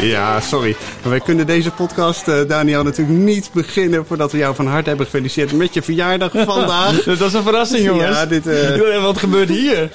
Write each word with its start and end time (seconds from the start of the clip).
Ja, 0.00 0.40
sorry. 0.40 0.76
Maar 1.02 1.10
wij 1.10 1.20
kunnen 1.20 1.46
deze 1.46 1.70
podcast, 1.70 2.28
uh, 2.28 2.48
Daniel, 2.48 2.82
natuurlijk 2.82 3.18
niet 3.18 3.50
beginnen 3.52 4.06
voordat 4.06 4.32
we 4.32 4.38
jou 4.38 4.54
van 4.54 4.66
harte 4.66 4.88
hebben 4.88 5.06
gefeliciteerd 5.06 5.52
met 5.52 5.74
je 5.74 5.82
verjaardag 5.82 6.32
vandaag. 6.54 7.02
dat 7.02 7.20
is 7.20 7.32
een 7.32 7.42
verrassing, 7.42 7.84
jongens. 7.84 8.16
Ja, 8.16 8.26
dit, 8.26 8.46
uh... 8.46 9.02
Wat 9.02 9.18
gebeurt 9.18 9.48
hier? 9.48 9.90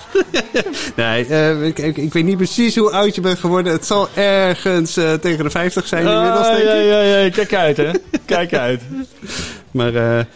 nee, 0.96 1.28
uh, 1.28 1.66
ik, 1.66 1.80
ik, 1.80 1.98
ik, 1.98 2.14
weet 2.14 2.24
niet 2.24 2.38
precies 2.38 2.76
hoe 2.76 2.92
oud 2.92 3.16
je 3.16 3.22
bent 3.22 3.40
geworden. 3.40 3.74
Het 3.74 3.86
zal 3.86 4.10
ergens 4.14 4.94
tegen 5.22 5.44
de 5.44 5.50
50 5.50 5.88
zijn 5.88 6.08
inmiddels, 6.08 6.48
denk 6.48 6.58
ik. 6.58 6.66
Ja, 6.66 6.76
ja, 6.76 7.02
ja. 7.02 7.30
Kijk 7.30 7.54
uit, 7.54 7.78
hè. 7.78 7.92
Kijk 8.26 8.54
uit. 8.54 8.82
maar 9.72 9.92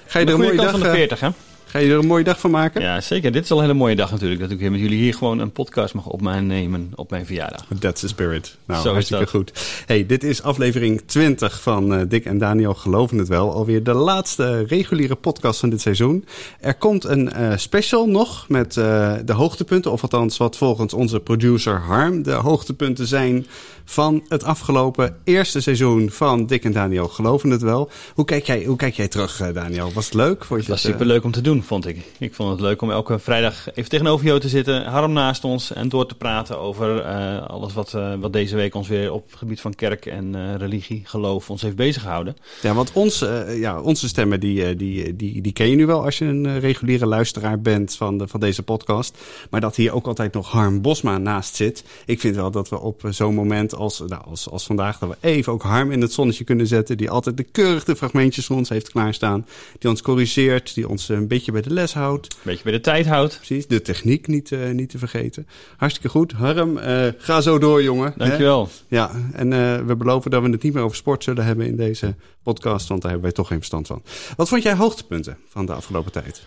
ga 0.08 0.20
je 0.20 0.26
er 0.26 0.34
een 0.34 0.40
mooie 0.40 0.56
dag... 0.56 0.72
van 0.72 0.80
de 0.80 0.90
40, 0.90 1.20
hè? 1.20 1.30
Ga 1.70 1.80
je 1.80 1.92
er 1.92 1.98
een 1.98 2.08
mooie 2.08 2.24
dag 2.24 2.40
van 2.40 2.52
maken? 2.52 2.82
Ja, 2.82 3.02
zeker. 3.02 3.32
Dit 3.32 3.44
is 3.44 3.52
al 3.52 3.58
een 3.58 3.64
hele 3.64 3.78
mooie 3.78 3.96
dag 3.96 4.12
natuurlijk. 4.12 4.42
Dat 4.42 4.52
ik 4.52 4.70
met 4.70 4.80
jullie 4.80 4.98
hier 4.98 5.14
gewoon 5.14 5.40
een 5.40 5.52
podcast 5.52 5.94
mag 5.94 6.06
opnemen 6.06 6.92
op 6.96 7.10
mijn 7.10 7.26
verjaardag. 7.26 7.66
That's 7.80 8.02
the 8.02 8.08
spirit. 8.08 8.58
Nou, 8.66 8.82
Zo 8.82 8.92
hartstikke 8.92 9.28
goed. 9.28 9.52
Hey, 9.86 10.06
dit 10.06 10.24
is 10.24 10.44
aflevering 10.44 11.02
20 11.06 11.62
van 11.62 11.94
uh, 11.94 12.02
Dick 12.08 12.26
en 12.26 12.38
Daniel 12.38 12.74
Geloven 12.74 13.18
het 13.18 13.28
Wel. 13.28 13.52
Alweer 13.52 13.84
de 13.84 13.94
laatste 13.94 14.64
reguliere 14.64 15.16
podcast 15.16 15.60
van 15.60 15.70
dit 15.70 15.82
seizoen. 15.82 16.26
Er 16.60 16.76
komt 16.76 17.04
een 17.04 17.32
uh, 17.38 17.54
special 17.56 18.08
nog 18.08 18.46
met 18.48 18.76
uh, 18.76 19.14
de 19.26 19.34
hoogtepunten. 19.34 19.92
Of 19.92 20.02
althans 20.02 20.38
wat 20.38 20.58
volgens 20.58 20.94
onze 20.94 21.20
producer 21.20 21.80
Harm 21.80 22.24
de 22.24 22.32
hoogtepunten 22.32 23.08
zijn 23.08 23.46
van 23.86 24.24
het 24.28 24.44
afgelopen 24.44 25.16
eerste 25.24 25.62
seizoen 25.62 26.10
van 26.10 26.46
Dick 26.46 26.64
en 26.64 26.72
Daniel 26.72 27.08
Geloven 27.08 27.50
het 27.50 27.62
Wel. 27.62 27.90
Hoe 28.14 28.26
kijk 28.26 28.46
jij, 28.46 28.64
hoe 28.64 28.76
kijk 28.76 28.94
jij 28.94 29.08
terug, 29.08 29.52
Daniel? 29.54 29.92
Was 29.94 30.06
het 30.06 30.14
leuk? 30.14 30.46
Vond 30.46 30.50
je 30.50 30.56
het 30.56 30.68
was 30.68 30.82
super 30.82 31.06
leuk 31.06 31.24
om 31.24 31.32
te 31.32 31.42
doen 31.42 31.59
vond 31.64 31.88
ik. 31.88 31.98
Ik 32.18 32.34
vond 32.34 32.52
het 32.52 32.60
leuk 32.60 32.82
om 32.82 32.92
elke 32.92 33.20
vrijdag 33.20 33.74
even 33.74 33.90
tegenover 33.90 34.26
jou 34.26 34.40
te 34.40 34.50
zitten, 34.50 34.86
Harm 34.86 35.14
naast 35.14 35.44
ons 35.44 35.74
en 35.74 35.90
door 35.90 36.06
te 36.06 36.16
praten 36.16 36.60
over 36.60 37.06
uh, 37.06 37.46
alles 37.48 37.74
wat, 37.74 37.94
uh, 37.96 38.14
wat 38.20 38.34
deze 38.34 38.56
week 38.56 38.76
ons 38.76 38.88
weer 38.88 39.12
op 39.12 39.30
het 39.30 39.40
gebied 39.40 39.62
van 39.62 39.76
kerk 39.76 40.06
en 40.06 40.36
uh, 40.36 40.56
religie, 40.56 41.02
geloof 41.06 41.50
ons 41.50 41.62
heeft 41.62 41.76
bezig 41.76 42.02
gehouden. 42.02 42.36
Ja, 42.62 42.74
want 42.74 42.92
ons, 42.94 43.26
ja, 43.50 43.82
onze 43.82 44.08
stemmen 44.08 44.40
die, 44.40 44.76
die, 44.76 45.16
die, 45.16 45.42
die 45.42 45.52
ken 45.52 45.70
je 45.70 45.76
nu 45.76 45.86
wel 45.86 46.04
als 46.04 46.18
je 46.18 46.26
een 46.26 46.60
reguliere 46.60 47.06
luisteraar 47.06 47.62
bent 47.62 47.96
van, 47.96 48.18
de, 48.18 48.28
van 48.28 48.40
deze 48.40 48.64
podcast. 48.64 49.18
Maar 49.50 49.62
dat 49.62 49.76
hier 49.76 49.94
ook 49.94 50.08
altijd 50.08 50.34
nog 50.34 50.52
Harm 50.52 50.82
Bosma 50.82 51.18
naast 51.18 51.56
zit. 51.56 51.84
Ik 52.06 52.20
vind 52.20 52.36
wel 52.36 52.52
dat 52.52 52.70
we 52.70 52.80
op 52.80 53.02
zo'n 53.10 53.36
moment 53.36 53.76
als, 53.76 54.04
nou, 54.08 54.24
als, 54.26 54.50
als 54.50 54.66
vandaag, 54.66 55.00
dat 55.00 55.10
we 55.10 55.16
even 55.28 55.54
ook 55.54 55.64
Harm 55.64 55.92
in 55.92 56.02
het 56.02 56.14
zonnetje 56.14 56.44
kunnen 56.44 56.68
zetten. 56.68 56.98
Die 56.98 57.10
altijd 57.10 57.38
de 57.38 57.44
keurige 57.44 57.96
fragmentjes 57.96 58.46
voor 58.46 58.56
ons 58.56 58.70
heeft 58.70 58.90
klaarstaan. 58.90 59.46
Die 59.80 59.90
ons 59.90 60.02
corrigeert, 60.02 60.74
die 60.74 60.90
ons 60.90 61.10
een 61.10 61.28
beetje 61.28 61.49
bij 61.52 61.62
de 61.62 61.74
les 61.74 61.94
houdt. 61.94 62.34
Een 62.34 62.40
beetje 62.44 62.64
bij 62.64 62.72
de 62.72 62.80
tijd 62.80 63.08
houdt. 63.08 63.36
Precies, 63.36 63.68
de 63.68 63.82
techniek 63.82 64.28
niet, 64.28 64.52
uh, 64.52 64.70
niet 64.70 64.90
te 64.90 64.98
vergeten. 64.98 65.48
Hartstikke 65.78 66.10
goed. 66.10 66.32
Harm, 66.32 66.78
uh, 66.78 67.08
ga 67.18 67.42
zo 67.42 67.60
door, 67.60 67.84
jongen. 67.84 68.14
Dankjewel. 68.18 68.66
Hè? 68.66 68.96
Ja, 68.96 69.12
en 69.34 69.52
uh, 69.52 69.86
we 69.86 69.96
beloven 69.96 70.32
dat 70.32 70.42
we 70.42 70.50
het 70.50 70.64
niet 70.64 70.74
meer 70.74 70.84
over 70.84 70.96
sport 70.96 71.24
zullen 71.24 71.46
hebben 71.46 71.66
in 71.66 71.76
deze 71.76 72.16
podcast, 72.44 72.88
want 72.88 73.02
daar 73.02 73.12
hebben 73.12 73.30
wij 73.30 73.38
toch 73.38 73.48
geen 73.48 73.58
verstand 73.58 73.88
van. 73.88 74.02
Wat 74.36 74.50
vond 74.50 74.64
jij 74.64 74.76
hoogtepunten 74.76 75.38
van 75.48 75.66
de 75.66 75.74
afgelopen 75.74 76.12
tijd? 76.12 76.44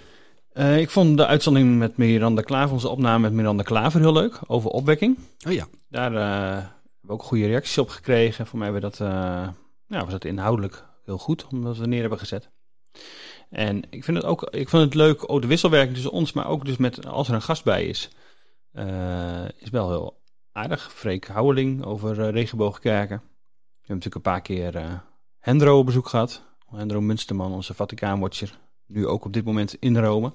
Ik 0.79 0.91
vond 0.91 1.17
de 1.17 1.27
uitzending 1.27 1.79
met 1.79 1.97
Miranda 1.97 2.43
Klaver, 2.43 2.73
onze 2.73 2.89
opname 2.89 3.19
met 3.19 3.33
Miranda 3.33 3.63
Klaver, 3.63 4.01
heel 4.01 4.13
leuk. 4.13 4.41
Over 4.47 4.71
opwekking. 4.71 5.19
Oh 5.47 5.53
ja. 5.53 5.67
Daar 5.89 6.03
hebben 6.03 6.71
we 7.01 7.13
ook 7.13 7.23
goede 7.23 7.47
reacties 7.47 7.79
op 7.79 7.89
gekregen. 7.89 8.47
Voor 8.47 8.59
mij 8.59 8.71
hebben 8.71 8.91
we 8.91 8.97
dat, 8.97 9.09
ja, 9.87 10.01
was 10.03 10.11
dat 10.11 10.25
inhoudelijk 10.25 10.85
heel 11.05 11.19
goed, 11.19 11.47
omdat 11.51 11.77
we 11.77 11.87
neer 11.87 12.01
hebben 12.01 12.19
gezet. 12.19 12.51
En 13.53 13.83
ik 13.91 14.05
vind 14.05 14.17
het 14.17 14.27
ook 14.27 14.43
ik 14.43 14.69
vind 14.69 14.83
het 14.83 14.95
leuk, 14.95 15.31
ook 15.31 15.41
de 15.41 15.47
wisselwerking 15.47 15.95
tussen 15.95 16.13
ons, 16.13 16.33
maar 16.33 16.47
ook 16.47 16.65
dus 16.65 16.77
met 16.77 17.07
als 17.07 17.29
er 17.29 17.35
een 17.35 17.43
gast 17.43 17.65
bij 17.65 17.85
is. 17.85 18.11
Uh, 18.73 19.45
is 19.57 19.71
wel 19.71 19.91
heel 19.91 20.23
aardig. 20.53 20.93
Freek 20.93 21.27
Houweling 21.27 21.85
over 21.85 22.19
uh, 22.19 22.29
regenboogkerken. 22.31 23.17
We 23.17 23.79
hebben 23.79 23.97
natuurlijk 23.97 24.15
een 24.15 24.33
paar 24.33 24.41
keer 24.41 24.77
uh, 24.77 24.99
Hendro 25.39 25.79
op 25.79 25.87
bezoek 25.87 26.09
gehad. 26.09 26.43
Hendro 26.71 27.01
Munsterman, 27.01 27.53
onze 27.53 27.75
Vaticaanwatcher. 27.75 28.59
Nu 28.87 29.07
ook 29.07 29.25
op 29.25 29.33
dit 29.33 29.45
moment 29.45 29.75
in 29.75 29.99
Rome. 29.99 30.33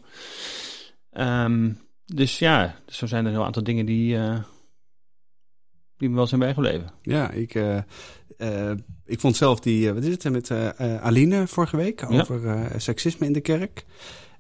Um, 1.12 1.82
dus 2.06 2.40
ja, 2.40 2.76
zo 2.88 3.06
zijn 3.06 3.26
er 3.26 3.34
een 3.34 3.44
aantal 3.44 3.64
dingen 3.64 3.86
die, 3.86 4.18
die 5.98 6.10
me 6.10 6.16
wel 6.16 6.28
zijn 6.28 6.40
bijgebleven. 6.40 6.92
Ja, 7.02 7.30
ik, 7.30 7.54
ik 9.06 9.20
vond 9.20 9.36
zelf 9.36 9.60
die, 9.60 9.94
wat 9.94 10.04
is 10.04 10.12
het, 10.12 10.32
met 10.32 10.50
uh, 10.50 10.70
Aline 11.02 11.48
vorige 11.48 11.78
week 11.78 12.06
over 12.12 12.46
ja. 12.46 12.80
seksisme 12.80 13.26
in 13.26 13.34
de 13.34 13.42
kerk. 13.42 13.86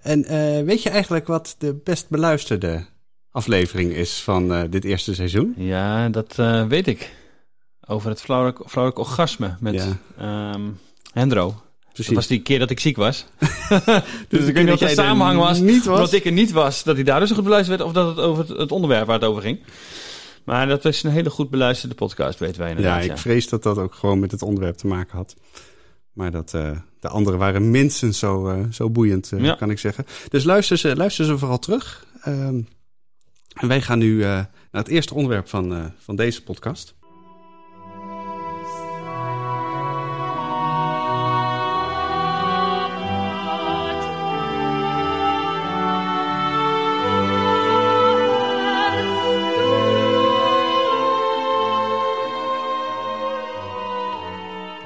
En 0.01 0.21
weet 0.65 0.83
je 0.83 0.89
eigenlijk 0.89 1.27
wat 1.27 1.55
de 1.57 1.73
best 1.83 2.09
beluisterde 2.09 2.85
aflevering 3.31 3.93
is 3.93 4.21
van 4.21 4.67
dit 4.69 4.83
eerste 4.83 5.15
seizoen? 5.15 5.53
Ja, 5.57 6.09
dat 6.09 6.35
weet 6.67 6.87
ik. 6.87 7.15
Over 7.87 8.09
het 8.09 8.21
vrouwelijk, 8.21 8.59
vrouwelijk 8.65 9.07
orgasme 9.07 9.55
met 9.59 9.97
ja. 10.17 10.53
um, 10.53 10.79
Hendro. 11.13 11.55
Precies. 11.97 12.15
Dat 12.15 12.23
was 12.23 12.37
die 12.37 12.41
keer 12.41 12.59
dat 12.59 12.69
ik 12.69 12.79
ziek 12.79 12.97
was. 12.97 13.25
dus 14.29 14.45
ik 14.45 14.53
weet 14.53 14.63
niet 14.63 14.73
of 14.73 14.79
de 14.79 14.87
samenhang 14.87 15.39
was, 15.39 15.59
niet 15.59 15.85
was, 15.85 15.99
dat 15.99 16.13
ik 16.13 16.25
er 16.25 16.31
niet 16.31 16.51
was, 16.51 16.83
dat 16.83 16.95
hij 16.95 17.03
daar 17.03 17.19
dus 17.19 17.31
goed 17.31 17.43
beluisterd 17.43 17.77
werd, 17.77 17.89
of 17.89 17.95
dat 17.95 18.15
het 18.15 18.25
over 18.25 18.59
het 18.59 18.71
onderwerp 18.71 19.05
waar 19.05 19.19
het 19.19 19.29
over 19.29 19.41
ging. 19.41 19.59
Maar 20.47 20.67
dat 20.67 20.85
is 20.85 21.03
een 21.03 21.11
hele 21.11 21.29
goed 21.29 21.49
beluisterde 21.49 21.95
podcast, 21.95 22.39
weten 22.39 22.61
wij 22.61 22.69
inderdaad. 22.69 23.03
Ja, 23.03 23.11
ik 23.11 23.17
vrees 23.17 23.49
dat 23.49 23.63
dat 23.63 23.77
ook 23.77 23.93
gewoon 23.93 24.19
met 24.19 24.31
het 24.31 24.41
onderwerp 24.41 24.75
te 24.75 24.87
maken 24.87 25.17
had. 25.17 25.35
Maar 26.11 26.31
dat, 26.31 26.53
uh, 26.53 26.77
de 26.99 27.07
anderen 27.07 27.39
waren 27.39 27.71
minstens 27.71 28.19
zo, 28.19 28.49
uh, 28.51 28.65
zo 28.71 28.89
boeiend, 28.89 29.31
uh, 29.31 29.43
ja. 29.43 29.55
kan 29.55 29.69
ik 29.69 29.79
zeggen. 29.79 30.05
Dus 30.29 30.43
luister 30.43 30.77
ze, 30.77 30.95
luister 30.95 31.25
ze 31.25 31.37
vooral 31.37 31.59
terug. 31.59 32.05
en 32.21 33.67
wij 33.67 33.81
gaan 33.81 33.99
nu 33.99 34.19
naar 34.19 34.49
het 34.71 34.87
eerste 34.87 35.13
onderwerp 35.13 35.47
van, 35.47 35.93
van 35.97 36.15
deze 36.15 36.43
podcast. 36.43 36.95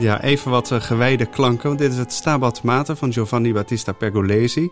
Ja, 0.02 0.22
even 0.22 0.52
wat 0.52 0.72
uh, 0.72 0.82
gewijde 0.82 1.26
klanken. 1.26 1.68
Want 1.68 1.80
dit 1.80 1.92
is 1.92 1.98
het 1.98 2.14
Stabat 2.14 2.64
Mater 2.64 2.96
van 2.96 3.14
Giovanni 3.14 3.54
Battista 3.54 3.92
Pergolesi. 3.92 4.70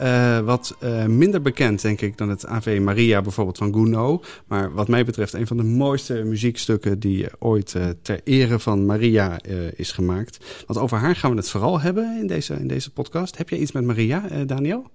Uh, 0.00 0.38
wat 0.38 0.76
uh, 0.80 1.04
minder 1.04 1.42
bekend, 1.42 1.82
denk 1.82 2.00
ik, 2.00 2.16
dan 2.16 2.28
het 2.28 2.46
Ave 2.46 2.80
Maria 2.80 3.22
bijvoorbeeld 3.22 3.58
van 3.58 3.72
Gounod. 3.72 4.26
Maar 4.46 4.72
wat 4.72 4.88
mij 4.88 5.04
betreft 5.04 5.32
een 5.32 5.46
van 5.46 5.56
de 5.56 5.62
mooiste 5.62 6.14
muziekstukken 6.14 6.98
die 6.98 7.26
ooit 7.38 7.76
ter 8.02 8.20
ere 8.24 8.58
van 8.58 8.86
Maria 8.86 9.40
is 9.76 9.92
gemaakt. 9.92 10.64
Want 10.66 10.78
over 10.78 10.98
haar 10.98 11.16
gaan 11.16 11.30
we 11.30 11.36
het 11.36 11.50
vooral 11.50 11.80
hebben 11.80 12.18
in 12.20 12.26
deze, 12.26 12.54
in 12.54 12.68
deze 12.68 12.92
podcast. 12.92 13.38
Heb 13.38 13.48
jij 13.48 13.58
iets 13.58 13.72
met 13.72 13.84
Maria, 13.84 14.44
Daniel? 14.46 14.90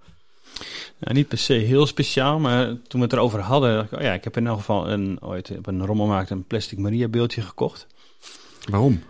Nou, 1.00 1.14
niet 1.14 1.28
per 1.28 1.38
se 1.38 1.54
heel 1.54 1.86
speciaal, 1.86 2.40
maar 2.40 2.66
toen 2.66 3.00
we 3.00 3.06
het 3.06 3.14
erover 3.14 3.40
hadden, 3.40 3.76
dacht 3.76 3.92
ik, 3.92 3.98
oh 3.98 4.04
ja, 4.04 4.14
ik 4.14 4.24
heb 4.24 4.38
in 4.38 4.48
elk 4.48 4.58
geval 4.58 4.90
een, 4.90 5.18
ooit 5.22 5.52
op 5.58 5.68
een 5.68 5.86
rommelmarkt 5.86 6.30
een 6.30 6.48
plastic 6.48 6.78
Maria 6.78 7.08
beeldje 7.08 7.42
gekocht. 7.42 7.88
Waarom? 8.70 9.02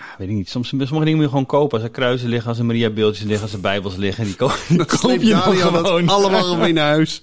Ja, 0.00 0.14
weet 0.18 0.28
ik 0.28 0.34
niet. 0.34 0.48
Soms, 0.48 0.68
sommige 0.68 0.94
dingen 0.94 1.14
moet 1.14 1.22
je 1.22 1.28
gewoon 1.28 1.46
kopen. 1.46 1.78
Als 1.78 1.86
er 1.86 1.90
kruisen 1.92 2.28
liggen, 2.28 2.48
als 2.48 2.58
er 2.58 2.64
Maria-beeldjes 2.64 3.26
liggen, 3.26 3.42
als 3.42 3.52
er 3.52 3.60
bijbels 3.60 3.96
liggen. 3.96 4.24
Die, 4.24 4.36
ko 4.36 4.50
die 4.68 4.84
koop 4.84 5.22
je 5.22 5.36
gewoon. 5.36 6.08
allemaal 6.08 6.56
mee 6.56 6.72
naar 6.72 6.88
huis. 6.88 7.22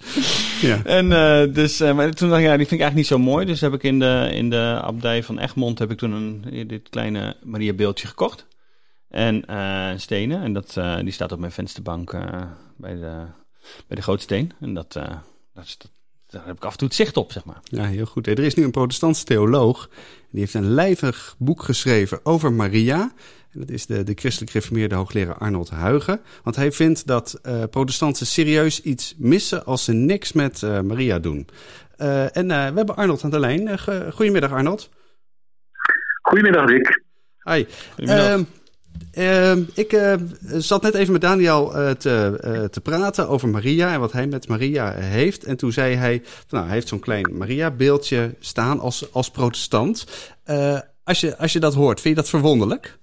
Ja. 0.61 0.83
En 0.83 1.05
uh, 1.05 1.53
dus, 1.53 1.81
uh, 1.81 1.93
maar 1.93 2.11
toen 2.11 2.29
dacht 2.29 2.41
ik, 2.41 2.47
ja, 2.47 2.57
die 2.57 2.67
vind 2.67 2.81
ik 2.81 2.87
eigenlijk 2.87 2.95
niet 2.95 3.07
zo 3.07 3.17
mooi. 3.19 3.45
Dus 3.45 3.61
heb 3.61 3.73
ik 3.73 3.83
in 3.83 3.99
de, 3.99 4.29
in 4.33 4.49
de 4.49 4.79
abdij 4.81 5.23
van 5.23 5.39
Egmond 5.39 5.79
heb 5.79 5.91
ik 5.91 5.97
toen 5.97 6.11
een, 6.11 6.67
dit 6.67 6.89
kleine 6.89 7.35
Maria-beeldje 7.43 8.07
gekocht. 8.07 8.45
En 9.09 9.43
uh, 9.49 9.89
stenen. 9.95 10.41
En 10.41 10.53
dat, 10.53 10.77
die 11.01 11.11
staat 11.13 11.31
op 11.31 11.39
mijn 11.39 11.51
vensterbank 11.51 12.11
bij, 12.77 12.95
de, 12.95 13.23
bij 13.87 13.95
de 13.95 14.01
grootsteen. 14.01 14.51
En 14.59 14.73
dat, 14.73 14.93
dat, 15.53 15.65
is, 15.65 15.77
dat 15.77 15.91
daar 16.27 16.45
heb 16.45 16.55
ik 16.55 16.65
af 16.65 16.71
en 16.71 16.77
toe 16.77 16.87
het 16.87 16.97
zicht 16.97 17.17
op, 17.17 17.31
zeg 17.31 17.45
maar. 17.45 17.59
Ja, 17.63 17.85
heel 17.85 18.05
goed. 18.05 18.27
Er 18.27 18.39
is 18.39 18.55
nu 18.55 18.63
een 18.63 18.71
protestantse 18.71 19.23
theoloog. 19.25 19.89
Die 20.31 20.39
heeft 20.39 20.53
een 20.53 20.73
lijvig 20.73 21.35
boek 21.37 21.63
geschreven 21.63 22.19
over 22.23 22.53
Maria. 22.53 23.11
En 23.51 23.59
dat 23.59 23.69
is 23.69 23.85
de, 23.85 24.03
de 24.03 24.13
christelijk 24.15 24.51
reformeerde 24.51 24.95
hoogleraar 24.95 25.37
Arnold 25.37 25.69
Huigen. 25.69 26.21
Want 26.43 26.55
hij 26.55 26.71
vindt 26.71 27.07
dat 27.07 27.39
uh, 27.43 27.63
protestanten 27.69 28.25
serieus 28.25 28.81
iets 28.81 29.15
missen 29.17 29.65
als 29.65 29.83
ze 29.83 29.93
niks 29.93 30.31
met 30.31 30.61
uh, 30.61 30.81
Maria 30.81 31.19
doen. 31.19 31.47
Uh, 31.97 32.37
en 32.37 32.47
we 32.47 32.53
hebben 32.53 32.95
Arnold 32.95 33.23
aan 33.23 33.29
de 33.29 33.39
lijn. 33.39 33.79
goedemiddag 34.13 34.51
Arnold. 34.51 34.89
Goedemiddag 36.21 36.65
Dick. 36.65 37.03
Hi. 37.43 37.65
Goedemiddag. 37.95 38.45
Ehm, 39.13 39.57
Ehm, 39.57 39.61
ik 39.73 39.93
uh, 39.93 40.13
zat 40.57 40.81
net 40.81 40.93
even 40.93 41.11
met 41.11 41.21
Daniel 41.21 41.75
uh, 41.75 41.89
te, 41.89 42.39
uh, 42.45 42.63
te 42.63 42.81
praten 42.81 43.29
over 43.29 43.49
Maria 43.49 43.93
en 43.93 43.99
wat 43.99 44.11
hij 44.11 44.27
met 44.27 44.47
Maria 44.47 44.91
heeft. 44.91 45.43
En 45.43 45.57
toen 45.57 45.71
zei 45.71 45.95
hij, 45.95 46.21
nou, 46.49 46.65
hij 46.65 46.73
heeft 46.73 46.87
zo'n 46.87 46.99
klein 46.99 47.37
Maria-beeldje 47.37 48.35
staan 48.39 48.79
als, 48.79 49.13
als 49.13 49.31
protestant. 49.31 50.05
als, 51.03 51.19
je, 51.19 51.37
als 51.37 51.53
je 51.53 51.59
dat 51.59 51.73
hoort, 51.73 52.01
vind 52.01 52.15
je 52.15 52.21
dat 52.21 52.29
verwonderlijk? 52.29 52.97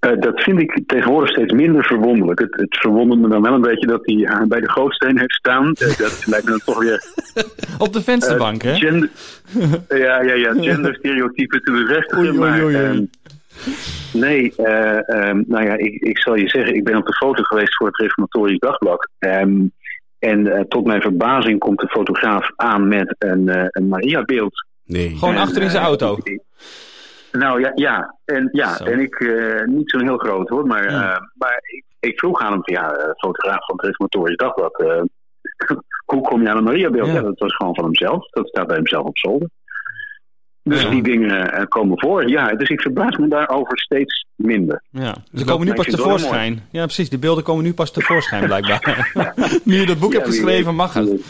dat 0.00 0.42
vind 0.42 0.60
ik 0.60 0.82
tegenwoordig 0.86 1.30
steeds 1.30 1.52
minder 1.52 1.84
verwonderlijk. 1.84 2.40
Het, 2.40 2.54
het 2.54 2.76
verwondert 2.76 3.20
me 3.20 3.28
dan 3.28 3.42
wel 3.42 3.54
een 3.54 3.60
beetje 3.60 3.86
dat 3.86 4.00
hij 4.02 4.46
bij 4.48 4.60
de 4.60 4.70
gootsteen 4.70 5.18
heeft 5.18 5.34
staan. 5.34 5.72
dat 5.72 6.22
lijkt 6.26 6.44
me 6.44 6.50
dan 6.50 6.60
toch 6.64 6.78
weer... 6.78 7.04
Op 7.78 7.92
de 7.92 8.02
vensterbank, 8.02 8.62
hè? 8.62 8.74
Gender, 8.74 9.08
ja, 9.88 10.22
ja, 10.22 10.34
ja, 10.34 10.52
genderstereotypen 10.52 11.62
te 11.62 11.70
bevestigen. 11.70 12.18
Oei, 12.18 12.38
oei, 12.38 12.62
oei, 12.62 12.76
maar, 12.76 13.06
Nee, 14.12 14.52
uh, 14.56 15.30
nou 15.46 15.64
ja, 15.64 15.76
ik, 15.76 15.94
ik 15.94 16.18
zal 16.18 16.34
je 16.34 16.48
zeggen, 16.48 16.74
ik 16.74 16.84
ben 16.84 16.96
op 16.96 17.06
de 17.06 17.14
foto 17.14 17.42
geweest 17.42 17.76
voor 17.76 17.86
het 17.86 17.96
Reformatorisch 17.96 18.58
Dagblad. 18.58 19.08
Um, 19.18 19.72
en 20.18 20.46
uh, 20.46 20.60
tot 20.60 20.86
mijn 20.86 21.00
verbazing 21.00 21.58
komt 21.58 21.80
de 21.80 21.88
fotograaf 21.88 22.50
aan 22.56 22.88
met 22.88 23.14
een, 23.18 23.48
uh, 23.48 23.64
een 23.68 23.88
Maria-beeld. 23.88 24.66
Nee. 24.84 25.16
Gewoon 25.16 25.34
en, 25.34 25.40
achter 25.40 25.62
in 25.62 25.70
zijn 25.70 25.84
auto? 25.84 26.18
nou 27.32 27.60
ja, 27.60 27.72
ja. 27.74 28.16
En, 28.24 28.48
ja, 28.52 28.78
en 28.78 29.00
ik, 29.00 29.34
niet 29.66 29.90
zo'n 29.90 30.02
heel 30.02 30.18
groot 30.18 30.48
hoor, 30.48 30.66
maar, 30.66 30.90
ja. 30.90 31.30
maar 31.34 31.60
ik, 31.62 31.84
ik, 32.00 32.18
vroeg 32.18 32.40
aan 32.40 32.52
hem, 32.52 32.62
ja, 32.64 33.14
fotograaf 33.16 33.66
van 33.66 33.76
het 33.76 33.84
Reformatorisch 33.84 34.36
Dagblad, 34.36 34.82
hoe 36.12 36.20
kom 36.20 36.42
je 36.42 36.48
aan 36.48 36.56
een 36.56 36.64
Maria-beeld? 36.64 37.06
Ja. 37.06 37.14
ja. 37.14 37.20
dat 37.20 37.38
was 37.38 37.56
gewoon 37.56 37.74
van 37.74 37.84
hemzelf, 37.84 38.30
dat 38.30 38.48
staat 38.48 38.66
bij 38.66 38.76
hemzelf 38.76 39.06
op 39.06 39.18
zolder. 39.18 39.48
Dus 40.70 40.88
die 40.88 41.02
dingen 41.02 41.54
uh, 41.54 41.62
komen 41.68 41.98
voor. 41.98 42.28
Ja, 42.28 42.54
dus 42.54 42.68
ik 42.68 42.80
verbaas 42.80 43.16
me 43.16 43.28
daarover 43.28 43.78
steeds 43.78 44.26
minder. 44.34 44.82
Ja, 44.90 45.16
ze 45.34 45.44
komen 45.44 45.66
nu 45.66 45.74
pas 45.74 45.86
tevoorschijn. 45.86 46.62
Ja, 46.70 46.84
precies. 46.84 47.08
Die 47.08 47.18
beelden 47.18 47.44
komen 47.44 47.64
nu 47.64 47.74
pas 47.74 47.92
tevoorschijn, 47.92 48.46
blijkbaar. 48.46 49.10
nu 49.64 49.80
je 49.80 49.86
dat 49.86 49.98
boek 49.98 50.12
hebt 50.12 50.26
geschreven, 50.26 50.74
mag 50.74 50.94
het. 50.94 51.20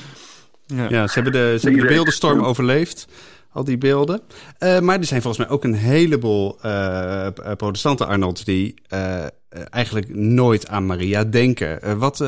Ja. 0.66 0.86
ja, 0.88 1.06
ze 1.06 1.14
hebben 1.14 1.32
de, 1.32 1.56
ze 1.58 1.66
hebben 1.66 1.86
de 1.86 1.94
beeldenstorm 1.94 2.40
overleefd. 2.40 3.08
Al 3.52 3.64
die 3.64 3.78
beelden. 3.78 4.20
Uh, 4.58 4.80
maar 4.80 4.98
er 4.98 5.04
zijn 5.04 5.22
volgens 5.22 5.46
mij 5.46 5.54
ook 5.56 5.64
een 5.64 5.74
heleboel 5.74 6.58
uh, 6.64 7.26
protestanten, 7.56 8.06
Arnold, 8.06 8.44
die 8.44 8.74
eigenlijk 9.70 10.14
nooit 10.14 10.68
aan 10.68 10.86
Maria 10.86 11.24
denken. 11.24 11.98
wat, 11.98 12.18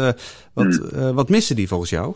wat, 0.54 0.80
hmm. 0.90 1.14
wat 1.14 1.28
missen 1.28 1.56
die 1.56 1.68
volgens 1.68 1.90
jou? 1.90 2.14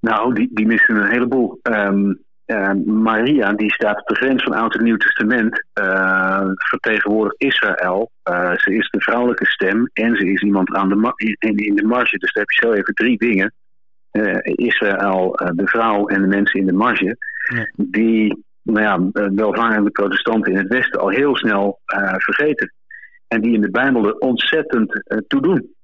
Nou, 0.00 0.34
die, 0.34 0.48
die 0.52 0.66
missen 0.66 0.96
een 0.96 1.10
heleboel. 1.10 1.58
Um, 1.62 2.22
uh, 2.52 2.70
Maria, 2.84 3.52
die 3.52 3.72
staat 3.72 4.00
op 4.00 4.06
de 4.06 4.14
grens 4.14 4.42
van 4.42 4.52
Oud 4.52 4.74
en 4.74 4.84
Nieuw 4.84 4.96
Testament, 4.96 5.64
uh, 5.80 6.44
vertegenwoordigt 6.54 7.42
Israël. 7.42 8.10
Uh, 8.30 8.52
ze 8.56 8.74
is 8.74 8.88
de 8.90 9.00
vrouwelijke 9.00 9.46
stem 9.46 9.90
en 9.92 10.16
ze 10.16 10.32
is 10.32 10.42
iemand 10.42 10.74
aan 10.74 10.88
de 10.88 11.12
in, 11.38 11.56
in, 11.56 11.74
de 11.74 11.84
marge. 11.84 12.18
Dus 12.18 12.32
daar 12.32 12.44
heb 12.44 12.50
je 12.50 12.66
zo 12.66 12.72
even 12.72 12.94
drie 12.94 13.18
dingen. 13.18 13.52
Israël, 14.42 15.32
de 15.54 15.66
vrouw 15.66 16.06
en 16.06 16.20
de 16.20 16.26
mensen 16.26 16.60
in 16.60 16.66
de 16.66 16.72
marge. 16.72 17.16
Ja. 17.54 17.70
Die 17.76 18.44
nou 18.62 18.80
ja, 18.80 19.28
welvarende 19.34 19.90
protestanten 19.90 20.52
in 20.52 20.58
het 20.58 20.68
Westen 20.68 21.00
al 21.00 21.08
heel 21.08 21.36
snel 21.36 21.80
vergeten. 22.16 22.72
En 23.28 23.40
die 23.40 23.54
in 23.54 23.60
de 23.60 23.70
Bijbel 23.70 24.06
er 24.06 24.18
ontzettend 24.18 25.02
toe 25.26 25.42
doen. 25.42 25.74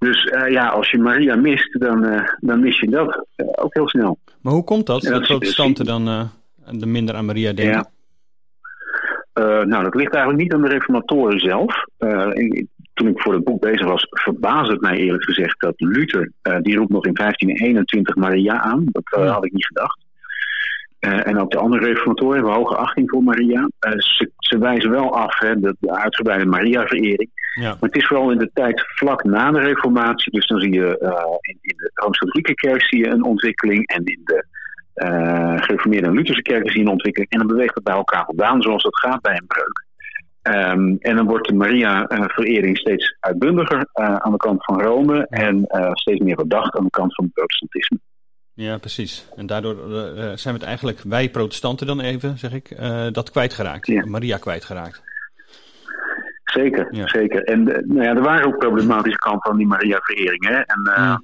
Dus 0.00 0.22
ja, 0.48 0.68
als 0.68 0.90
je 0.90 0.98
Maria 0.98 1.36
mist, 1.36 1.80
dan, 1.80 2.26
dan 2.40 2.60
mis 2.60 2.80
je 2.80 2.90
dat 2.90 3.26
ook 3.36 3.74
heel 3.74 3.88
snel. 3.88 4.18
Maar 4.40 4.52
hoe 4.52 4.64
komt 4.64 4.86
dat, 4.86 5.02
dat, 5.02 5.22
protestanten 5.22 5.84
dan 5.84 6.30
de 6.70 6.86
minder 6.86 7.14
aan 7.14 7.24
Maria 7.24 7.52
denken? 7.52 7.90
Ja. 9.34 9.64
Nou, 9.64 9.82
dat 9.84 9.94
ligt 9.94 10.14
eigenlijk 10.14 10.42
niet 10.42 10.52
aan 10.52 10.62
de 10.62 10.68
reformatoren 10.68 11.40
zelf. 11.40 11.84
Toen 12.94 13.08
ik 13.08 13.20
voor 13.20 13.34
het 13.34 13.44
boek 13.44 13.60
bezig 13.60 13.86
was, 13.86 14.06
verbaasde 14.10 14.72
het 14.72 14.80
mij 14.80 14.96
eerlijk 14.96 15.24
gezegd 15.24 15.60
dat 15.60 15.74
Luther, 15.76 16.32
die 16.62 16.76
roept 16.76 16.90
nog 16.90 17.06
in 17.06 17.14
1521 17.14 18.16
Maria 18.16 18.60
aan. 18.60 18.84
Dat 18.86 19.28
had 19.28 19.44
ik 19.44 19.52
niet 19.52 19.66
gedacht. 19.66 20.04
En 21.00 21.38
ook 21.38 21.50
de 21.50 21.58
andere 21.58 21.84
reformatoren 21.84 22.34
hebben 22.34 22.54
hoge 22.54 22.76
achting 22.76 23.10
voor 23.10 23.22
Maria. 23.22 23.68
Ze, 23.80 24.30
ze, 24.36 24.58
wijzen 24.58 24.90
wel 24.90 25.16
af, 25.16 25.38
hè, 25.38 25.60
de, 25.60 25.76
de 25.80 25.96
uitgebreide 25.96 26.46
Maria-verering. 26.46 27.30
Ja. 27.54 27.68
Maar 27.68 27.76
het 27.80 27.96
is 27.96 28.06
vooral 28.06 28.30
in 28.30 28.38
de 28.38 28.50
tijd 28.54 28.84
vlak 28.94 29.24
na 29.24 29.50
de 29.50 29.60
reformatie. 29.60 30.32
Dus 30.32 30.46
dan 30.46 30.60
zie 30.60 30.72
je 30.72 30.98
uh, 31.02 31.36
in, 31.40 31.58
in, 31.60 31.74
de 31.76 31.90
Rooms-Katholieke 31.94 32.54
kerk 32.54 32.82
zie 32.82 32.98
je 32.98 33.08
een 33.08 33.24
ontwikkeling. 33.24 33.86
En 33.86 34.04
in 34.04 34.20
de 34.24 34.44
gereformeerde 35.60 36.06
en 36.06 36.12
Lutherse 36.12 36.42
kerken 36.42 36.70
zie 36.70 36.80
je 36.80 36.86
een 36.86 36.92
ontwikkeling. 36.92 37.30
En 37.30 37.38
dan 37.38 37.46
beweegt 37.46 37.74
het 37.74 37.84
bij 37.84 37.94
elkaar 37.94 38.24
vandaan 38.24 38.62
zoals 38.62 38.82
dat 38.82 38.98
gaat 38.98 39.20
bij 39.20 39.36
een 39.36 39.46
breuk. 39.46 39.84
Um, 40.42 40.96
en 40.98 41.16
dan 41.16 41.26
wordt 41.26 41.48
de 41.48 41.54
Maria-verering 41.54 42.78
steeds 42.78 43.16
uitbundiger 43.20 43.88
aan 43.92 44.32
de 44.32 44.36
kant 44.36 44.64
van 44.64 44.82
Rome. 44.82 45.26
En 45.26 45.64
steeds 45.92 46.20
meer 46.20 46.36
verdacht 46.36 46.76
aan 46.76 46.84
de 46.84 46.90
kant 46.90 47.14
van 47.14 47.24
het 47.24 47.34
protestantisme. 47.34 47.98
Ja, 48.60 48.78
precies. 48.78 49.26
En 49.36 49.46
daardoor 49.46 49.76
zijn 50.14 50.54
we 50.54 50.60
het 50.60 50.62
eigenlijk, 50.62 51.00
wij 51.00 51.30
protestanten 51.30 51.86
dan 51.86 52.00
even, 52.00 52.38
zeg 52.38 52.52
ik, 52.52 52.76
dat 53.12 53.30
kwijtgeraakt. 53.30 53.86
Ja. 53.86 54.06
Maria 54.06 54.36
kwijtgeraakt. 54.36 55.02
Zeker, 56.52 56.86
zeker. 57.04 57.44
En 57.44 57.74
eh, 57.74 57.82
nou 57.84 58.02
ja, 58.02 58.14
er 58.14 58.22
waren 58.22 58.46
ook 58.46 58.58
problematische 58.58 59.18
kanten 59.18 59.50
van 59.50 59.56
die 59.56 59.66
Maria-verering. 59.66 60.48
En 60.48 60.80
uh, 60.84 61.16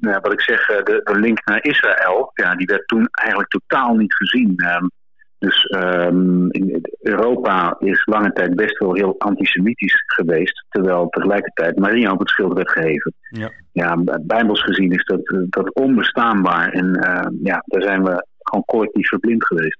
nou 0.00 0.14
ja, 0.14 0.20
wat 0.20 0.32
ik 0.32 0.40
zeg, 0.40 0.68
eh, 0.68 0.84
de, 0.84 1.00
de, 1.04 1.18
link 1.18 1.38
naar 1.44 1.64
Israël, 1.64 2.30
ja, 2.34 2.54
die 2.54 2.66
werd 2.66 2.88
toen 2.88 3.08
eigenlijk 3.10 3.48
totaal 3.50 3.94
niet 3.94 4.14
gezien. 4.14 4.48
Um, 4.48 4.90
dus 5.38 5.76
um, 5.76 6.50
in 6.50 6.80
Europa 6.98 7.76
is 7.78 8.04
lange 8.04 8.32
tijd 8.32 8.54
best 8.54 8.78
wel 8.78 8.94
heel 8.94 9.14
antisemitisch 9.18 10.04
geweest, 10.06 10.64
terwijl 10.68 11.08
tegelijkertijd 11.08 11.78
Maria 11.78 12.12
op 12.12 12.18
het 12.18 12.28
schild 12.28 12.52
werd 12.52 12.70
geheven. 12.70 13.14
Ja, 13.30 13.50
ja 13.72 13.96
bijbels 14.22 14.62
gezien 14.62 14.92
is 14.92 15.04
dat, 15.04 15.20
dat 15.50 15.74
onbestaanbaar 15.74 16.72
en 16.72 16.86
uh, 16.86 17.40
ja, 17.42 17.62
daar 17.66 17.82
zijn 17.82 18.04
we 18.04 18.26
gewoon 18.38 18.64
collectief 18.64 19.08
verblind 19.08 19.46
geweest. 19.46 19.78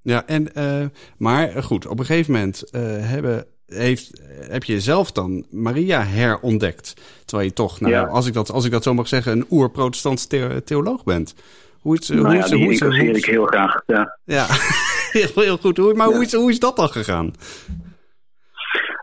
Ja, 0.00 0.26
en, 0.26 0.48
uh, 0.58 0.86
maar 1.18 1.62
goed, 1.62 1.86
op 1.86 1.98
een 1.98 2.04
gegeven 2.04 2.32
moment 2.32 2.64
uh, 2.72 2.80
hebben, 3.10 3.44
heeft, 3.66 4.22
heb 4.50 4.64
je 4.64 4.80
zelf 4.80 5.12
dan 5.12 5.46
Maria 5.50 6.02
herontdekt. 6.02 6.94
Terwijl 7.24 7.48
je 7.48 7.54
toch, 7.54 7.80
nou, 7.80 8.08
als, 8.08 8.26
ik 8.26 8.32
dat, 8.32 8.50
als 8.50 8.64
ik 8.64 8.70
dat 8.70 8.82
zo 8.82 8.94
mag 8.94 9.08
zeggen, 9.08 9.32
een 9.32 9.46
oer-protestantse 9.50 10.62
theoloog 10.64 11.04
bent. 11.04 11.34
Hoe 11.84 11.98
is, 11.98 12.08
nou 12.08 12.26
hoe 12.26 12.36
is, 12.36 12.48
ja, 12.48 12.56
hoe 12.56 12.72
is, 12.72 12.80
hoe 12.80 13.10
is, 13.10 13.18
ik 13.18 13.24
heel 13.24 13.44
graag, 13.44 13.82
ja. 13.86 14.18
Ja, 14.24 14.46
heel, 15.18 15.28
heel 15.34 15.56
goed. 15.56 15.78
Maar 15.78 16.08
ja. 16.08 16.14
hoe, 16.14 16.22
is, 16.22 16.32
hoe 16.32 16.50
is 16.50 16.58
dat 16.58 16.76
dan 16.76 16.88
gegaan? 16.88 17.32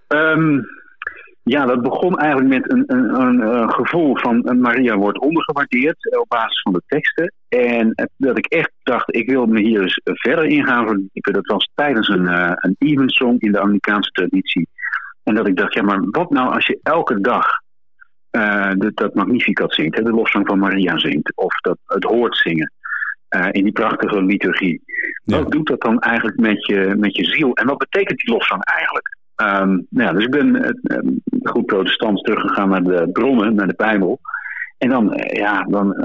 Um, 0.08 0.68
ja, 1.44 1.66
dat 1.66 1.82
begon 1.82 2.18
eigenlijk 2.18 2.50
met 2.50 2.72
een, 2.72 2.84
een, 2.88 3.22
een, 3.22 3.40
een 3.42 3.74
gevoel 3.74 4.18
van 4.18 4.42
uh, 4.46 4.60
Maria 4.60 4.96
wordt 4.96 5.20
ondergewaardeerd 5.20 6.18
op 6.20 6.30
basis 6.30 6.62
van 6.62 6.74
de 6.74 6.82
teksten. 6.88 7.34
En 7.48 8.10
dat 8.18 8.38
ik 8.38 8.46
echt 8.46 8.72
dacht, 8.84 9.16
ik 9.16 9.30
wil 9.30 9.46
me 9.46 9.62
hier 9.62 9.82
eens 9.82 10.02
verder 10.04 10.46
in 10.46 10.66
gaan 10.66 10.88
verdiepen. 10.88 11.34
Dat 11.34 11.46
was 11.46 11.70
tijdens 11.76 12.08
een, 12.08 12.24
uh, 12.24 12.52
een 12.56 12.76
evensong 12.78 13.42
in 13.42 13.52
de 13.52 13.60
Amerikaanse 13.60 14.12
traditie. 14.12 14.68
En 15.24 15.36
dat 15.36 15.48
ik 15.48 15.56
dacht, 15.56 15.74
ja, 15.74 15.82
maar 15.82 16.00
wat 16.10 16.30
nou 16.30 16.54
als 16.54 16.68
je 16.68 16.80
elke 16.84 17.22
dag 17.22 17.46
uh, 18.32 18.72
dat, 18.78 18.96
dat 18.96 19.16
Magnificat 19.16 19.74
zingt, 19.74 19.98
hè, 19.98 20.04
de 20.04 20.12
lofzang 20.12 20.48
van 20.48 20.60
Maria 20.60 20.98
zingt, 20.98 21.38
of 21.38 21.60
dat 21.62 21.78
het 21.86 22.04
hoort 22.04 22.38
zingen 22.38 22.72
uh, 23.36 23.48
in 23.52 23.64
die 23.64 23.72
prachtige 23.72 24.24
liturgie. 24.24 24.82
Ja. 25.24 25.38
Wat 25.38 25.52
doet 25.52 25.68
dat 25.68 25.82
dan 25.82 26.00
eigenlijk 26.00 26.40
met 26.40 26.66
je, 26.66 26.96
met 26.98 27.16
je 27.16 27.24
ziel? 27.24 27.54
En 27.54 27.68
wat 27.68 27.78
betekent 27.78 28.20
die 28.20 28.34
lofzang 28.34 28.64
eigenlijk? 28.64 29.18
Um, 29.36 29.88
nou 29.90 30.08
ja, 30.08 30.14
dus 30.14 30.24
ik 30.24 30.32
ben 30.32 30.56
uh, 30.56 31.00
goed 31.44 31.66
protestants 31.66 32.22
teruggegaan 32.22 32.70
naar 32.70 32.84
de 32.84 33.10
bronnen, 33.12 33.56
naar 33.56 33.68
de 33.68 33.74
Bijbel. 33.78 34.20
En 34.78 34.90
dan, 34.90 35.14
uh, 35.14 35.32
ja, 35.32 35.64
dan 35.64 35.96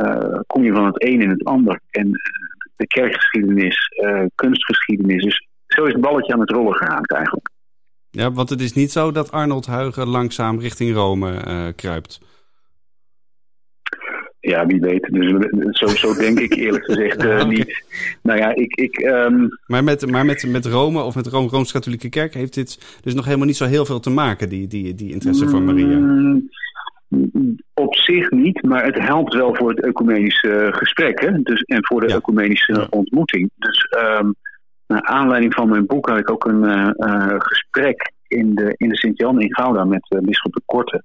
kom 0.47 0.65
je 0.65 0.73
van 0.73 0.87
het 0.87 1.03
een 1.03 1.21
in 1.21 1.31
het 1.31 1.45
ander. 1.45 1.81
En 1.91 2.11
de 2.77 2.87
kerkgeschiedenis, 2.87 3.79
kunstgeschiedenis. 4.35 5.23
Dus 5.23 5.47
zo 5.67 5.85
is 5.85 5.93
het 5.93 6.03
balletje 6.03 6.33
aan 6.33 6.41
het 6.41 6.51
rollen 6.51 6.75
geraakt 6.75 7.13
eigenlijk. 7.13 7.49
Ja, 8.17 8.33
want 8.33 8.51
het 8.51 8.61
is 8.61 8.73
niet 8.73 8.93
zo 8.93 9.13
dat 9.13 9.33
Arnold 9.33 9.67
Huigen 9.67 10.09
langzaam 10.09 10.61
richting 10.61 10.95
Rome 10.95 11.73
kruipt. 11.77 12.21
Ja, 14.47 14.67
wie 14.67 14.81
weet. 14.81 15.09
Dus 15.11 15.79
zo, 15.79 15.87
zo 15.87 16.15
denk 16.15 16.39
ik 16.39 16.55
eerlijk 16.55 16.85
gezegd 16.91 17.25
uh, 17.25 17.45
niet. 17.45 17.85
Nou 18.23 18.39
ja, 18.39 18.55
ik... 18.55 18.75
ik 18.75 18.99
um... 18.99 19.49
Maar, 19.67 19.85
met, 19.85 20.11
maar 20.11 20.25
met, 20.25 20.47
met 20.47 20.67
Rome 20.67 21.03
of 21.03 21.15
met 21.15 21.25
de 21.25 21.31
Rooms-Katholieke 21.31 22.09
Kerk 22.09 22.35
heeft 22.35 22.55
dit 22.55 22.99
dus 23.01 23.15
nog 23.15 23.25
helemaal 23.25 23.47
niet 23.47 23.57
zo 23.57 23.65
heel 23.65 23.85
veel 23.85 24.01
te 24.01 24.11
maken, 24.11 24.49
die, 24.49 24.67
die, 24.67 24.95
die 24.95 25.13
interesse 25.13 25.49
voor 25.49 25.63
Maria? 25.63 25.99
Mm, 25.99 26.49
op 27.75 27.97
zich 27.97 28.31
niet, 28.31 28.63
maar 28.63 28.85
het 28.85 28.99
helpt 28.99 29.35
wel 29.35 29.55
voor 29.55 29.69
het 29.69 29.85
ecumenische 29.85 30.69
gesprek 30.71 31.21
hè? 31.21 31.43
Dus, 31.43 31.63
en 31.63 31.87
voor 31.87 32.01
de 32.01 32.09
ja. 32.09 32.17
ecumenische 32.17 32.87
ontmoeting. 32.91 33.51
Dus 33.57 33.97
um, 34.21 34.35
naar 34.87 35.03
aanleiding 35.03 35.55
van 35.55 35.69
mijn 35.69 35.87
boek 35.87 36.09
had 36.09 36.19
ik 36.19 36.31
ook 36.31 36.45
een 36.45 36.65
uh, 36.65 36.91
uh, 36.97 37.35
gesprek 37.39 38.13
in 38.27 38.55
de, 38.55 38.75
in 38.77 38.89
de 38.89 38.97
Sint-Jan 38.97 39.41
in 39.41 39.55
Gouda 39.55 39.85
met 39.85 40.07
uh, 40.11 40.21
Bisschop 40.21 40.53
de 40.53 40.63
Korte. 40.65 41.03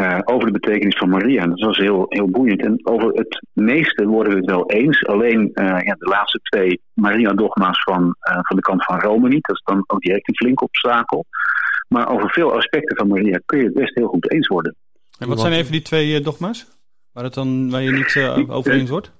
uh, 0.00 0.18
over 0.24 0.46
de 0.52 0.58
betekenis 0.60 0.96
van 0.96 1.08
Maria. 1.08 1.42
En 1.42 1.50
dat 1.50 1.60
was 1.60 1.76
heel, 1.76 2.06
heel 2.08 2.28
boeiend. 2.30 2.60
En 2.60 2.80
over 2.82 3.08
het 3.08 3.46
meeste 3.52 4.06
worden 4.06 4.32
we 4.32 4.38
het 4.38 4.50
wel 4.50 4.70
eens. 4.70 5.06
Alleen 5.06 5.50
uh, 5.54 5.64
ja, 5.64 5.94
de 5.98 6.08
laatste 6.08 6.40
twee 6.42 6.80
Maria-dogma's 6.92 7.82
van, 7.82 8.02
uh, 8.02 8.38
van 8.42 8.56
de 8.56 8.62
kant 8.62 8.84
van 8.84 9.00
Rome 9.00 9.28
niet. 9.28 9.46
Dat 9.46 9.56
is 9.56 9.62
dan 9.64 9.84
ook 9.86 10.00
direct 10.00 10.28
een 10.28 10.36
flinke 10.36 10.64
obstakel. 10.64 11.24
Maar 11.88 12.10
over 12.10 12.30
veel 12.30 12.52
aspecten 12.52 12.96
van 12.96 13.08
Maria 13.08 13.40
kun 13.46 13.58
je 13.58 13.64
het 13.64 13.74
best 13.74 13.94
heel 13.94 14.08
goed 14.08 14.32
eens 14.32 14.46
worden. 14.46 14.74
En 15.18 15.28
wat 15.28 15.40
zijn 15.40 15.52
even 15.52 15.72
die 15.72 15.82
twee 15.82 16.20
dogma's? 16.20 16.66
Waar, 17.12 17.24
het 17.24 17.34
dan, 17.34 17.70
waar 17.70 17.82
je 17.82 17.92
niet 17.92 18.48
over 18.48 18.72
eens 18.72 18.90
wordt? 18.90 19.12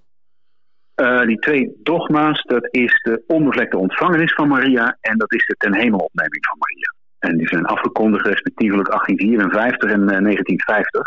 Die 1.26 1.38
twee 1.38 1.76
dogma's, 1.82 2.42
dat 2.42 2.68
is 2.70 3.00
de 3.02 3.22
onbevlekte 3.26 3.78
ontvangenis 3.78 4.34
van 4.34 4.48
Maria 4.48 4.96
en 5.00 5.18
dat 5.18 5.32
is 5.32 5.46
de 5.46 5.54
ten 5.58 5.74
hemelopneming 5.74 6.46
van 6.46 6.58
Maria. 6.58 6.94
En 7.18 7.36
die 7.36 7.48
zijn 7.48 7.64
afgekondigd 7.64 8.26
respectievelijk 8.26 8.88
1854 8.88 9.90
en 9.90 10.06
1950. 10.06 11.02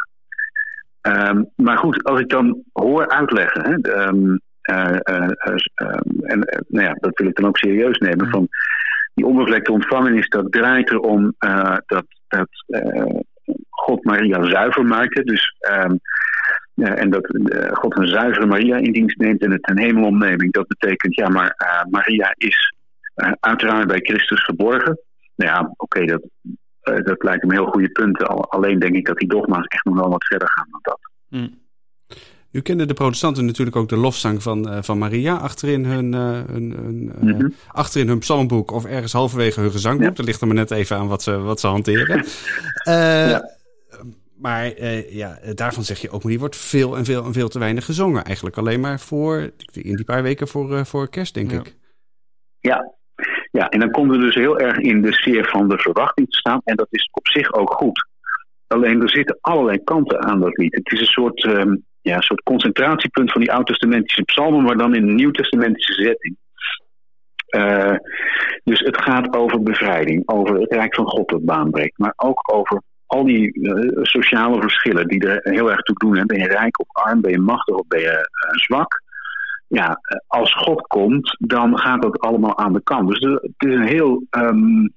Uh, 1.07 1.29
um, 1.29 1.49
maar 1.55 1.77
goed, 1.77 2.03
als 2.03 2.19
ik 2.19 2.29
dan 2.29 2.63
hoor 2.73 3.09
uitleggen, 3.09 3.63
hè, 3.63 4.07
um, 4.07 4.39
uh, 4.71 4.97
uh, 5.09 5.59
en 6.21 6.39
nou 6.67 6.85
ja, 6.85 6.93
dat 6.93 7.17
wil 7.17 7.27
ik 7.27 7.35
dan 7.35 7.47
ook 7.47 7.57
serieus 7.57 7.97
nemen, 7.97 8.29
van 8.29 8.47
die 9.13 9.25
onbevlekte 9.25 9.71
ontvangenis, 9.71 10.27
dat 10.27 10.51
draait 10.51 10.89
erom 10.91 11.35
dat, 11.85 12.05
dat 12.27 12.47
God 13.69 14.03
Maria 14.03 14.43
zuiver 14.43 14.85
maakte. 14.85 15.23
Dus, 15.23 15.55
um, 15.71 15.99
en 16.75 17.09
dat 17.09 17.27
God 17.71 17.97
een 17.97 18.07
zuivere 18.07 18.45
Maria 18.45 18.77
in 18.77 18.91
dienst 18.91 19.17
neemt 19.17 19.41
en 19.41 19.51
het 19.51 19.63
ten 19.63 19.79
hemelomneming. 19.79 20.51
Dat 20.51 20.67
betekent, 20.67 21.15
ja, 21.15 21.29
maar 21.29 21.55
Maria 21.89 22.33
is 22.37 22.73
uiteraard 23.39 23.87
bij 23.87 23.99
Christus 23.99 24.43
geborgen. 24.43 24.99
Nou 25.35 25.51
ja, 25.51 25.73
oké, 25.77 26.05
dat, 26.05 26.21
dat 27.05 27.23
lijkt 27.23 27.43
me 27.43 27.53
heel 27.53 27.65
goede 27.65 27.89
punten. 27.89 28.27
Alleen 28.27 28.79
denk 28.79 28.95
ik 28.95 29.05
dat 29.05 29.17
die 29.17 29.27
dogma's 29.27 29.65
echt 29.65 29.85
nog 29.85 29.95
wel 29.95 30.09
wat 30.09 30.25
verder 30.25 30.49
gaan 30.49 30.67
dan 30.71 30.79
dat. 30.81 30.99
Mm. 31.27 31.59
Nu 32.51 32.61
kennen 32.61 32.87
de 32.87 32.93
protestanten 32.93 33.45
natuurlijk 33.45 33.75
ook 33.75 33.89
de 33.89 33.97
lofzang 33.97 34.43
van, 34.43 34.69
uh, 34.69 34.77
van 34.81 34.97
Maria 34.97 35.35
achterin 35.35 35.85
hun, 35.85 36.13
uh, 36.13 36.41
hun, 36.51 36.71
hun 36.71 37.11
mm 37.19 37.39
-hmm. 37.39 37.53
achterin 37.71 38.07
hun 38.07 38.19
psalmboek 38.19 38.71
of 38.71 38.85
ergens 38.85 39.13
halverwege 39.13 39.59
hun 39.59 39.71
gezangboek. 39.71 40.09
Ja. 40.09 40.11
Dat 40.11 40.25
ligt 40.25 40.41
er 40.41 40.47
maar 40.47 40.55
net 40.55 40.71
even 40.71 40.97
aan 40.97 41.07
wat 41.07 41.23
ze, 41.23 41.37
wat 41.37 41.59
ze 41.59 41.67
hanteren. 41.67 42.25
ja. 42.83 43.49
Maar 44.41 44.83
ja, 45.13 45.39
daarvan 45.53 45.83
zeg 45.83 45.99
je 45.99 46.09
ook, 46.09 46.21
maar 46.21 46.31
die 46.31 46.39
wordt 46.39 46.55
veel 46.55 46.97
en 46.97 47.05
veel 47.05 47.25
en 47.25 47.33
veel 47.33 47.47
te 47.47 47.59
weinig 47.59 47.85
gezongen. 47.85 48.23
Eigenlijk 48.23 48.57
alleen 48.57 48.79
maar 48.79 48.99
voor, 48.99 49.51
in 49.71 49.95
die 49.95 50.05
paar 50.05 50.23
weken 50.23 50.47
voor, 50.47 50.85
voor 50.85 51.09
kerst, 51.09 51.33
denk 51.33 51.51
ja. 51.51 51.59
ik. 51.59 51.75
Ja, 52.59 52.95
ja, 53.51 53.69
en 53.69 53.79
dan 53.79 53.91
komt 53.91 54.11
er 54.11 54.19
dus 54.19 54.35
heel 54.35 54.59
erg 54.59 54.77
in 54.77 55.01
de 55.01 55.13
sfeer 55.13 55.49
van 55.49 55.69
de 55.69 55.77
verwachting 55.77 56.29
te 56.29 56.37
staan. 56.37 56.61
En 56.63 56.75
dat 56.75 56.87
is 56.89 57.09
op 57.11 57.27
zich 57.27 57.53
ook 57.53 57.73
goed. 57.73 58.07
Alleen 58.67 59.01
er 59.01 59.09
zitten 59.09 59.37
allerlei 59.41 59.83
kanten 59.83 60.23
aan 60.23 60.39
dat 60.39 60.57
lied. 60.57 60.75
Het 60.75 60.91
is 60.91 60.99
een 60.99 61.05
soort, 61.05 61.43
um, 61.43 61.85
ja, 62.01 62.15
een 62.15 62.21
soort 62.21 62.43
concentratiepunt 62.43 63.31
van 63.31 63.41
die 63.41 63.51
oud-testamentische 63.51 64.23
psalmen, 64.23 64.63
maar 64.63 64.77
dan 64.77 64.95
in 64.95 65.07
een 65.07 65.15
nieuw-testamentische 65.15 65.93
setting. 65.93 66.37
Uh, 67.55 67.95
dus 68.63 68.79
het 68.79 69.01
gaat 69.01 69.35
over 69.35 69.63
bevrijding, 69.63 70.21
over 70.25 70.59
het 70.59 70.73
Rijk 70.73 70.95
van 70.95 71.07
God 71.07 71.29
dat 71.29 71.45
baan 71.45 71.69
breekt, 71.69 71.97
maar 71.97 72.13
ook 72.15 72.53
over 72.53 72.81
al 73.11 73.25
die 73.25 73.59
uh, 73.59 74.03
sociale 74.03 74.61
verschillen 74.61 75.07
die 75.07 75.27
er 75.27 75.53
heel 75.53 75.71
erg 75.71 75.81
toe 75.81 75.95
doen. 75.95 76.17
Hè. 76.17 76.25
Ben 76.25 76.39
je 76.39 76.47
rijk 76.47 76.79
of 76.79 76.87
arm, 76.91 77.21
ben 77.21 77.31
je 77.31 77.39
machtig 77.39 77.75
of 77.75 77.87
ben 77.87 77.99
je 77.99 78.29
uh, 78.45 78.51
zwak? 78.51 79.01
ja, 79.71 80.01
als 80.27 80.53
God 80.53 80.81
komt, 80.87 81.35
dan 81.39 81.77
gaat 81.77 82.01
dat 82.01 82.19
allemaal 82.19 82.57
aan 82.57 82.73
de 82.73 82.83
kant. 82.83 83.09
Dus 83.09 83.19
het 83.19 83.53
is 83.57 83.73
een 83.73 83.87
heel 83.87 84.23
um, 84.29 84.93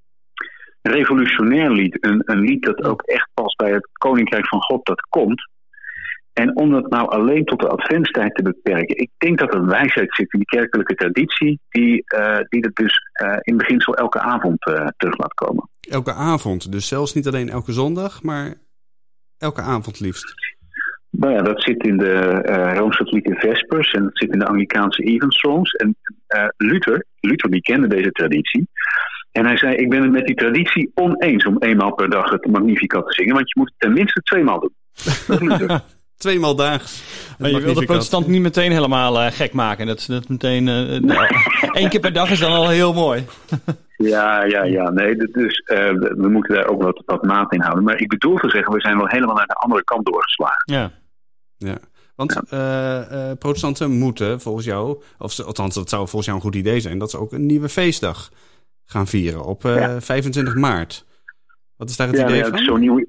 revolutionair 0.83 1.71
lied. 1.71 1.97
Een, 2.00 2.23
een 2.25 2.40
lied 2.40 2.62
dat 2.62 2.85
ook 2.85 3.02
echt 3.02 3.28
past 3.35 3.56
bij 3.56 3.73
het 3.73 3.88
koninkrijk 3.92 4.49
van 4.49 4.62
God 4.62 4.87
dat 4.87 5.00
komt. 5.00 5.49
En 6.35 6.57
om 6.57 6.71
dat 6.71 6.91
nou 6.91 7.09
alleen 7.09 7.45
tot 7.45 7.61
de 7.61 7.69
adventstijd 7.69 8.35
te 8.35 8.43
beperken. 8.43 8.97
Ik 8.97 9.11
denk 9.19 9.38
dat 9.38 9.55
er 9.55 9.67
wijsheid 9.67 10.14
zit 10.14 10.33
in 10.33 10.38
die 10.38 10.59
kerkelijke 10.59 10.95
traditie. 10.95 11.61
Die, 11.69 12.05
uh, 12.17 12.38
die 12.49 12.61
het 12.61 12.76
dus 12.76 13.00
uh, 13.23 13.37
in 13.41 13.57
beginsel 13.57 13.95
elke 13.95 14.21
avond 14.21 14.67
uh, 14.67 14.87
terug 14.97 15.19
laat 15.19 15.35
komen. 15.35 15.69
Elke 15.81 16.12
avond. 16.12 16.73
Dus 16.73 16.88
zelfs 16.88 17.14
niet 17.14 17.26
alleen 17.26 17.49
elke 17.49 17.73
zondag, 17.73 18.23
maar 18.23 18.55
elke 19.38 19.61
avond 19.61 20.00
liefst. 20.00 20.35
Nou 21.11 21.33
ja, 21.33 21.43
dat 21.43 21.62
zit 21.62 21.85
in 21.85 21.97
de 21.97 22.43
Rooms-Katholieke 22.76 23.35
Vespers 23.35 23.93
en 23.93 24.03
dat 24.03 24.19
zit 24.19 24.33
in 24.33 24.38
de 24.38 24.47
Anglicaanse 24.47 25.03
Evensongs. 25.03 25.73
En 25.73 25.97
Luther, 26.57 27.05
Luther 27.21 27.50
die 27.50 27.61
kende 27.61 27.87
deze 27.87 28.11
traditie. 28.11 28.69
En 29.33 29.47
hij 29.47 29.57
zei, 29.57 29.75
ik 29.75 29.88
ben 29.91 30.03
het 30.03 30.11
met 30.11 30.26
die 30.26 30.35
traditie 30.35 30.91
oneens 30.95 31.45
om 31.45 31.57
eenmaal 31.59 31.95
per 31.95 32.11
dag 32.11 32.31
het 32.31 32.47
Magnificat 32.47 33.07
te 33.07 33.12
zingen. 33.12 33.35
Want 33.35 33.49
je 33.49 33.61
moet 33.61 33.69
het 33.69 33.79
tenminste 33.79 34.21
tweemaal 34.21 34.61
doen. 34.61 34.75
Dat 35.05 35.29
is 35.29 35.49
Luther. 35.49 35.81
tweemaal 36.16 36.56
daags. 36.56 37.02
Maar 37.38 37.50
je 37.50 37.61
wil 37.61 37.75
de 37.75 37.85
protestant 37.85 38.26
niet 38.26 38.42
meteen 38.42 38.73
helemaal 38.73 39.21
uh, 39.21 39.26
gek 39.30 39.52
maken. 39.52 39.87
Dat, 39.87 40.04
dat 40.09 40.28
meteen, 40.28 40.64
nou, 40.64 41.26
één 41.73 41.88
keer 41.88 42.00
per 42.00 42.12
dag 42.12 42.30
is 42.30 42.40
dan 42.40 42.52
al 42.52 42.68
heel 42.68 42.92
mooi. 42.92 43.25
Ja, 43.97 44.44
ja, 44.44 44.62
ja. 44.64 44.90
Nee, 44.90 45.16
dus 45.16 45.62
uh, 45.73 45.90
we 45.99 46.28
moeten 46.28 46.54
daar 46.54 46.66
ook 46.66 46.83
wat, 46.83 47.02
wat 47.06 47.23
maat 47.23 47.52
in 47.52 47.61
houden. 47.61 47.85
Maar 47.85 48.00
ik 48.00 48.09
bedoel 48.09 48.37
te 48.37 48.50
zeggen, 48.50 48.73
we 48.73 48.80
zijn 48.80 48.97
wel 48.97 49.09
helemaal 49.09 49.35
naar 49.35 49.47
de 49.47 49.54
andere 49.54 49.85
kant 49.85 50.06
doorgeslagen. 50.06 50.73
Ja. 50.75 50.90
Ja, 51.56 51.78
want 52.14 52.40
ja. 52.49 53.06
Uh, 53.11 53.28
uh, 53.30 53.33
protestanten 53.38 53.90
moeten 53.90 54.40
volgens 54.40 54.64
jou, 54.64 55.02
of 55.18 55.40
althans 55.40 55.75
dat 55.75 55.88
zou 55.88 56.02
volgens 56.02 56.25
jou 56.25 56.37
een 56.37 56.44
goed 56.44 56.54
idee 56.54 56.80
zijn, 56.80 56.99
dat 56.99 57.11
ze 57.11 57.18
ook 57.18 57.33
een 57.33 57.47
nieuwe 57.47 57.68
feestdag 57.68 58.30
gaan 58.85 59.06
vieren 59.06 59.44
op 59.44 59.64
uh, 59.64 59.76
ja. 59.76 60.00
25 60.00 60.54
maart. 60.54 61.04
Wat 61.76 61.90
is 61.90 61.97
daar 61.97 62.06
het 62.06 62.16
ja, 62.16 62.28
idee 62.28 62.44
van? 62.44 62.59
Zo 62.59 62.76
nieuw, 62.76 63.04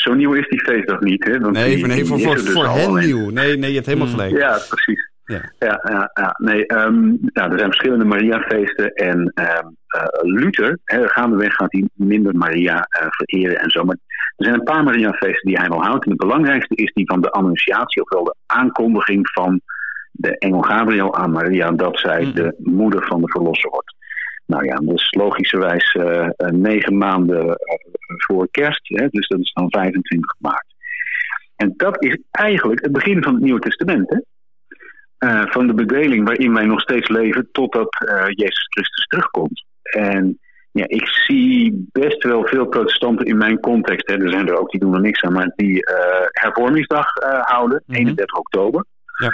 zo 0.00 0.14
nieuw 0.14 0.32
is 0.32 0.48
die 0.48 0.60
feestdag 0.60 1.00
niet, 1.00 1.24
hè? 1.24 1.38
Want 1.38 1.52
nee, 1.52 1.76
die, 1.76 1.86
nee, 1.86 2.04
voor, 2.04 2.20
voor, 2.20 2.34
dus 2.34 2.50
voor 2.50 2.66
hen 2.66 2.94
nieuw. 2.94 3.30
Nee, 3.30 3.56
nee, 3.56 3.68
je 3.68 3.74
hebt 3.74 3.86
helemaal 3.86 4.08
gelijk. 4.08 4.36
Ja, 4.36 4.58
precies. 4.68 5.10
Ja, 5.24 5.52
ja, 5.58 5.80
ja, 5.88 6.10
ja. 6.14 6.34
nee, 6.38 6.72
um, 6.72 7.18
nou, 7.22 7.52
er 7.52 7.58
zijn 7.58 7.70
verschillende 7.70 8.04
Mariafeesten 8.04 8.92
en 8.92 9.18
um, 9.18 9.76
uh, 9.96 10.32
Luther, 10.34 10.78
hè, 10.84 11.08
gaandeweg 11.08 11.54
gaat 11.54 11.72
hij 11.72 11.88
minder 11.94 12.36
Maria 12.36 12.76
uh, 12.76 13.06
vereren 13.08 13.58
en 13.58 13.70
zo. 13.70 13.84
Maar 13.84 13.96
er 14.36 14.44
zijn 14.44 14.54
een 14.54 14.62
paar 14.62 14.84
Mariafeesten 14.84 15.48
die 15.48 15.58
hij 15.58 15.68
wel 15.68 15.82
houdt. 15.82 16.04
En 16.04 16.10
het 16.10 16.20
belangrijkste 16.20 16.74
is 16.74 16.92
die 16.92 17.06
van 17.06 17.20
de 17.20 17.30
Annunciatie, 17.30 18.02
ofwel 18.02 18.24
de 18.24 18.34
aankondiging 18.46 19.30
van 19.32 19.60
de 20.12 20.38
engel 20.38 20.62
Gabriel 20.62 21.16
aan 21.16 21.30
Maria 21.30 21.70
dat 21.70 21.98
zij 21.98 22.24
mm. 22.24 22.34
de 22.34 22.54
moeder 22.58 23.06
van 23.06 23.20
de 23.20 23.30
verlosser 23.30 23.70
wordt. 23.70 23.94
Nou 24.48 24.64
ja, 24.64 24.74
dat 24.74 24.94
is 24.94 25.10
logischerwijs 25.10 25.94
uh, 25.94 26.28
negen 26.38 26.98
maanden 26.98 27.58
voor 28.26 28.48
kerst, 28.50 28.88
hè, 28.88 29.08
dus 29.10 29.28
dat 29.28 29.38
is 29.38 29.52
dan 29.52 29.70
25 29.70 30.34
maart. 30.38 30.66
En 31.56 31.74
dat 31.76 32.04
is 32.04 32.18
eigenlijk 32.30 32.82
het 32.82 32.92
begin 32.92 33.22
van 33.22 33.34
het 33.34 33.42
Nieuwe 33.42 33.60
Testament. 33.60 34.10
Hè? 34.10 34.18
Uh, 35.28 35.50
van 35.50 35.66
de 35.66 35.74
bedeling 35.74 36.26
waarin 36.26 36.54
wij 36.54 36.64
nog 36.64 36.80
steeds 36.80 37.08
leven 37.08 37.48
totdat 37.52 38.04
uh, 38.08 38.24
Jezus 38.26 38.66
Christus 38.68 39.06
terugkomt. 39.06 39.64
En 39.82 40.38
ja, 40.70 40.84
ik 40.88 41.06
zie 41.06 41.88
best 41.92 42.22
wel 42.22 42.46
veel 42.46 42.66
protestanten 42.66 43.26
in 43.26 43.36
mijn 43.36 43.60
context, 43.60 44.08
hè, 44.08 44.14
er 44.14 44.30
zijn 44.30 44.48
er 44.48 44.58
ook 44.58 44.70
die 44.70 44.80
doen 44.80 44.94
er 44.94 45.00
niks 45.00 45.22
aan, 45.22 45.32
maar 45.32 45.52
die 45.56 45.74
uh, 45.74 46.26
hervormingsdag 46.28 47.06
houden, 47.40 47.82
mm 47.86 47.94
-hmm. 47.94 48.04
31 48.04 48.36
oktober. 48.36 48.84
Ja. 49.18 49.32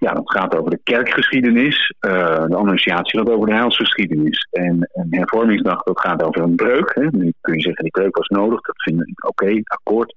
Ja, 0.00 0.12
dat 0.12 0.30
gaat 0.30 0.56
over 0.56 0.70
de 0.70 0.80
kerkgeschiedenis, 0.82 1.94
de 1.98 2.56
annunciatie 2.56 3.18
gaat 3.18 3.30
over 3.30 3.46
de 3.46 3.54
heilsgeschiedenis. 3.54 4.48
En 4.50 4.90
een 4.92 5.06
hervormingsdag 5.10 5.82
dat 5.82 6.00
gaat 6.00 6.22
over 6.22 6.42
een 6.42 6.54
breuk. 6.54 6.94
Hè. 6.94 7.02
Nu 7.02 7.32
kun 7.40 7.54
je 7.54 7.60
zeggen, 7.60 7.82
die 7.82 7.92
breuk 7.92 8.16
was 8.16 8.28
nodig, 8.28 8.60
dat 8.60 8.82
vind 8.82 9.08
ik 9.08 9.26
oké, 9.26 9.44
okay, 9.44 9.62
akkoord. 9.64 10.14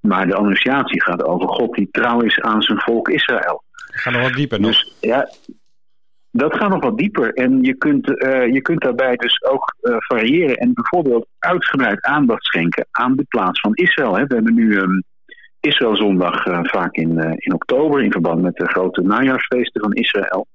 Maar 0.00 0.26
de 0.26 0.34
annunciatie 0.34 1.02
gaat 1.02 1.24
over 1.24 1.48
God 1.48 1.74
die 1.74 1.88
trouw 1.90 2.20
is 2.20 2.40
aan 2.40 2.62
zijn 2.62 2.80
volk 2.80 3.08
Israël. 3.08 3.62
Ga 3.76 4.10
nog 4.10 4.22
wat 4.22 4.32
dieper 4.32 4.60
nog. 4.60 4.70
Dus, 4.70 4.96
ja, 5.00 5.28
dat 6.30 6.56
gaat 6.56 6.70
nog 6.70 6.82
wat 6.82 6.98
dieper. 6.98 7.34
En 7.34 7.62
je 7.62 7.74
kunt, 7.74 8.08
uh, 8.08 8.52
je 8.52 8.62
kunt 8.62 8.80
daarbij 8.80 9.16
dus 9.16 9.42
ook 9.42 9.74
uh, 9.80 9.96
variëren 9.98 10.56
en 10.56 10.72
bijvoorbeeld 10.74 11.26
uitgebreid 11.38 12.04
aandacht 12.04 12.44
schenken 12.44 12.86
aan 12.90 13.16
de 13.16 13.24
plaats 13.28 13.60
van 13.60 13.74
Israël. 13.74 14.16
Hè. 14.16 14.26
We 14.26 14.34
hebben 14.34 14.54
nu 14.54 14.78
um, 14.78 15.04
Israëlzondag 15.60 16.46
uh, 16.46 16.58
vaak 16.62 16.94
in, 16.94 17.18
in 17.36 17.54
oktober 17.54 18.02
in 18.02 18.12
verband 18.12 18.42
met 18.42 18.56
de 18.56 18.68
grote 18.68 19.00
najaarsfeesten 19.00 19.80
van 19.80 19.92
Israël. 19.92 20.46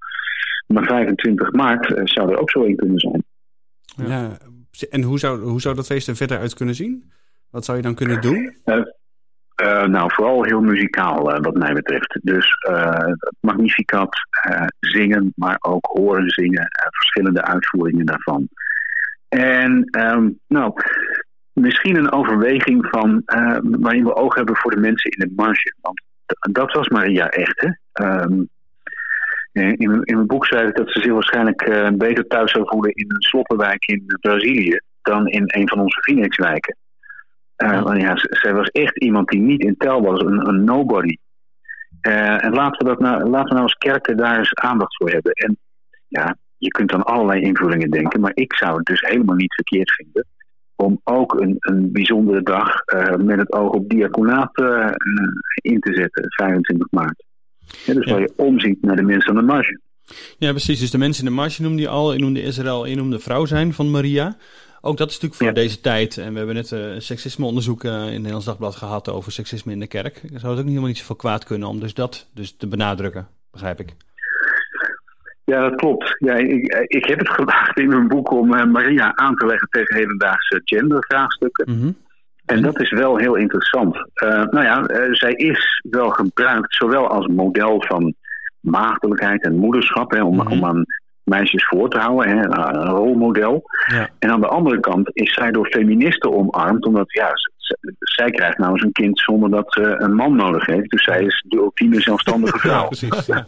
Maar 0.68 0.84
25 0.84 1.52
maart 1.52 2.02
zou 2.04 2.32
er 2.32 2.40
ook 2.40 2.50
zo 2.50 2.64
een 2.64 2.76
kunnen 2.76 3.00
zijn. 3.00 3.24
Ja. 4.08 4.38
En 4.90 5.02
hoe 5.02 5.20
zou, 5.20 5.42
hoe 5.42 5.62
zou 5.62 5.76
dat 5.76 5.86
feest 5.86 6.08
er 6.08 6.16
verder 6.16 6.38
uit 6.38 6.54
kunnen 6.54 6.76
zien? 6.76 7.12
Wat 7.50 7.66
zou 7.66 7.78
je 7.78 7.84
dan 7.84 7.96
kunnen 7.96 8.22
doen? 8.22 8.56
Uh, 9.62 9.86
nou, 9.86 10.14
vooral 10.14 10.44
heel 10.44 10.62
muzikaal 10.62 11.34
uh, 11.34 11.40
wat 11.42 11.54
mij 11.54 11.74
betreft. 11.74 12.20
Dus 12.22 12.48
uh, 12.70 13.14
Magnificat, 13.40 14.16
zingen, 14.80 15.32
maar 15.36 15.58
ook 15.60 15.86
horen 15.86 16.30
zingen, 16.30 16.68
verschillende 16.92 17.42
uitvoeringen 17.42 18.06
daarvan. 18.06 18.48
En 19.30 19.90
um, 19.92 20.40
nou, 20.48 20.74
misschien 21.54 21.96
een 21.96 22.12
overweging 22.12 22.88
van 22.90 23.22
waarin 23.62 24.04
we 24.04 24.16
oog 24.16 24.36
hebben 24.36 24.56
voor 24.56 24.72
de 24.72 24.80
mensen 24.80 25.12
in 25.12 25.28
de 25.28 25.34
marge. 25.36 25.74
Want 25.82 26.02
dat 26.52 26.72
was 26.72 26.88
Maria 26.88 27.30
echt, 27.30 27.62
hè? 27.62 27.70
Um, 28.06 28.50
in, 29.52 30.04
in 30.04 30.16
mijn 30.16 30.28
boek 30.28 30.46
schrijf 30.46 30.70
ik 30.70 30.76
dat 30.76 30.92
ze 30.92 31.02
zich 31.02 31.12
waarschijnlijk 31.12 31.92
beter 31.98 32.28
thuis 32.28 32.52
zou 32.52 32.68
voelen 32.68 32.92
in 32.92 33.06
een 33.08 33.22
sloppenwijk 33.22 33.86
in 33.86 34.18
Brazilië 34.22 34.80
dan 35.02 35.28
in 35.28 35.44
een 35.46 35.70
van 35.70 35.80
onze 35.80 36.02
Phoenixwijken. 36.02 36.76
Uh, 37.58 37.92
ja, 37.98 38.14
zij 38.16 38.54
was 38.54 38.68
echt 38.68 38.98
iemand 38.98 39.28
die 39.28 39.42
niet 39.42 39.64
in 39.64 39.78
tel 39.78 40.02
was, 40.02 40.22
een, 40.22 40.48
een 40.48 40.64
nobody. 40.64 41.18
Uh, 42.02 42.44
en 42.44 42.54
laten 42.54 42.78
we, 42.78 42.92
dat 42.92 43.00
nou, 43.00 43.30
laten 43.30 43.48
we 43.48 43.54
nou 43.54 43.62
als 43.62 43.74
kerken 43.74 44.18
daar 44.18 44.38
eens 44.38 44.56
aandacht 44.56 44.96
voor 44.96 45.10
hebben. 45.10 45.32
En 45.32 45.58
ja, 46.08 46.38
je 46.58 46.68
kunt 46.68 46.90
dan 46.90 47.04
allerlei 47.04 47.42
invullingen 47.42 47.92
denken, 47.92 48.20
maar 48.20 48.32
ik 48.34 48.54
zou 48.54 48.78
het 48.78 48.86
dus 48.86 49.02
helemaal 49.02 49.36
niet 49.36 49.54
verkeerd 49.54 49.92
vinden 49.92 50.26
om 50.76 51.02
ook 51.04 51.40
een, 51.40 51.56
een 51.60 51.92
bijzondere 51.92 52.44
dag 52.44 52.82
uh, 52.86 53.16
met 53.16 53.38
het 53.38 53.54
oog 53.54 53.72
op 53.72 53.90
diaconaat 53.90 54.58
in 55.62 55.80
te 55.80 55.94
zetten, 55.94 56.26
25 56.28 56.88
maart. 56.92 57.24
Ja, 57.86 57.94
dus 57.94 58.06
ja. 58.06 58.12
waar 58.12 58.22
je 58.22 58.34
omziet 58.36 58.82
naar 58.82 58.96
de 58.96 59.02
mensen 59.02 59.30
aan 59.30 59.36
de 59.36 59.42
marge. 59.42 59.80
Ja, 60.38 60.50
precies. 60.50 60.80
Dus 60.80 60.92
de 60.92 60.98
mensen 60.98 61.24
in 61.26 61.30
de 61.30 61.36
marge 61.36 61.62
noemde 61.62 61.82
je 61.82 61.88
al. 61.88 62.14
Je 62.14 62.20
noemde 62.20 62.42
Israël, 62.42 62.86
je 62.86 62.96
noemde 62.96 63.20
vrouw 63.20 63.46
zijn 63.46 63.74
van 63.74 63.92
Maria. 63.92 64.38
Ook 64.82 64.98
dat 64.98 65.10
is 65.10 65.14
natuurlijk 65.20 65.42
voor 65.42 65.54
deze 65.64 65.80
tijd. 65.80 66.18
En 66.18 66.32
we 66.32 66.38
hebben 66.38 66.56
net 66.56 66.72
een 66.72 67.02
seksismeonderzoek 67.02 67.84
in 67.84 67.90
het 67.90 68.12
Nederlands 68.12 68.46
Dagblad 68.46 68.76
gehad 68.76 69.10
over 69.10 69.32
seksisme 69.32 69.72
in 69.72 69.80
de 69.80 69.88
kerk. 69.88 70.22
Zou 70.24 70.32
het 70.32 70.44
ook 70.44 70.56
niet 70.56 70.66
helemaal 70.66 70.88
niet 70.88 70.98
zoveel 70.98 71.16
kwaad 71.16 71.44
kunnen 71.44 71.68
om 71.68 71.80
dus 71.80 71.94
dat 71.94 72.30
dus 72.34 72.56
te 72.58 72.68
benadrukken, 72.68 73.28
begrijp 73.52 73.80
ik. 73.80 73.96
Ja, 75.46 75.70
dat 75.70 75.76
klopt. 75.76 76.16
Ja, 76.18 76.34
ik, 76.34 76.86
ik 76.88 77.06
heb 77.06 77.20
het 77.20 77.30
gewaagd 77.40 77.80
in 77.80 77.88
mijn 77.88 78.08
boek 78.08 78.32
om 78.32 78.54
uh, 78.54 78.66
Maria 78.66 79.16
aan 79.16 79.36
te 79.36 79.46
leggen 79.46 79.68
tegen 79.70 79.96
hedendaagse 79.96 80.62
gendervraagstukken. 80.64 81.80
Mm 81.80 81.96
En 82.46 82.62
dat 82.62 82.82
is 82.82 82.92
wel 82.92 83.18
heel 83.18 83.36
interessant. 83.36 83.96
Uh, 83.96 84.30
nou 84.30 84.64
ja, 84.64 84.90
uh, 84.90 85.14
zij 85.14 85.32
is 85.32 85.82
wel 85.90 86.10
gebruikt 86.10 86.76
zowel 86.76 87.08
als 87.08 87.28
model 87.28 87.84
van 87.88 88.14
maagdelijkheid 88.60 89.44
en 89.44 89.56
moederschap, 89.56 90.12
hè, 90.12 90.24
om, 90.24 90.34
mm 90.34 90.40
-hmm. 90.40 90.52
om 90.52 90.66
aan 90.66 90.86
meisjes 91.24 91.68
voor 91.68 91.90
te 91.90 92.00
houden, 92.00 92.38
hè, 92.38 92.44
een 92.44 92.86
rolmodel. 92.86 93.64
Ja. 93.92 94.10
En 94.20 94.30
aan 94.30 94.42
de 94.42 94.48
andere 94.48 94.80
kant 94.80 95.10
is 95.14 95.34
zij 95.34 95.52
door 95.52 95.68
feministen 95.68 96.34
omarmd, 96.34 96.86
omdat 96.86 97.12
ja, 97.12 97.32
zij 98.00 98.32
krijgt 98.32 98.58
nou 98.58 98.72
eens 98.72 98.84
een 98.84 98.92
kind 98.92 99.20
zonder 99.20 99.50
dat 99.50 99.66
ze 99.74 99.96
een 99.98 100.16
man 100.16 100.36
nodig 100.36 100.66
heeft. 100.66 100.90
Dus 100.90 101.04
zij 101.04 101.24
is 101.24 101.44
de 101.48 101.58
ultieme 101.58 102.02
zelfstandige 102.02 102.60
vrouw. 102.68 102.82
Ja, 102.82 102.88
precies. 102.88 103.26
Ja, 103.26 103.46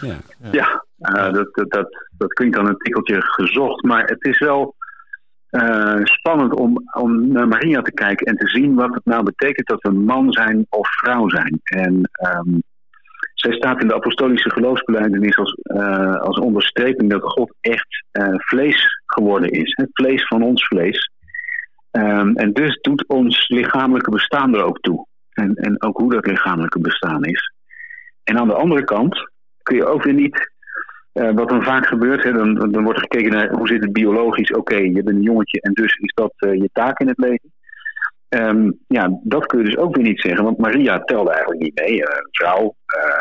ja, 0.00 0.16
ja. 0.50 0.84
Uh, 0.98 1.32
dat, 1.32 1.54
dat, 1.54 1.70
dat, 1.70 2.08
dat 2.18 2.32
klinkt 2.32 2.56
dan 2.56 2.66
een 2.68 2.76
tikkeltje 2.76 3.22
gezocht, 3.22 3.82
maar 3.82 4.04
het 4.04 4.24
is 4.24 4.38
wel 4.38 4.74
uh, 5.50 6.00
spannend 6.02 6.54
om, 6.54 6.82
om 6.92 7.32
naar 7.32 7.48
Maria 7.48 7.82
te 7.82 7.92
kijken 7.92 8.26
en 8.26 8.36
te 8.36 8.48
zien 8.48 8.74
wat 8.74 8.94
het 8.94 9.04
nou 9.04 9.22
betekent 9.22 9.66
dat 9.66 9.82
we 9.82 9.90
man 9.90 10.32
zijn 10.32 10.66
of 10.68 10.88
vrouw 10.88 11.28
zijn. 11.28 11.60
En 11.64 12.10
um, 12.36 12.62
zij 13.34 13.52
staat 13.52 13.80
in 13.80 13.88
de 13.88 13.94
apostolische 13.94 14.50
geloofsbelijdenis 14.50 15.36
als, 15.36 15.56
uh, 15.62 16.16
als 16.16 16.38
onderstreping 16.38 17.10
dat 17.10 17.22
God 17.22 17.54
echt 17.60 18.04
vlees 18.36 19.02
geworden 19.06 19.50
is. 19.50 19.72
Het 19.74 19.90
vlees 19.92 20.26
van 20.26 20.42
ons 20.42 20.66
vlees. 20.66 21.10
Um, 21.96 22.36
en 22.36 22.52
dus 22.52 22.78
doet 22.80 23.04
ons 23.06 23.48
lichamelijke 23.48 24.10
bestaan 24.10 24.54
er 24.54 24.62
ook 24.62 24.80
toe. 24.80 25.06
En, 25.32 25.54
en 25.54 25.82
ook 25.82 25.96
hoe 25.96 26.12
dat 26.12 26.26
lichamelijke 26.26 26.80
bestaan 26.80 27.24
is. 27.24 27.52
En 28.24 28.38
aan 28.38 28.48
de 28.48 28.54
andere 28.54 28.84
kant 28.84 29.30
kun 29.62 29.76
je 29.76 29.86
ook 29.86 30.02
weer 30.02 30.14
niet, 30.14 30.52
uh, 31.12 31.30
wat 31.30 31.48
dan 31.48 31.62
vaak 31.62 31.86
gebeurt, 31.86 32.22
hè, 32.22 32.32
dan, 32.32 32.54
dan 32.54 32.82
wordt 32.82 33.00
gekeken 33.00 33.30
naar 33.30 33.52
hoe 33.52 33.66
zit 33.66 33.82
het 33.82 33.92
biologisch. 33.92 34.50
Oké, 34.50 34.58
okay, 34.58 34.84
je 34.84 35.02
bent 35.02 35.08
een 35.08 35.22
jongetje 35.22 35.60
en 35.60 35.72
dus 35.72 35.96
is 35.96 36.12
dat 36.14 36.32
je 36.38 36.68
taak 36.72 37.00
in 37.00 37.08
het 37.08 37.18
leven. 37.18 37.52
Um, 38.28 38.78
ja, 38.86 39.20
dat 39.22 39.46
kun 39.46 39.58
je 39.58 39.64
dus 39.64 39.76
ook 39.76 39.96
weer 39.96 40.04
niet 40.04 40.20
zeggen, 40.20 40.44
want 40.44 40.58
Maria 40.58 40.98
telde 40.98 41.30
eigenlijk 41.30 41.62
niet 41.62 41.80
mee. 41.80 41.96
Uh, 41.96 42.08
vrouw, 42.30 42.74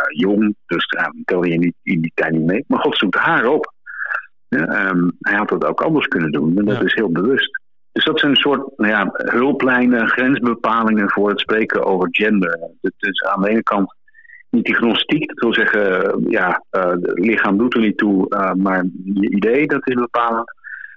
jong, 0.07 0.55
dus 0.65 0.85
telde 1.25 1.49
je 1.49 1.57
niet, 1.57 1.75
in 1.83 2.01
die 2.01 2.11
tijd 2.15 2.31
niet 2.31 2.45
mee. 2.45 2.63
Maar 2.67 2.79
God 2.79 2.97
zoekt 2.97 3.15
haar 3.15 3.45
op. 3.45 3.73
Ja, 4.47 4.89
um, 4.89 5.17
hij 5.19 5.37
had 5.37 5.49
dat 5.49 5.65
ook 5.65 5.81
anders 5.81 6.07
kunnen 6.07 6.31
doen, 6.31 6.57
en 6.57 6.65
dat 6.65 6.77
ja. 6.77 6.83
is 6.83 6.93
heel 6.93 7.11
bewust. 7.11 7.62
Dus 7.93 8.05
dat 8.05 8.19
zijn 8.19 8.31
een 8.31 8.37
soort 8.37 8.77
nou 8.77 8.91
ja, 8.91 9.09
hulplijnen, 9.13 10.07
grensbepalingen 10.07 11.09
voor 11.09 11.29
het 11.29 11.39
spreken 11.39 11.85
over 11.85 12.07
gender. 12.11 12.59
Is 12.97 13.23
aan 13.23 13.41
de 13.41 13.49
ene 13.49 13.63
kant 13.63 13.95
niet 14.49 14.65
die 14.65 14.75
gnostiek, 14.75 15.27
dat 15.27 15.39
wil 15.39 15.53
zeggen, 15.53 16.23
ja, 16.29 16.63
het 16.69 17.19
lichaam 17.19 17.57
doet 17.57 17.73
er 17.73 17.79
niet 17.79 17.97
toe, 17.97 18.53
maar 18.57 18.85
je 19.03 19.29
idee, 19.29 19.67
dat 19.67 19.87
is 19.87 19.95
bepalend. 19.95 20.53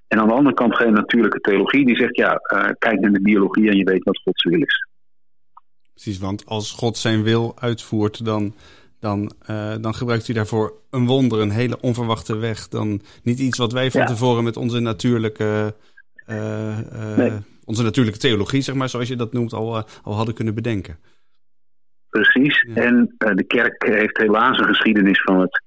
En 0.08 0.20
aan 0.20 0.28
de 0.28 0.34
andere 0.34 0.54
kant 0.54 0.76
geen 0.76 0.92
natuurlijke 0.92 1.40
theologie 1.40 1.86
die 1.86 1.96
zegt, 1.96 2.16
ja, 2.16 2.40
uh, 2.54 2.68
kijk 2.78 3.00
naar 3.00 3.12
de 3.12 3.22
biologie 3.22 3.70
en 3.70 3.76
je 3.76 3.84
weet 3.84 4.04
wat 4.04 4.20
Gods 4.24 4.44
wil 4.44 4.60
is. 4.60 4.86
Precies, 5.92 6.18
want 6.18 6.46
als 6.46 6.72
God 6.72 6.96
zijn 6.96 7.22
wil 7.22 7.56
uitvoert, 7.61 8.24
dan, 8.24 8.54
dan, 9.00 9.32
dan 9.80 9.94
gebruikt 9.94 10.26
hij 10.26 10.35
daarvoor 10.35 10.72
een 10.90 11.06
wonder, 11.06 11.40
een 11.40 11.50
hele 11.50 11.80
onverwachte 11.80 12.37
weg. 12.37 12.68
Dan 12.68 13.00
niet 13.22 13.38
iets 13.38 13.59
wat 13.59 13.72
wij 13.72 13.90
van 13.90 14.00
ja. 14.00 14.06
tevoren 14.06 14.44
met 14.44 14.56
onze 14.56 14.80
natuurlijke, 14.80 15.74
nee. 17.16 17.32
onze 17.64 17.82
natuurlijke 17.82 18.18
theologie, 18.18 18.60
zeg 18.60 18.74
maar, 18.74 18.88
zoals 18.88 19.08
je 19.08 19.16
dat 19.16 19.32
noemt, 19.32 19.52
al, 19.52 19.84
al 20.02 20.14
hadden 20.14 20.34
kunnen 20.34 20.54
bedenken. 20.54 20.98
Precies, 22.10 22.66
ja. 22.74 22.82
en 22.82 23.14
de 23.18 23.44
kerk 23.44 23.86
heeft 23.86 24.18
helaas 24.18 24.58
een 24.58 24.64
geschiedenis 24.64 25.22
van 25.22 25.40
het, 25.40 25.62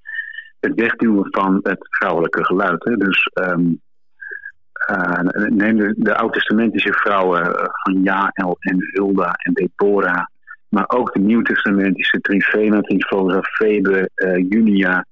het 0.60 0.74
wegduwen 0.74 1.28
van 1.30 1.60
het 1.62 1.86
vrouwelijke 1.90 2.44
geluid. 2.44 2.84
Hè. 2.84 2.96
Dus 2.96 3.30
um, 3.34 3.80
uh, 4.90 5.48
neem 5.48 5.76
de, 5.76 5.94
de 5.96 6.16
oud-testamentische 6.16 6.92
vrouwen 6.92 7.46
uh, 7.46 7.64
van 7.82 8.02
Jael 8.02 8.56
en 8.58 8.90
Hulda 8.92 9.32
en 9.32 9.52
Deborah. 9.52 10.24
Maar 10.68 10.84
ook 10.88 11.12
de 11.12 11.20
nieuw-testamentische 11.20 12.20
Trifena, 12.20 12.80
Trifosa, 12.80 13.42
Febe, 13.42 14.10
uh, 14.14 14.36
Junia. 14.48 15.06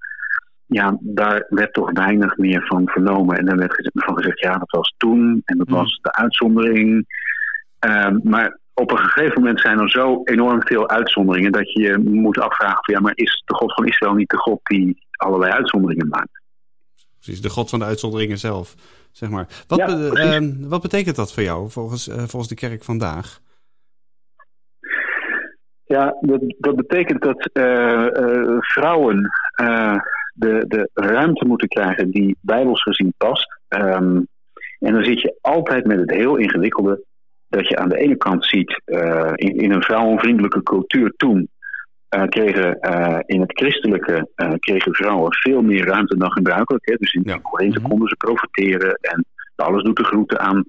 Ja, 0.70 0.96
daar 1.00 1.46
werd 1.48 1.72
toch 1.72 1.90
weinig 1.92 2.36
meer 2.36 2.66
van 2.66 2.88
vernomen. 2.88 3.38
En 3.38 3.44
dan 3.44 3.58
werd 3.58 3.90
van 3.92 4.16
gezegd, 4.16 4.40
ja, 4.40 4.58
dat 4.58 4.70
was 4.70 4.94
toen 4.96 5.42
en 5.44 5.58
dat 5.58 5.68
mm. 5.68 5.74
was 5.74 5.98
de 6.02 6.12
uitzondering. 6.12 7.06
maar 8.22 8.58
op 8.78 8.90
een 8.90 8.98
gegeven 8.98 9.40
moment 9.40 9.60
zijn 9.60 9.78
er 9.78 9.90
zo 9.90 10.20
enorm 10.24 10.62
veel 10.62 10.88
uitzonderingen 10.88 11.52
dat 11.52 11.72
je 11.72 11.80
je 11.80 11.98
moet 11.98 12.38
afvragen: 12.38 12.92
ja, 12.92 13.00
maar 13.00 13.12
is 13.14 13.42
de 13.44 13.54
God 13.54 13.74
van 13.74 13.86
Israël 13.86 14.14
niet 14.14 14.30
de 14.30 14.36
God 14.36 14.60
die 14.62 15.06
allerlei 15.10 15.52
uitzonderingen 15.52 16.08
maakt? 16.08 16.42
Precies, 17.14 17.42
de 17.42 17.50
God 17.50 17.70
van 17.70 17.78
de 17.78 17.84
uitzonderingen 17.84 18.38
zelf. 18.38 18.74
Zeg 19.12 19.28
maar. 19.28 19.46
wat, 19.66 19.78
ja, 19.78 19.86
be 19.86 20.38
uh, 20.40 20.68
wat 20.68 20.82
betekent 20.82 21.16
dat 21.16 21.32
voor 21.32 21.42
jou 21.42 21.70
volgens, 21.70 22.08
uh, 22.08 22.14
volgens 22.14 22.48
de 22.48 22.54
kerk 22.54 22.84
vandaag? 22.84 23.40
Ja, 25.84 26.16
dat, 26.20 26.40
dat 26.58 26.76
betekent 26.76 27.22
dat 27.22 27.50
uh, 27.52 28.06
vrouwen 28.58 29.28
de, 30.38 30.64
de 30.68 30.90
ruimte 30.94 31.44
moeten 31.44 31.68
krijgen 31.68 32.10
die 32.10 32.36
bijbels 32.40 32.82
gezien 32.82 33.14
past. 33.16 33.60
Um, 33.68 34.26
en 34.78 34.92
dan 34.92 35.04
zit 35.04 35.20
je 35.20 35.38
altijd 35.40 35.86
met 35.86 35.98
het 35.98 36.10
heel 36.10 36.36
ingewikkelde 36.36 37.04
dat 37.48 37.68
je 37.68 37.76
aan 37.76 37.88
de 37.88 37.98
ene 37.98 38.16
kant 38.16 38.46
ziet 38.46 38.82
in, 39.34 39.56
in 39.56 39.72
een 39.72 39.82
vrouwenvriendelijke 39.82 40.62
cultuur 40.62 41.12
toen 41.16 41.48
uh, 42.16 42.22
kregen 42.22 42.78
uh, 42.80 43.18
in 43.26 43.40
het 43.40 43.58
christelijke 43.58 44.28
kregen 44.58 44.94
vrouwen 44.94 45.34
veel 45.34 45.62
meer 45.62 45.86
ruimte 45.86 46.16
dan 46.16 46.32
gebruikelijk. 46.32 46.86
Hè. 46.86 46.94
Dus 46.94 47.12
in 47.12 47.22
ja. 47.24 47.36
Mhm. 47.36 47.82
konden 47.82 48.08
ze 48.08 48.16
profiteren 48.16 48.98
en 49.00 49.24
alles 49.56 49.82
doet 49.82 49.96
de 49.96 50.04
groeten 50.04 50.40
aan 50.40 50.64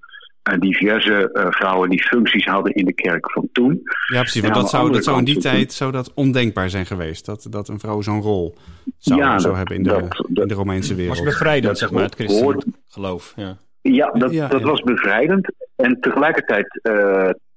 diverse 0.60 1.30
vrouwen 1.50 1.90
die 1.90 2.04
functies 2.04 2.46
hadden 2.46 2.74
in 2.74 2.86
de 2.86 2.94
kerk 2.94 3.32
van 3.32 3.50
toen. 3.52 3.82
Ja, 4.14 4.20
precies. 4.20 4.42
Want 4.42 4.54
dat 4.54 4.70
zou, 4.70 4.92
dat 4.92 5.04
zou 5.04 5.18
in 5.18 5.24
die 5.24 5.40
tijd 5.40 5.74
zou 5.74 5.92
dat 5.92 6.14
ondenkbaar 6.14 6.70
zijn 6.70 6.86
geweest. 6.86 7.26
Dat, 7.26 7.48
dat 7.50 7.68
een 7.68 7.80
vrouw 7.80 8.02
zo'n 8.02 8.22
rol 8.22 8.56
zou, 8.98 9.20
ja, 9.20 9.40
zou 9.40 9.56
hebben 9.56 9.76
in 9.76 9.84
de, 9.84 9.90
dat, 9.90 10.28
in 10.34 10.48
de 10.48 10.54
Romeinse 10.54 10.96
wereld. 10.96 11.18
was 11.18 11.26
bevrijdend, 11.26 11.78
zeg 11.78 11.92
maar, 11.92 12.04
het 12.04 12.16
christelijk 12.16 12.64
geloof. 12.88 13.34
Ja, 13.36 13.58
ja 13.82 14.12
dat, 14.12 14.32
ja, 14.32 14.48
dat 14.48 14.62
was 14.62 14.82
bevrijdend. 14.82 15.52
En 15.76 16.00
tegelijkertijd 16.00 16.82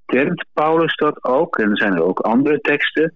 kent 0.06 0.44
Paulus 0.52 0.96
dat 0.96 1.24
ook. 1.24 1.58
En 1.58 1.70
er 1.70 1.76
zijn 1.76 1.92
er 1.92 2.02
ook 2.02 2.20
andere 2.20 2.60
teksten 2.60 3.12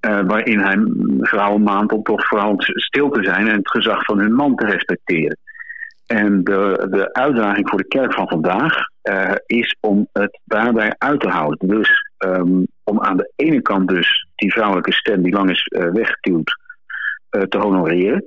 uh, 0.00 0.20
waarin 0.26 0.58
hij 0.58 0.76
vrouwen 1.20 1.62
maand 1.62 1.92
om 1.92 2.02
toch 2.02 2.26
vooral 2.26 2.54
stil 2.58 3.10
te 3.10 3.22
zijn 3.22 3.48
en 3.48 3.56
het 3.56 3.70
gezag 3.70 4.04
van 4.04 4.18
hun 4.18 4.32
man 4.32 4.56
te 4.56 4.66
respecteren. 4.66 5.38
En 6.12 6.44
de, 6.44 6.86
de 6.90 7.12
uitdaging 7.12 7.68
voor 7.68 7.78
de 7.78 7.88
kerk 7.88 8.14
van 8.14 8.28
vandaag 8.28 8.74
uh, 9.02 9.32
is 9.46 9.76
om 9.80 10.08
het 10.12 10.40
daarbij 10.44 10.94
uit 10.98 11.20
te 11.20 11.28
houden. 11.28 11.68
Dus 11.68 11.90
um, 12.18 12.66
om 12.84 13.00
aan 13.00 13.16
de 13.16 13.32
ene 13.36 13.62
kant 13.62 13.88
dus 13.88 14.26
die 14.34 14.52
vrouwelijke 14.52 14.92
stem 14.92 15.22
die 15.22 15.32
lang 15.32 15.50
is 15.50 15.66
uh, 15.70 17.42
te 17.42 17.58
honoreren. 17.58 18.24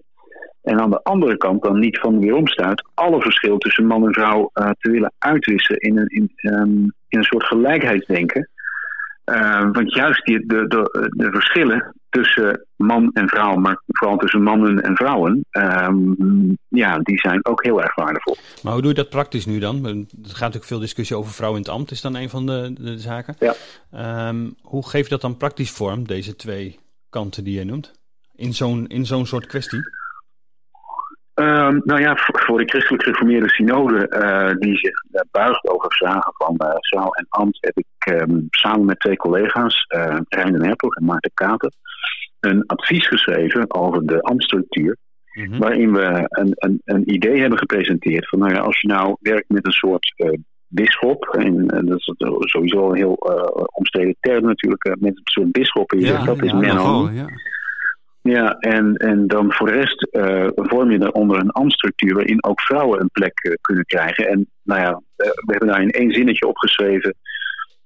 En 0.62 0.80
aan 0.80 0.90
de 0.90 1.04
andere 1.04 1.38
kant 1.38 1.64
dan 1.64 1.80
niet 1.80 2.00
van 2.00 2.20
weeromstuit 2.20 2.84
alle 2.94 3.22
verschil 3.22 3.58
tussen 3.58 3.86
man 3.86 4.06
en 4.06 4.14
vrouw 4.14 4.50
te 4.54 4.92
willen 4.92 5.14
uitwissen 5.18 5.78
in 5.78 5.98
een, 5.98 6.08
in, 6.08 6.32
um, 6.52 6.94
in 7.08 7.18
een 7.18 7.24
soort 7.24 7.46
gelijkheidsdenken. 7.46 8.50
Uh, 9.26 9.70
want 9.72 9.94
juist 9.94 10.26
die, 10.26 10.46
de, 10.48 10.68
de, 10.68 11.12
de 11.16 11.32
verschillen 11.32 11.94
tussen 12.10 12.66
man 12.76 13.10
en 13.14 13.30
vrouw, 13.30 13.56
maar 13.56 13.82
vooral 13.88 14.18
tussen 14.18 14.44
mannen 14.44 14.84
en 14.84 14.96
vrouwen, 14.96 15.46
um, 15.52 16.58
ja, 16.68 17.00
die 17.00 17.20
zijn 17.20 17.46
ook 17.46 17.64
heel 17.64 17.82
erg 17.82 17.96
waardevol. 17.96 18.36
Maar 18.64 18.74
hoe 18.74 18.82
doe 18.82 18.92
je 18.92 18.98
dat 18.98 19.10
praktisch 19.10 19.46
nu 19.46 19.60
dan? 19.60 19.86
Er 19.86 20.06
gaat 20.24 20.40
natuurlijk 20.40 20.66
veel 20.66 20.80
discussie 20.80 21.18
over 21.18 21.32
vrouw 21.32 21.52
in 21.52 21.58
het 21.58 21.70
ambt, 21.70 21.92
is 21.92 22.02
dan 22.02 22.16
een 22.16 22.30
van 22.30 22.46
de, 22.46 22.74
de 22.80 22.98
zaken. 22.98 23.36
Ja. 23.40 23.54
Um, 24.30 24.56
hoe 24.62 24.88
geef 24.88 25.04
je 25.04 25.10
dat 25.10 25.22
dan 25.22 25.38
praktisch 25.38 25.72
vorm, 25.72 26.08
deze 26.08 26.36
twee 26.36 26.80
kanten 27.10 27.44
die 27.44 27.58
je 27.58 27.66
noemt? 27.66 27.92
In 28.36 28.54
zo'n 28.54 28.88
in 28.88 29.06
zo'n 29.06 29.26
soort 29.26 29.46
kwestie? 29.46 29.80
Um, 31.36 31.82
nou 31.84 32.02
ja, 32.02 32.14
voor 32.18 32.58
de 32.58 32.66
christelijk 32.66 33.04
gereformeerde 33.04 33.50
synode 33.50 34.08
uh, 34.10 34.60
die 34.60 34.78
zich 34.78 35.04
uh, 35.12 35.22
buigt 35.32 35.68
over 35.68 35.94
vragen 35.94 36.34
van 36.38 36.56
uh, 36.58 36.76
zaal 36.80 37.14
en 37.16 37.26
ambt, 37.30 37.58
heb 37.62 37.78
ik 37.78 38.22
um, 38.22 38.48
samen 38.50 38.86
met 38.86 39.00
twee 39.00 39.16
collega's, 39.16 39.86
uh, 39.96 40.18
Reiner 40.30 40.66
Hertog 40.66 40.96
en 40.96 41.06
Maarten 41.06 41.32
Kater, 41.34 41.72
een 42.40 42.64
advies 42.66 43.08
geschreven 43.08 43.74
over 43.74 44.06
de 44.06 44.22
ambtstructuur. 44.22 44.98
Mm 45.34 45.46
-hmm. 45.46 45.60
Waarin 45.60 45.94
we 45.94 46.26
een, 46.28 46.52
een, 46.56 46.82
een, 46.86 47.14
idee 47.14 47.40
hebben 47.40 47.58
gepresenteerd 47.58 48.30
van, 48.30 48.40
nou 48.40 48.54
ja, 48.54 48.60
als 48.60 48.82
je 48.82 48.88
nou 48.88 49.16
werkt 49.20 49.50
met 49.50 49.66
een 49.66 49.72
soort 49.72 50.14
bisschop, 50.68 51.26
en 51.26 51.68
dat 51.68 51.98
is 51.98 52.14
sowieso 52.40 52.90
een 52.90 52.98
heel 52.98 53.18
omstreden 53.72 54.16
term 54.20 54.46
natuurlijk, 54.46 54.84
met 55.00 55.16
een 55.16 55.22
soort 55.24 55.52
bisschop, 55.52 55.92
en 55.92 56.00
je 56.00 56.06
ja, 56.06 56.24
dat 56.24 56.38
ja, 56.38 56.44
is 56.44 56.54
Menno. 56.54 57.10
Ja. 57.10 57.28
Ja, 58.24 58.58
en, 58.58 58.96
en 58.96 59.28
dan 59.28 59.54
voor 59.54 59.68
de 59.68 59.74
rest 59.74 60.08
uh, 60.12 60.48
vorm 60.56 60.92
je 60.92 61.00
daaronder 61.00 61.40
een 61.40 61.52
ambtstructuur 61.52 62.14
waarin 62.14 62.44
ook 62.44 62.62
vrouwen 62.62 63.02
een 63.02 63.10
plek 63.12 63.44
uh, 63.44 63.54
kunnen 63.62 63.86
krijgen. 63.86 64.28
En 64.28 64.48
nou 64.62 64.82
ja, 64.82 65.02
we 65.16 65.52
hebben 65.52 65.68
daar 65.68 65.82
in 65.82 65.90
één 65.90 66.14
zinnetje 66.14 66.48
opgeschreven 66.48 67.16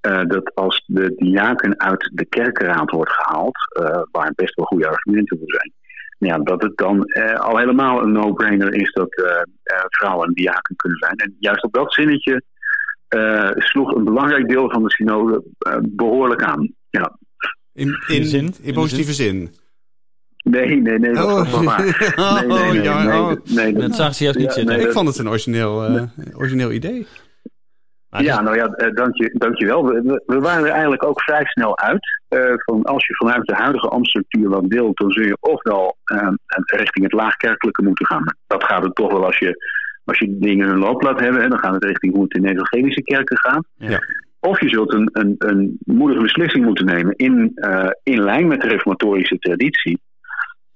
uh, 0.08 0.22
dat 0.28 0.56
als 0.56 0.84
de 0.86 1.14
diaken 1.16 1.80
uit 1.80 2.12
de 2.14 2.26
kerkenraad 2.26 2.92
wordt 2.92 3.12
gehaald, 3.12 3.58
waar 4.12 4.32
best 4.36 4.56
wel 4.56 4.66
goede 4.66 4.88
argumenten 4.88 5.38
voor 5.38 5.50
zijn, 5.50 5.74
ja, 6.18 6.38
dat 6.38 6.62
het 6.62 6.78
dan 6.78 7.14
al 7.38 7.58
helemaal 7.58 8.02
een 8.02 8.12
no-brainer 8.12 8.74
is 8.74 8.92
dat 8.92 9.22
vrouwen 9.90 10.28
een 10.28 10.34
diaken 10.34 10.76
kunnen 10.76 10.98
zijn. 10.98 11.16
En 11.16 11.36
juist 11.40 11.64
op 11.64 11.74
dat 11.74 11.94
zinnetje 11.94 12.42
sloeg 13.56 13.96
een 13.96 14.04
belangrijk 14.04 14.50
deel 14.50 14.72
van 14.72 14.84
de 14.84 14.92
synode 14.92 15.44
behoorlijk 15.82 16.44
aan. 16.44 16.74
Ja. 16.90 17.18
In, 17.74 18.04
in, 18.08 18.32
in, 18.32 18.54
in 18.62 18.74
positieve 18.74 19.14
zin. 19.14 19.54
Nee, 20.50 20.82
nee, 20.82 21.00
nee, 21.00 21.14
dat 21.14 21.26
oh. 21.26 21.34
was 21.34 21.52
wel 21.52 21.64
waar. 21.64 21.86
Nee, 22.48 22.72
nee, 22.72 22.80
nee, 22.80 22.90
oh, 22.90 23.28
nee, 23.28 23.38
nee, 23.44 23.72
nee, 23.72 23.74
dat 23.74 23.96
zag 23.96 24.16
ze 24.16 24.24
juist 24.24 24.40
niet 24.40 24.52
zitten. 24.52 24.80
ik 24.80 24.92
vond 24.92 25.08
het 25.08 25.18
een 25.18 25.30
origineel, 25.30 25.92
uh, 25.92 26.04
origineel 26.36 26.72
idee. 26.72 27.08
Maar 28.10 28.24
ja, 28.24 28.42
nou 28.42 28.56
ja, 28.56 28.74
uh, 28.78 28.94
dank, 28.96 29.16
je, 29.16 29.36
dank 29.38 29.58
je 29.58 29.66
wel. 29.66 29.86
We, 29.86 30.22
we, 30.26 30.40
waren 30.40 30.66
er 30.66 30.72
eigenlijk 30.72 31.04
ook 31.04 31.22
vrij 31.22 31.46
snel 31.46 31.78
uit. 31.78 32.20
Uh, 32.30 32.54
van 32.56 32.84
als 32.84 33.08
je 33.08 33.16
vanuit 33.16 33.46
de 33.46 33.56
huidige 33.56 33.88
ambtstructuur 33.88 34.50
wat 34.50 34.66
wilt, 34.68 34.98
dan 34.98 35.12
zul 35.12 35.24
je 35.24 35.38
ofwel 35.40 35.98
uh, 36.12 36.30
richting 36.66 37.06
het 37.06 37.14
laagkerkelijke 37.14 37.84
moeten 37.84 38.06
gaan. 38.06 38.24
Dat 38.48 38.64
gaat 38.64 38.84
het 38.84 38.96
toch 38.96 39.12
wel 39.12 39.26
als 39.26 39.38
je, 39.38 39.66
als 40.04 40.18
je 40.18 40.38
dingen 40.40 40.70
een 40.70 40.80
loop 40.80 41.02
laat 41.02 41.20
hebben. 41.20 41.50
Dan 41.50 41.60
gaat 41.60 41.74
het 41.74 41.84
richting 41.84 42.14
hoe 42.14 42.24
het 42.24 42.34
in 42.34 42.42
de 42.42 42.50
evangelische 42.52 43.02
kerken 43.02 43.38
gaat. 43.38 43.66
Ja. 43.76 44.00
Of 44.40 44.62
je 44.62 44.70
zult 44.70 44.94
een, 44.94 45.10
een, 45.12 45.36
een 45.38 45.78
moedige 45.80 46.22
beslissing 46.22 46.66
moeten 46.66 46.86
nemen 46.86 47.16
in, 47.16 47.52
uh, 47.56 47.90
in 48.04 48.24
lijn 48.24 48.48
met 48.48 48.62
de 48.62 48.68
reformatorische 48.68 49.38
traditie. 49.38 50.00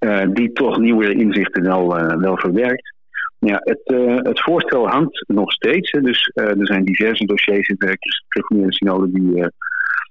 Uh, 0.04 0.22
die 0.32 0.52
toch 0.52 0.78
nieuwe 0.78 1.14
inzichten 1.14 1.62
wel, 1.62 1.98
uh, 1.98 2.16
wel 2.16 2.36
verwerkt. 2.36 2.94
Ja, 3.38 3.60
het, 3.64 3.80
uh, 3.84 4.16
het 4.16 4.40
voorstel 4.40 4.88
hangt 4.88 5.24
nog 5.26 5.52
steeds. 5.52 5.90
Hè, 5.90 6.00
dus 6.00 6.30
er 6.34 6.66
zijn 6.66 6.84
diverse 6.84 7.24
dossiers 7.24 7.68
in 7.68 7.76
de 7.78 7.96
gereformeerde 8.28 8.74
synode 8.74 9.10
die 9.12 9.46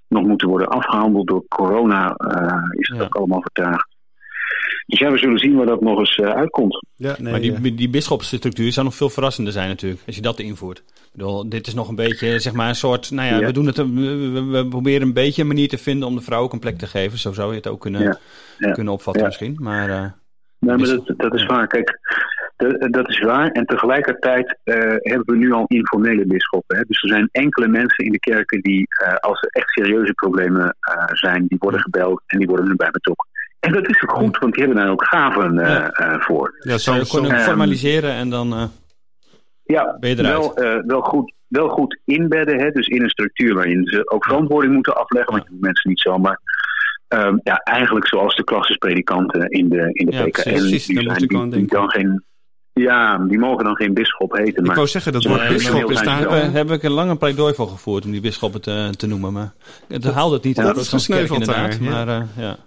nog 0.07 0.25
moeten 0.25 0.47
worden 0.47 0.67
afgehandeld. 0.67 1.27
Door 1.27 1.43
corona 1.47 2.15
is 2.69 2.87
het 2.87 2.97
ja. 2.97 3.03
ook 3.03 3.15
allemaal 3.15 3.41
vertraagd. 3.41 3.90
Dus 4.91 4.99
ja, 4.99 5.11
we 5.11 5.17
zullen 5.17 5.39
zien 5.39 5.55
waar 5.55 5.65
dat 5.65 5.81
nog 5.81 5.99
eens 5.99 6.19
uitkomt. 6.19 6.85
Ja, 6.95 7.15
nee, 7.19 7.31
maar 7.31 7.61
die, 7.61 7.75
die 7.75 7.89
bisschopsstructuur 7.89 8.71
zou 8.71 8.85
nog 8.85 8.95
veel 8.95 9.09
verrassender 9.09 9.53
zijn 9.53 9.67
natuurlijk, 9.67 10.01
als 10.05 10.15
je 10.15 10.21
dat 10.21 10.39
invoert. 10.39 10.77
Ik 10.77 11.09
bedoel, 11.11 11.49
dit 11.49 11.67
is 11.67 11.73
nog 11.73 11.89
een 11.89 11.95
beetje, 11.95 12.39
zeg 12.39 12.53
maar, 12.53 12.67
een 12.67 12.75
soort, 12.75 13.11
nou 13.11 13.27
ja, 13.27 13.39
ja. 13.39 13.45
we 13.45 13.51
doen 13.51 13.65
het, 13.65 13.77
we, 13.77 14.47
we, 14.51 14.67
proberen 14.67 15.07
een 15.07 15.13
beetje 15.13 15.41
een 15.41 15.47
manier 15.47 15.67
te 15.67 15.77
vinden 15.77 16.07
om 16.07 16.15
de 16.15 16.21
vrouw 16.21 16.41
ook 16.41 16.53
een 16.53 16.59
plek 16.59 16.77
te 16.77 16.87
geven. 16.87 17.17
Zo 17.17 17.31
zou 17.33 17.49
je 17.49 17.55
het 17.55 17.67
ook 17.67 17.81
kunnen, 17.81 18.19
ja. 18.57 18.71
kunnen 18.71 18.93
opvatten 18.93 19.23
misschien. 19.23 19.57
Maar, 19.59 19.89
uh, 19.89 20.01
nee, 20.59 20.77
maar 20.77 20.87
dat, 20.87 21.13
dat 21.17 21.33
is 21.33 21.45
waar. 21.45 21.67
Kijk, 21.67 21.99
dat 22.89 23.09
is 23.09 23.19
waar. 23.19 23.51
En 23.51 23.65
tegelijkertijd 23.65 24.57
uh, 24.63 24.75
hebben 24.97 25.25
we 25.25 25.37
nu 25.37 25.51
al 25.51 25.65
informele 25.67 26.25
bisschoppen. 26.25 26.77
Hè? 26.77 26.83
Dus 26.87 27.01
er 27.03 27.09
zijn 27.09 27.29
enkele 27.31 27.67
mensen 27.67 28.05
in 28.05 28.11
de 28.11 28.19
kerken 28.19 28.61
die, 28.61 28.87
uh, 29.05 29.15
als 29.15 29.41
er 29.41 29.49
echt 29.49 29.69
serieuze 29.69 30.13
problemen 30.13 30.75
zijn, 31.11 31.45
die 31.47 31.57
worden 31.59 31.79
gebeld 31.79 32.21
en 32.25 32.39
die 32.39 32.47
worden 32.47 32.69
erbij 32.69 32.91
betrokken. 32.91 33.29
En 33.61 33.73
dat 33.73 33.89
is 33.89 34.03
ook 34.03 34.11
goed, 34.11 34.37
want 34.37 34.53
die 34.53 34.63
hebben 34.63 34.83
daar 34.83 34.91
ook 34.91 35.05
gaven 35.05 35.53
ja. 35.53 36.19
voor. 36.19 36.55
Ja, 36.59 36.77
zou 36.77 36.97
je 36.97 37.07
kunnen 37.07 37.39
formaliseren 37.39 38.11
en 38.11 38.29
dan 38.29 38.71
ja, 39.63 39.97
ben 39.99 40.09
je 40.09 40.19
eruit. 40.19 40.53
Wel, 40.53 40.83
wel 40.85 41.01
goed 41.01 41.33
wel 41.47 41.69
goed 41.69 41.99
inbedden. 42.05 42.59
Hè? 42.59 42.71
Dus 42.71 42.87
in 42.87 43.03
een 43.03 43.09
structuur 43.09 43.53
waarin 43.53 43.85
ze 43.85 44.11
ook 44.11 44.23
verantwoording 44.23 44.73
moeten 44.73 44.95
afleggen. 44.95 45.31
Want 45.33 45.43
je 45.45 45.51
moet 45.51 45.61
mensen 45.61 45.89
niet 45.89 45.99
zomaar 45.99 46.39
Um, 47.15 47.39
ja, 47.43 47.57
eigenlijk 47.57 48.07
zoals 48.07 48.35
de 48.35 48.43
klassenpredikanten 48.43 49.49
in 49.49 49.69
de, 49.69 49.89
in 49.91 50.05
de 50.05 50.11
ja, 50.11 50.23
PKN. 50.23 50.41
Precies, 50.41 50.85
die, 50.85 51.01
zijn, 51.01 51.27
die, 51.27 51.49
die 51.49 51.67
dan 51.67 51.89
geen, 51.89 52.23
ja, 52.73 53.17
die 53.17 53.39
mogen 53.39 53.63
dan 53.63 53.75
geen 53.75 53.93
bisschop 53.93 54.37
heten. 54.37 54.65
Ik 54.65 54.73
wou 54.73 54.87
zeggen, 54.87 55.11
dat 55.11 55.23
woord 55.23 55.47
bisschop 55.47 55.91
is 55.91 56.01
daar... 56.01 56.29
Daar 56.29 56.51
heb 56.51 56.71
ik 56.71 56.83
een 56.83 56.91
lange 56.91 57.15
pleidooi 57.15 57.53
voor 57.53 57.67
gevoerd 57.67 58.05
om 58.05 58.11
die 58.11 58.21
bisschoppen 58.21 58.61
te, 58.61 58.93
te 58.97 59.07
noemen. 59.07 59.33
Maar 59.33 59.53
het 59.87 60.03
haalde 60.03 60.35
het 60.35 60.43
niet. 60.43 60.55
Ja, 60.55 60.63
dat 60.63 60.77
is 60.77 60.89
gesneuveld 60.89 61.39
inderdaad. 61.39 61.79
Daar, 61.79 62.05
maar, 62.05 62.07
uh, 62.07 62.23
ja. 62.37 62.57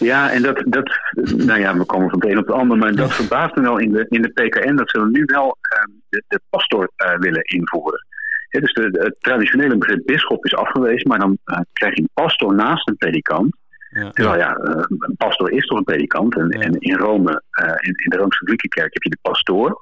Ja, 0.00 0.30
en 0.30 0.42
dat, 0.42 0.62
dat, 0.66 0.98
nou 1.46 1.60
ja, 1.60 1.76
we 1.76 1.84
komen 1.84 2.10
van 2.10 2.20
het 2.20 2.30
een 2.30 2.38
op 2.38 2.46
het 2.46 2.56
ander, 2.56 2.78
maar 2.78 2.94
dat 2.94 3.12
verbaast 3.14 3.54
me 3.54 3.62
wel 3.62 3.78
in 3.78 3.92
de, 3.92 4.06
in 4.08 4.22
de 4.22 4.28
PKN 4.28 4.74
dat 4.74 4.90
ze 4.90 5.08
nu 5.12 5.22
wel 5.24 5.44
uh, 5.46 5.94
de, 6.08 6.22
de 6.28 6.40
pastor 6.50 6.90
uh, 6.96 7.18
willen 7.18 7.42
invoeren. 7.42 8.06
Ja, 8.48 8.60
dus 8.60 8.72
de, 8.72 8.88
het 8.92 9.16
traditionele 9.20 9.76
begrip 9.76 10.06
bisschop 10.06 10.44
is 10.44 10.54
afgewezen, 10.54 11.08
maar 11.08 11.18
dan 11.18 11.38
uh, 11.44 11.58
krijg 11.72 11.94
je 11.94 12.00
een 12.00 12.10
pastor 12.14 12.54
naast 12.54 12.88
een 12.88 12.96
predikant. 12.96 13.56
Ja. 13.90 14.10
Terwijl 14.10 14.38
ja, 14.38 14.58
uh, 14.58 14.84
een 14.88 15.16
pastor 15.16 15.52
is 15.52 15.66
toch 15.66 15.78
een 15.78 15.84
predikant. 15.84 16.36
En, 16.36 16.48
ja. 16.48 16.60
en 16.60 16.74
in 16.78 16.96
Rome, 16.96 17.42
in, 17.80 17.94
in, 17.96 18.10
de 18.10 18.16
Rooms-Katholieke 18.16 18.68
kerk, 18.68 18.92
heb 18.92 19.02
je 19.02 19.10
de 19.10 19.18
pastoor. 19.22 19.80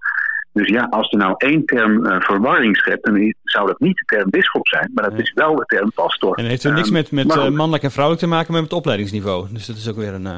Dus 0.53 0.69
ja, 0.69 0.87
als 0.91 1.11
er 1.11 1.19
nou 1.19 1.35
één 1.37 1.65
term 1.65 2.23
verwarring 2.23 2.77
schept, 2.77 3.05
dan 3.05 3.35
zou 3.45 3.67
dat 3.67 3.81
niet 3.81 3.97
de 3.97 4.05
term 4.05 4.31
bisschop 4.31 4.67
zijn, 4.67 4.91
maar 4.95 5.05
dat 5.05 5.13
ja. 5.13 5.19
is 5.19 5.33
wel 5.35 5.55
de 5.55 5.65
term 5.65 5.93
pastor. 5.95 6.37
En 6.37 6.45
heeft 6.45 6.65
er 6.65 6.73
niks 6.73 6.91
met, 6.91 7.11
met 7.11 7.27
mannelijk 7.27 7.83
en 7.83 7.91
vrouwelijk 7.91 8.25
te 8.25 8.31
maken, 8.31 8.53
maar 8.53 8.61
met 8.61 8.71
het 8.71 8.79
opleidingsniveau. 8.79 9.47
Dus 9.51 9.67
dat 9.67 9.77
is 9.77 9.89
ook 9.89 9.97
weer 9.97 10.15
een... 10.15 10.29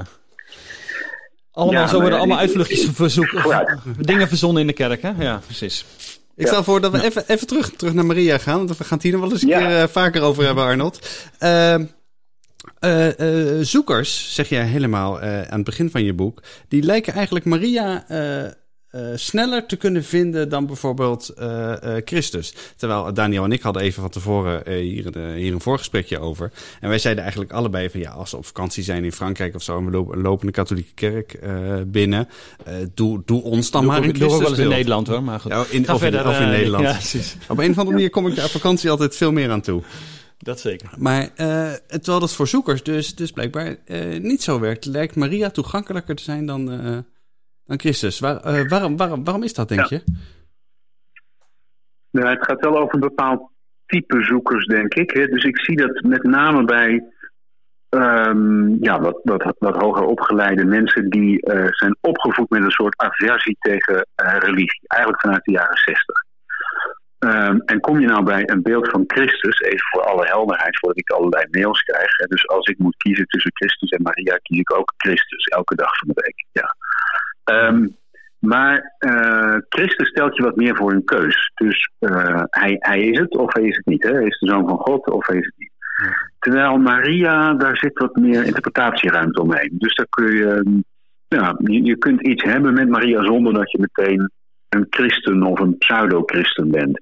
Allemaal, 1.52 1.88
zo 1.88 2.00
worden 2.00 2.18
allemaal 2.18 2.38
uitvluchtjes 2.38 2.88
verzoeken, 2.92 3.78
dingen 3.98 4.28
verzonnen 4.28 4.60
in 4.60 4.66
de 4.66 4.72
kerk, 4.72 5.02
hè? 5.02 5.12
Ja, 5.18 5.40
precies. 5.44 5.84
Ik 6.36 6.46
stel 6.46 6.64
voor 6.64 6.80
dat 6.80 6.92
we 6.92 7.02
even, 7.02 7.24
even 7.26 7.46
terug, 7.46 7.70
terug 7.70 7.94
naar 7.94 8.06
Maria 8.06 8.38
gaan. 8.38 8.56
Want 8.56 8.78
we 8.78 8.84
gaan 8.84 8.96
het 8.96 9.02
hier 9.02 9.12
nog 9.12 9.20
wel 9.20 9.30
eens 9.30 9.42
een 9.42 9.48
keer 9.48 9.70
uh, 9.70 9.82
vaker 9.82 10.22
over 10.22 10.44
hebben, 10.44 10.64
Arnold. 10.64 11.28
Uh, 11.40 11.74
uh, 12.80 13.08
zoekers, 13.60 14.34
zeg 14.34 14.48
jij 14.48 14.64
helemaal 14.64 15.20
aan 15.20 15.46
het 15.50 15.64
begin 15.64 15.90
van 15.90 16.04
je 16.04 16.12
boek, 16.12 16.42
die 16.68 16.82
lijken 16.82 17.12
eigenlijk 17.12 17.44
Maria 17.44 18.04
uh, 18.92 19.02
sneller 19.14 19.66
te 19.66 19.76
kunnen 19.76 20.04
vinden 20.04 20.48
dan 20.48 20.66
bijvoorbeeld 20.66 21.32
uh, 21.38 21.46
uh, 21.84 21.94
Christus. 22.04 22.54
Terwijl 22.76 23.14
Daniel 23.14 23.44
en 23.44 23.52
ik 23.52 23.62
hadden 23.62 23.82
even 23.82 24.00
van 24.00 24.10
tevoren 24.10 24.72
hier, 24.72 25.18
hier, 25.34 25.52
een 25.52 25.60
voorgesprekje 25.60 26.18
over. 26.18 26.52
En 26.80 26.88
wij 26.88 26.98
zeiden 26.98 27.22
eigenlijk 27.22 27.52
allebei 27.52 27.90
van 27.90 28.00
ja, 28.00 28.10
als 28.10 28.30
we 28.30 28.36
op 28.36 28.46
vakantie 28.46 28.82
zijn 28.82 29.04
in 29.04 29.12
Frankrijk 29.12 29.54
of 29.54 29.62
zo 29.62 29.78
en 29.78 29.84
we 29.84 29.90
lopen, 29.90 30.20
lopen 30.20 30.46
de 30.46 30.52
katholieke 30.52 30.94
kerk 30.94 31.40
binnen, 31.86 32.28
doe, 32.94 33.22
doe 33.24 33.42
ons 33.42 33.70
dan 33.70 33.82
doe, 33.82 33.90
maar 33.90 34.02
een 34.02 34.14
Christus. 34.14 34.28
Doe 34.28 34.40
wel 34.40 34.50
eens 34.50 34.58
in 34.58 34.68
Nederland 34.68 35.06
hoor, 35.06 35.22
maar 35.22 35.40
goed. 35.40 35.52
Ja, 35.52 35.64
in, 35.70 35.90
of, 35.90 35.98
verder, 35.98 36.20
in, 36.20 36.26
of, 36.26 36.40
in, 36.40 36.48
Nederland. 36.48 36.84
Ja, 36.84 37.20
op 37.52 37.58
een 37.58 37.70
of 37.70 37.78
andere 37.78 37.96
manier 37.96 38.10
kom 38.10 38.26
ik 38.26 38.36
daar 38.36 38.48
vakantie 38.48 38.90
altijd 38.90 39.16
veel 39.16 39.32
meer 39.32 39.50
aan 39.50 39.60
toe. 39.60 39.82
Dat 40.38 40.60
zeker. 40.60 40.90
Maar 40.98 41.34
terwijl 41.86 42.20
dat 42.20 42.32
voor 42.32 42.48
zoekers 42.48 42.82
dus, 42.82 43.14
dus 43.14 43.30
blijkbaar 43.30 43.76
niet 44.20 44.42
zo 44.42 44.60
werkt, 44.60 44.84
lijkt 44.84 45.16
Maria 45.16 45.50
toegankelijker 45.50 46.16
te 46.16 46.22
zijn 46.22 46.46
dan 46.46 47.04
dan 47.70 47.78
Christus. 47.78 48.20
Waar, 48.20 48.36
uh, 48.46 48.68
waarom, 48.68 48.96
waarom, 48.96 49.24
waarom 49.24 49.42
is 49.42 49.54
dat, 49.54 49.68
denk 49.68 49.84
je? 49.84 50.02
Nou, 52.10 52.28
het 52.28 52.44
gaat 52.44 52.60
wel 52.60 52.78
over 52.78 52.94
een 52.94 53.00
bepaald 53.00 53.50
type 53.86 54.22
zoekers, 54.22 54.66
denk 54.66 54.94
ik. 54.94 55.10
Hè. 55.10 55.26
Dus 55.26 55.44
ik 55.44 55.60
zie 55.60 55.76
dat 55.76 56.02
met 56.02 56.22
name 56.22 56.64
bij 56.64 57.04
um, 57.88 58.76
ja, 58.80 59.00
wat, 59.00 59.20
wat, 59.22 59.54
wat 59.58 59.76
hoger 59.76 60.04
opgeleide 60.04 60.64
mensen 60.64 61.10
die 61.10 61.52
uh, 61.52 61.66
zijn 61.68 61.96
opgevoed 62.00 62.50
met 62.50 62.62
een 62.62 62.70
soort 62.70 62.96
aversie 62.96 63.56
tegen 63.60 63.94
uh, 63.94 64.36
religie. 64.38 64.82
Eigenlijk 64.86 65.22
vanuit 65.22 65.44
de 65.44 65.52
jaren 65.52 65.78
zestig. 65.78 66.24
Um, 67.18 67.62
en 67.66 67.80
kom 67.80 68.00
je 68.00 68.06
nou 68.06 68.22
bij 68.24 68.48
een 68.48 68.62
beeld 68.62 68.88
van 68.88 69.04
Christus, 69.06 69.60
even 69.60 69.88
voor 69.90 70.02
alle 70.02 70.26
helderheid, 70.26 70.78
voordat 70.78 70.98
ik 70.98 71.10
allerlei 71.10 71.46
mails 71.50 71.82
krijg. 71.82 72.16
Hè. 72.16 72.26
Dus 72.26 72.48
als 72.48 72.66
ik 72.66 72.78
moet 72.78 72.96
kiezen 72.96 73.26
tussen 73.26 73.50
Christus 73.54 73.90
en 73.90 74.02
Maria, 74.02 74.36
kies 74.42 74.58
ik 74.58 74.76
ook 74.76 74.92
Christus, 74.96 75.44
elke 75.44 75.74
dag 75.74 75.96
van 75.96 76.08
de 76.08 76.22
week. 76.24 76.44
Ja. 76.52 76.76
Um, 77.44 77.98
maar 78.38 78.94
uh, 78.98 79.56
Christus 79.68 80.08
stelt 80.08 80.36
je 80.36 80.42
wat 80.42 80.56
meer 80.56 80.76
voor 80.76 80.92
een 80.92 81.04
keus. 81.04 81.52
Dus 81.54 81.90
uh, 81.98 82.42
hij, 82.50 82.76
hij 82.78 83.00
is 83.00 83.18
het 83.18 83.36
of 83.36 83.52
hij 83.52 83.62
is 83.62 83.76
het 83.76 83.86
niet. 83.86 84.02
Hè? 84.02 84.12
Hij 84.12 84.26
is 84.26 84.38
de 84.38 84.48
zoon 84.48 84.68
van 84.68 84.78
God 84.78 85.10
of 85.10 85.26
hij 85.26 85.36
is 85.36 85.46
het 85.46 85.54
niet. 85.56 85.70
Terwijl 86.38 86.78
Maria, 86.78 87.54
daar 87.54 87.76
zit 87.76 87.98
wat 87.98 88.16
meer 88.16 88.44
interpretatieruimte 88.44 89.42
omheen. 89.42 89.74
Dus 89.78 89.94
daar 89.94 90.06
kun 90.10 90.36
je, 90.36 90.82
ja, 91.28 91.54
je, 91.58 91.82
je 91.84 91.96
kunt 91.96 92.20
iets 92.20 92.42
hebben 92.42 92.72
met 92.72 92.88
Maria 92.88 93.24
zonder 93.24 93.52
dat 93.52 93.70
je 93.70 93.78
meteen 93.78 94.30
een 94.68 94.86
christen 94.90 95.42
of 95.42 95.60
een 95.60 95.78
pseudo-christen 95.78 96.70
bent. 96.70 97.00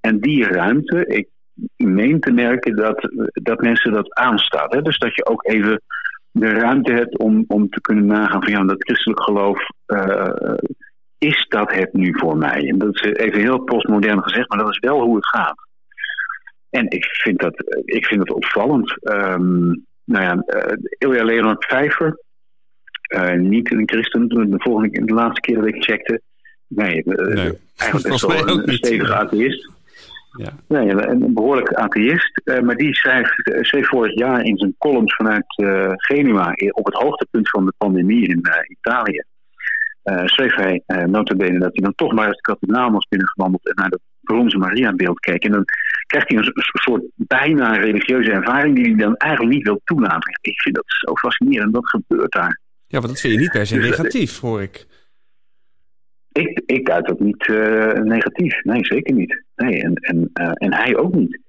En 0.00 0.20
die 0.20 0.44
ruimte, 0.44 1.06
ik 1.06 1.28
meen 1.76 2.20
te 2.20 2.30
merken 2.30 2.76
dat, 2.76 3.10
dat 3.32 3.60
mensen 3.60 3.92
dat 3.92 4.14
aanstaat. 4.14 4.72
Hè? 4.72 4.82
Dus 4.82 4.98
dat 4.98 5.14
je 5.14 5.26
ook 5.26 5.46
even 5.46 5.80
de 6.38 6.48
ruimte 6.48 6.92
hebt 6.92 7.18
om, 7.18 7.44
om 7.48 7.68
te 7.68 7.80
kunnen 7.80 8.06
nagaan 8.06 8.42
van 8.42 8.52
ja, 8.52 8.64
dat 8.64 8.84
christelijk 8.84 9.22
geloof 9.22 9.68
uh, 9.86 10.54
is 11.18 11.46
dat 11.48 11.72
het 11.72 11.92
nu 11.92 12.18
voor 12.18 12.36
mij? 12.36 12.68
En 12.68 12.78
dat 12.78 12.94
is 12.94 13.00
even 13.00 13.40
heel 13.40 13.58
postmodern 13.58 14.22
gezegd, 14.22 14.48
maar 14.48 14.58
dat 14.58 14.70
is 14.70 14.78
wel 14.78 15.00
hoe 15.00 15.16
het 15.16 15.28
gaat. 15.28 15.66
En 16.70 16.90
ik 16.90 17.04
vind 17.04 17.40
dat, 17.40 17.54
ik 17.84 18.06
vind 18.06 18.26
dat 18.26 18.36
opvallend. 18.36 18.96
Um, 19.02 19.84
nou 20.04 20.24
ja, 20.24 20.44
uh, 20.46 20.76
Ilja 20.98 21.24
Leonard 21.24 21.64
Vijver, 21.64 22.18
uh, 23.14 23.32
niet 23.32 23.72
een 23.72 23.88
christen, 23.88 24.28
de, 24.28 24.54
volgende, 24.58 25.04
de 25.04 25.14
laatste 25.14 25.40
keer 25.40 25.56
dat 25.56 25.66
ik 25.66 25.84
checkte. 25.84 26.20
Nee, 26.66 27.02
uh, 27.04 27.34
nee. 27.34 27.58
eigenlijk 27.76 28.08
best 28.12 28.26
wel 28.26 28.48
een, 28.48 28.68
een 28.68 28.76
stevige 28.76 29.14
atheïst. 29.14 29.70
Ja. 30.36 30.52
Nee, 30.68 30.90
een 30.90 31.34
behoorlijk 31.34 31.72
atheïst. 31.72 32.40
Uh, 32.44 32.60
maar 32.60 32.76
die 32.76 32.94
schrijft, 32.94 33.34
schreef 33.60 33.88
vorig 33.88 34.14
jaar 34.14 34.44
in 34.44 34.58
zijn 34.58 34.74
columns 34.78 35.14
vanuit 35.14 35.44
Genua, 35.96 36.52
op 36.70 36.86
het 36.86 36.94
hoogtepunt 36.94 37.50
van 37.50 37.64
de 37.64 37.72
pandemie 37.78 38.28
in 38.28 38.42
Italië. 38.68 39.22
schreef 40.24 40.54
hij 40.54 40.82
notabene 41.06 41.58
dat 41.58 41.72
hij 41.72 41.82
dan 41.82 41.94
toch 41.94 42.12
maar 42.12 42.30
de 42.30 42.40
kathedraal 42.40 42.90
was 42.90 43.06
binnengewandeld 43.08 43.66
en 43.66 43.74
naar 43.74 43.90
dat 43.90 44.00
bronzen 44.20 44.58
Maria-beeld 44.58 45.18
keek. 45.18 45.44
En 45.44 45.52
dan 45.52 45.64
krijgt 46.06 46.28
hij 46.28 46.38
een 46.38 46.52
soort 46.56 47.02
bijna 47.14 47.76
religieuze 47.76 48.30
ervaring 48.30 48.74
die 48.74 48.84
hij 48.84 48.94
dan 48.94 49.16
eigenlijk 49.16 49.54
niet 49.54 49.64
wil 49.64 49.80
toelaten. 49.84 50.38
Ik 50.40 50.60
vind 50.60 50.74
dat 50.74 50.84
zo 50.86 51.14
fascinerend, 51.14 51.74
dat 51.74 51.88
gebeurt 51.88 52.32
daar. 52.32 52.60
Ja, 52.86 52.98
want 52.98 53.12
dat 53.12 53.20
vind 53.20 53.32
je 53.32 53.38
niet 53.38 53.50
per 53.50 53.66
se 53.66 53.74
dus, 53.74 53.88
negatief, 53.88 54.40
hoor 54.40 54.62
ik. 54.62 54.86
Ik, 56.36 56.62
ik 56.66 56.90
uit 56.90 57.06
dat 57.06 57.20
niet 57.20 57.46
uh, 57.46 57.92
negatief. 57.92 58.62
Nee, 58.62 58.84
zeker 58.84 59.14
niet. 59.14 59.42
Nee, 59.56 59.82
en, 59.82 59.94
en, 59.94 60.30
uh, 60.40 60.50
en 60.54 60.74
hij 60.74 60.96
ook 60.96 61.14
niet. 61.14 61.40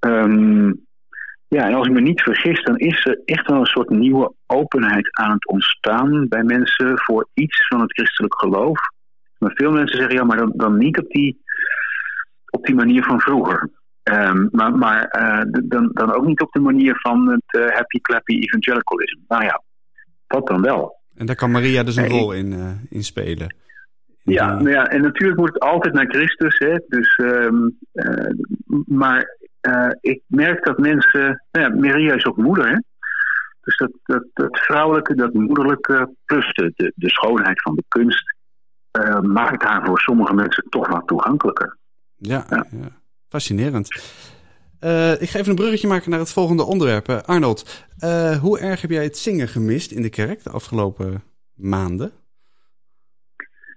Um, 0.00 0.86
ja, 1.48 1.66
en 1.66 1.74
als 1.74 1.86
ik 1.86 1.92
me 1.92 2.00
niet 2.00 2.20
vergis, 2.20 2.62
dan 2.62 2.76
is 2.78 3.06
er 3.06 3.20
echt 3.24 3.46
wel 3.46 3.58
een 3.58 3.66
soort 3.66 3.90
nieuwe 3.90 4.34
openheid 4.46 5.16
aan 5.16 5.32
het 5.32 5.46
ontstaan 5.46 6.28
bij 6.28 6.42
mensen 6.42 6.98
voor 6.98 7.28
iets 7.34 7.66
van 7.66 7.80
het 7.80 7.92
christelijk 7.92 8.38
geloof. 8.38 8.78
Maar 9.38 9.52
veel 9.54 9.72
mensen 9.72 9.98
zeggen, 9.98 10.16
ja, 10.16 10.24
maar 10.24 10.36
dan, 10.36 10.52
dan 10.56 10.78
niet 10.78 10.98
op 10.98 11.10
die 11.10 11.40
op 12.50 12.64
die 12.64 12.74
manier 12.74 13.02
van 13.02 13.20
vroeger. 13.20 13.70
Um, 14.02 14.48
maar 14.50 14.76
maar 14.76 15.16
uh, 15.18 15.62
dan, 15.64 15.90
dan 15.92 16.14
ook 16.14 16.26
niet 16.26 16.40
op 16.40 16.52
de 16.52 16.60
manier 16.60 16.98
van 17.00 17.28
het 17.28 17.62
uh, 17.62 17.76
happy 17.76 18.00
clappy 18.00 18.32
evangelicalism. 18.32 19.18
Nou 19.28 19.44
ja, 19.44 19.62
dat 20.26 20.46
dan 20.46 20.62
wel. 20.62 21.00
En 21.14 21.26
daar 21.26 21.36
kan 21.36 21.50
Maria 21.50 21.82
dus 21.82 21.96
een 21.96 22.08
rol 22.08 22.32
in, 22.32 22.52
uh, 22.52 22.70
in 22.90 23.04
spelen. 23.04 23.54
Ja, 24.24 24.54
nou 24.54 24.70
ja, 24.70 24.86
en 24.86 25.02
natuurlijk 25.02 25.38
moet 25.38 25.52
het 25.52 25.62
altijd 25.62 25.94
naar 25.94 26.06
Christus. 26.06 26.58
Hè? 26.58 26.78
Dus, 26.88 27.18
um, 27.18 27.78
maar 28.86 29.38
ik 30.00 30.22
merk 30.26 30.64
dat 30.64 30.78
mensen. 30.78 31.42
Nou 31.50 31.66
ja, 31.66 31.80
Maria 31.80 32.14
is 32.14 32.26
ook 32.26 32.36
moeder, 32.36 32.68
hè? 32.68 32.76
Dus 33.60 33.76
dat, 33.76 33.92
dat, 34.02 34.24
dat 34.32 34.58
vrouwelijke, 34.58 35.14
dat 35.14 35.32
moederlijke, 35.32 36.14
plus 36.24 36.52
de, 36.52 36.72
de, 36.76 36.92
de 36.94 37.10
schoonheid 37.10 37.62
van 37.62 37.74
de 37.74 37.84
kunst, 37.88 38.34
maakt 39.22 39.62
haar 39.62 39.84
voor 39.84 39.98
sommige 39.98 40.34
mensen 40.34 40.64
toch 40.68 40.88
wat 40.88 41.06
toegankelijker. 41.06 41.76
Ja, 42.16 42.44
ja. 42.48 42.64
fascinerend. 43.28 44.02
Uh, 44.80 45.20
ik 45.20 45.30
ga 45.30 45.38
even 45.38 45.50
een 45.50 45.56
bruggetje 45.56 45.88
maken 45.88 46.10
naar 46.10 46.18
het 46.18 46.32
volgende 46.32 46.62
onderwerp. 46.62 47.08
Arnold, 47.08 47.86
hoe 48.40 48.58
erg 48.58 48.80
heb 48.80 48.90
jij 48.90 49.04
het 49.04 49.18
zingen 49.18 49.48
gemist 49.48 49.90
in 49.90 50.02
de 50.02 50.10
kerk 50.10 50.42
de 50.42 50.50
afgelopen 50.50 51.22
maanden? 51.54 52.12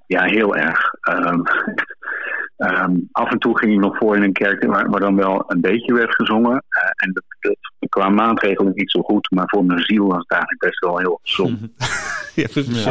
Ja, 0.08 0.24
heel 0.24 0.56
erg. 0.56 0.94
Um, 1.10 1.44
um, 2.58 3.10
af 3.12 3.32
en 3.32 3.40
toe 3.40 3.58
ging 3.58 3.74
ik 3.74 3.80
nog 3.80 3.98
voor 3.98 4.16
in 4.16 4.24
een 4.24 4.34
kerk 4.34 4.64
waar, 4.66 4.90
waar 4.90 5.00
dan 5.00 5.16
wel 5.16 5.44
een 5.48 5.62
beetje 5.62 5.94
werd 5.94 6.16
gezongen. 6.16 6.64
en 6.96 7.14
dat, 7.14 7.24
dat, 7.40 7.90
qua 7.90 8.10
maatregelen 8.10 8.72
niet 8.76 8.92
zo 8.92 9.02
goed, 9.02 9.32
maar 9.32 9.48
voor 9.48 9.66
mijn 9.66 9.80
ziel 9.80 10.08
was 10.08 10.18
het 10.18 10.32
eigenlijk 10.32 10.62
best 10.62 10.80
wel 10.80 10.98
heel 10.98 11.20
gezond. 11.24 11.60
ja, 12.36 12.48
precies. 12.52 12.84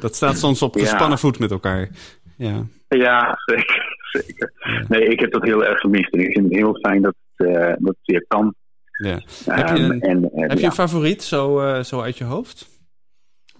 dat 0.00 0.14
staat 0.14 0.38
soms 0.38 0.62
op 0.62 0.74
gespannen 0.74 1.10
ja. 1.10 1.16
voet 1.16 1.38
met 1.38 1.50
elkaar. 1.50 1.88
Ja, 2.36 2.62
ja 2.88 3.38
zeker 3.44 3.98
zeker. 4.22 4.52
Nee, 4.88 5.04
ik 5.04 5.20
heb 5.20 5.32
dat 5.32 5.42
heel 5.42 5.64
erg 5.64 5.80
gemist. 5.80 6.12
En 6.12 6.20
ik 6.20 6.32
vind 6.32 6.44
het 6.44 6.54
heel 6.54 6.74
fijn 6.74 7.02
dat 7.02 7.14
het, 7.36 7.48
uh, 7.48 7.54
dat 7.62 7.76
het 7.78 7.96
weer 8.04 8.24
kan. 8.28 8.54
Ja. 8.90 9.20
Heb 9.44 9.76
je 9.76 9.82
een, 9.82 10.00
en, 10.00 10.30
heb 10.32 10.58
je 10.58 10.64
een 10.64 10.72
favoriet 10.72 11.22
zo, 11.22 11.80
zo 11.82 12.00
uit 12.00 12.18
je 12.18 12.24
hoofd? 12.24 12.69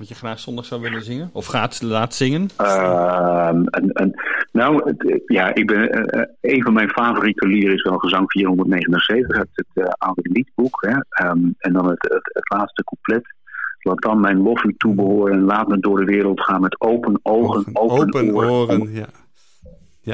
Wat 0.01 0.09
je 0.09 0.15
graag 0.15 0.39
zondag 0.39 0.65
zou 0.65 0.81
willen 0.81 1.03
zingen? 1.03 1.31
Of 1.33 1.47
gaat 1.47 1.83
laten 1.83 2.15
zingen? 2.17 2.49
Uh, 2.61 3.49
een, 3.53 3.91
een, 3.93 4.21
nou, 4.53 4.83
het, 4.85 5.23
ja, 5.27 5.55
ik 5.55 5.67
ben, 5.67 6.15
uh, 6.17 6.23
een 6.41 6.63
van 6.63 6.73
mijn 6.73 6.89
favoriete 6.89 7.47
liederen 7.47 7.77
is 7.77 7.83
wel 7.83 7.99
Gezang 7.99 8.31
479 8.31 9.37
uit 9.37 9.49
het 9.53 9.67
uh, 9.75 9.85
oude 9.85 10.23
liedboek. 10.23 10.87
Hè? 10.87 11.27
Um, 11.27 11.55
en 11.59 11.73
dan 11.73 11.89
het, 11.89 12.03
het, 12.03 12.31
het, 12.33 12.51
laatste 12.59 12.85
couplet. 12.85 13.35
Laat 13.79 14.03
dan 14.03 14.21
mijn 14.21 14.43
lof 14.43 14.65
u 14.65 14.75
toebehoren 14.77 15.33
en 15.33 15.45
laat 15.45 15.69
me 15.69 15.79
door 15.79 15.99
de 15.99 16.13
wereld 16.13 16.41
gaan 16.41 16.61
met 16.61 16.81
open 16.81 17.21
ogen, 17.23 17.67
open, 17.73 18.05
open 18.07 18.35
oren. 18.35 18.81
oren 18.81 18.93
ja 18.93 19.07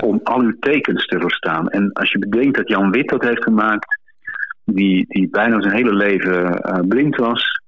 om 0.01 0.21
al 0.23 0.41
uw 0.41 0.57
tekens 0.61 1.07
te 1.07 1.21
verstaan. 1.21 1.69
En 1.69 1.93
als 1.93 2.13
je 2.13 2.19
bedenkt 2.19 2.57
dat 2.57 2.69
Jan 2.69 2.91
Wit 2.91 3.09
dat 3.09 3.23
heeft 3.23 3.43
gemaakt, 3.43 3.99
die, 4.65 5.05
die 5.09 5.29
bijna 5.29 5.61
zijn 5.61 5.75
hele 5.75 5.95
leven 5.95 6.61
blind 6.89 7.17
was, 7.17 7.61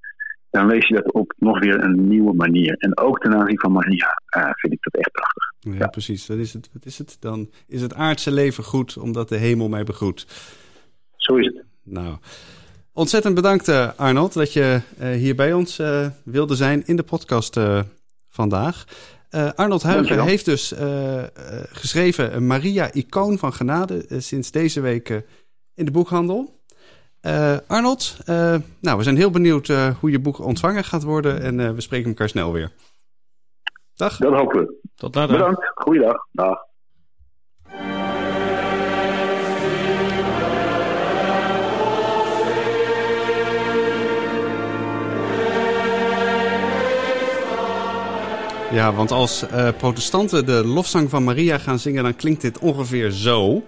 dan 0.51 0.67
lees 0.67 0.89
je 0.89 0.95
dat 0.95 1.13
op 1.13 1.35
nog 1.37 1.59
weer 1.59 1.83
een 1.83 2.09
nieuwe 2.09 2.35
manier. 2.35 2.75
En 2.79 2.99
ook 2.99 3.19
ten 3.19 3.35
aanzien 3.35 3.61
van 3.61 3.73
Maria 3.73 4.23
uh, 4.37 4.51
vind 4.53 4.73
ik 4.73 4.83
dat 4.83 4.95
echt 4.95 5.13
prachtig. 5.13 5.53
Ja, 5.59 5.87
precies. 5.87 6.27
Dat 6.27 6.39
is 6.39 6.53
het. 6.53 6.71
Wat 6.73 6.85
is 6.85 6.99
het? 6.99 7.17
Dan 7.21 7.51
is 7.67 7.83
het 7.83 7.95
aardse 7.95 8.31
leven 8.31 8.65
goed 8.65 8.97
omdat 8.97 9.29
de 9.29 9.37
hemel 9.37 9.69
mij 9.69 9.85
begroet. 9.85 10.27
Zo 11.17 11.37
is 11.37 11.47
het. 11.47 11.65
Nou, 11.83 12.17
ontzettend 12.93 13.35
bedankt 13.35 13.69
uh, 13.69 13.91
Arnold 13.97 14.33
dat 14.33 14.53
je 14.53 14.81
hier 14.99 15.35
bij 15.35 15.53
ons 15.53 15.83
wilde 16.25 16.55
zijn 16.55 16.87
in 16.87 16.97
de 16.97 17.03
podcast 17.03 17.61
vandaag. 18.29 18.85
Uh, 19.31 19.51
Arnold 19.53 19.83
Huigen 19.83 20.23
heeft 20.23 20.45
dus 20.45 20.73
uh, 20.73 21.23
geschreven 21.73 22.47
Maria, 22.47 22.93
icoon 22.93 23.39
van 23.39 23.53
genade, 23.53 24.05
sinds 24.19 24.51
deze 24.51 24.81
week 24.81 25.09
in 25.75 25.85
de 25.85 25.91
boekhandel. 25.91 26.58
Arnold, 27.67 28.17
nou, 28.81 28.97
we 28.97 29.03
zijn 29.03 29.17
heel 29.17 29.31
benieuwd 29.31 29.67
hoe 30.01 30.11
je 30.11 30.19
boek 30.21 30.39
ontvangen 30.39 30.85
gaat 30.85 31.03
worden 31.03 31.43
en 31.43 31.75
we 31.75 31.81
spreken 31.81 32.09
elkaar 32.09 32.29
snel 32.29 32.53
weer. 32.53 32.73
Dag. 33.95 34.17
Dat 34.17 34.35
hopen 34.35 34.61
we. 34.61 34.77
Tot 34.95 35.15
later. 35.15 35.37
Bedankt. 35.37 35.73
Goeiedag. 35.75 36.27
Dag. 36.33 36.67
Ja, 48.71 48.93
want 48.93 49.11
als 49.11 49.45
uh, 49.53 49.69
protestanten 49.77 50.47
de 50.47 50.67
lofzang 50.67 51.11
van 51.11 51.25
Maria 51.25 51.59
gaan 51.59 51.79
zingen, 51.79 52.03
dan 52.03 52.17
klinkt 52.17 52.41
dit 52.41 52.59
ongeveer 52.59 53.11
zo. 53.11 53.63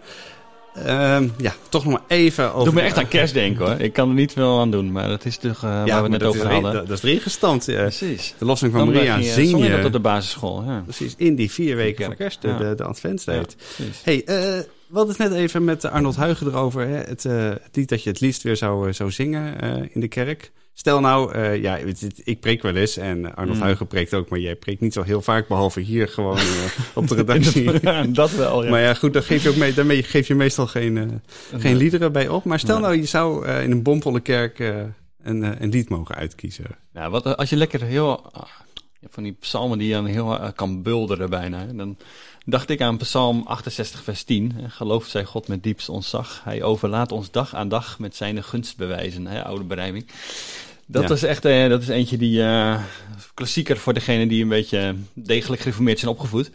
Uh, 0.77 1.19
ja, 1.39 1.55
toch 1.69 1.85
nog 1.85 1.93
maar 1.93 2.03
even 2.07 2.55
over... 2.55 2.65
Doe 2.65 2.75
me 2.75 2.81
echt 2.81 2.97
aan 2.97 3.09
kerst 3.09 3.35
denken 3.35 3.67
hoor. 3.67 3.81
Ik 3.81 3.93
kan 3.93 4.09
er 4.09 4.15
niet 4.15 4.33
veel 4.33 4.61
aan 4.61 4.71
doen, 4.71 4.93
maar 4.93 5.09
dat 5.09 5.25
is 5.25 5.37
toch 5.37 5.65
uh, 5.65 5.71
ja, 5.71 5.85
waar 5.85 6.03
we 6.03 6.09
net 6.09 6.23
over 6.23 6.53
hadden. 6.53 6.73
Dat, 6.73 6.87
dat 6.87 7.05
is 7.05 7.11
ingestand. 7.11 7.65
Ja. 7.65 7.81
Precies. 7.81 8.35
De 8.39 8.45
lofzang 8.45 8.73
van 8.73 8.93
Maria 8.93 9.17
je, 9.17 9.25
zing 9.25 9.65
je... 9.65 9.71
dat 9.71 9.85
op 9.85 9.93
de 9.93 10.01
basisschool. 10.01 10.65
Ja. 10.65 10.81
Precies, 10.81 11.15
in 11.17 11.35
die 11.35 11.51
vier 11.51 11.77
weken 11.77 12.05
van 12.05 12.17
kerst, 12.17 12.43
de, 12.43 12.49
ja. 12.49 12.59
de, 12.59 12.75
de 12.75 12.85
adventstijd. 12.85 13.57
hey, 14.03 14.17
uh, 14.17 14.25
we 14.27 14.67
hadden 14.93 15.17
het 15.17 15.31
net 15.31 15.39
even 15.39 15.65
met 15.65 15.85
Arnold 15.85 16.17
Huigen 16.17 16.47
erover. 16.47 16.87
Hè? 16.87 16.97
Het, 16.97 17.23
het 17.23 17.77
lied 17.77 17.89
dat 17.89 18.03
je 18.03 18.11
het 18.11 18.21
liefst 18.21 18.43
weer 18.43 18.57
zou, 18.57 18.93
zou 18.93 19.11
zingen 19.11 19.61
in 19.93 20.01
de 20.01 20.09
kerk. 20.09 20.53
Stel 20.75 21.01
nou, 21.01 21.37
uh, 21.37 21.63
ja, 21.63 21.79
ik 22.25 22.41
preek 22.41 22.63
wel 22.63 22.75
eens 22.75 22.97
en 22.97 23.35
Arnold 23.35 23.57
mm. 23.57 23.63
Huigen 23.63 23.87
preekt 23.87 24.15
ook, 24.15 24.29
maar 24.29 24.39
jij 24.39 24.57
preekt 24.57 24.81
niet 24.81 24.93
zo 24.93 25.03
heel 25.03 25.23
vaak, 25.23 25.49
behalve 25.49 25.81
hier 25.81 26.09
gewoon 26.09 26.37
uh, 26.37 26.65
op 26.95 27.09
de 27.09 27.15
redactie. 27.25 27.71
ja, 27.83 28.03
dat 28.03 28.31
wel, 28.31 28.65
ja. 28.65 28.71
Maar 28.71 28.81
ja, 28.81 28.95
goed, 28.95 29.13
dan 29.13 29.23
geef 29.23 29.43
je 29.43 29.49
ook 29.49 29.57
mee, 29.57 29.75
daarmee 29.75 30.03
geef 30.03 30.29
je 30.29 30.35
meestal 30.35 30.67
geen, 30.67 30.97
uh, 30.97 31.07
geen 31.61 31.77
liederen 31.77 32.13
bij 32.13 32.29
op. 32.29 32.45
Maar 32.45 32.59
stel 32.59 32.79
nou, 32.79 32.97
je 32.97 33.05
zou 33.05 33.49
in 33.49 33.71
een 33.71 33.83
bomvolle 33.83 34.21
kerk 34.21 34.59
een, 35.23 35.63
een 35.63 35.71
lied 35.71 35.89
mogen 35.89 36.15
uitkiezen. 36.15 36.65
Ja, 36.93 37.11
wat, 37.11 37.37
als 37.37 37.51
je 37.51 37.57
lekker 37.57 37.83
heel, 37.83 38.33
van 39.09 39.23
die 39.23 39.37
psalmen 39.41 39.79
die 39.79 39.89
je 39.89 39.95
dan 39.95 40.07
heel 40.07 40.53
kan 40.55 40.83
bulderen 40.83 41.31
bijna, 41.31 41.65
dan 41.65 41.97
dacht 42.45 42.71
ik 42.71 42.81
aan 42.81 42.97
Psalm 42.97 43.43
68, 43.47 44.03
vers 44.03 44.23
10. 44.23 44.53
Gelooft 44.69 45.11
zij 45.11 45.25
God 45.25 45.49
met 45.49 45.63
diepst 45.63 45.89
ontzag. 45.89 46.41
Hij 46.45 46.63
overlaat 46.63 47.13
ons 47.13 47.31
dag 47.31 47.55
aan 47.55 47.69
dag 47.69 47.99
met 47.99 48.17
zijn 48.17 48.45
gunstbewijzen. 48.45 49.27
Hè, 49.27 49.45
oude 49.45 49.65
berijming. 49.65 50.07
Dat 50.87 51.09
ja. 51.09 51.15
is 51.15 51.23
echt 51.23 51.45
uh, 51.45 51.69
dat 51.69 51.83
is 51.83 51.89
eentje 51.89 52.17
die 52.17 52.41
uh, 52.41 52.83
klassieker 53.35 53.77
voor 53.77 53.95
degene 53.95 54.27
die 54.27 54.43
een 54.43 54.49
beetje 54.49 54.95
degelijk 55.15 55.61
gereformeerd 55.63 55.99
zijn 55.99 56.11
opgevoed. 56.11 56.51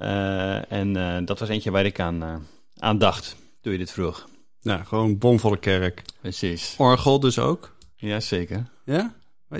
Uh, 0.00 0.72
en 0.72 1.24
dat 1.24 1.38
was 1.38 1.48
eentje 1.48 1.70
waar 1.70 1.84
ik 1.84 2.00
aan, 2.00 2.46
aan 2.78 2.98
dacht 2.98 3.36
toen 3.60 3.72
je 3.72 3.78
dit 3.78 3.90
vroeg. 3.90 4.28
Ja, 4.60 4.84
gewoon 4.84 5.18
bomvolle 5.18 5.58
kerk. 5.58 6.02
Precies. 6.20 6.74
Orgel 6.78 7.20
dus 7.20 7.38
ook? 7.38 7.74
Ja, 7.96 8.20
zeker. 8.20 8.66
Ja? 8.84 9.14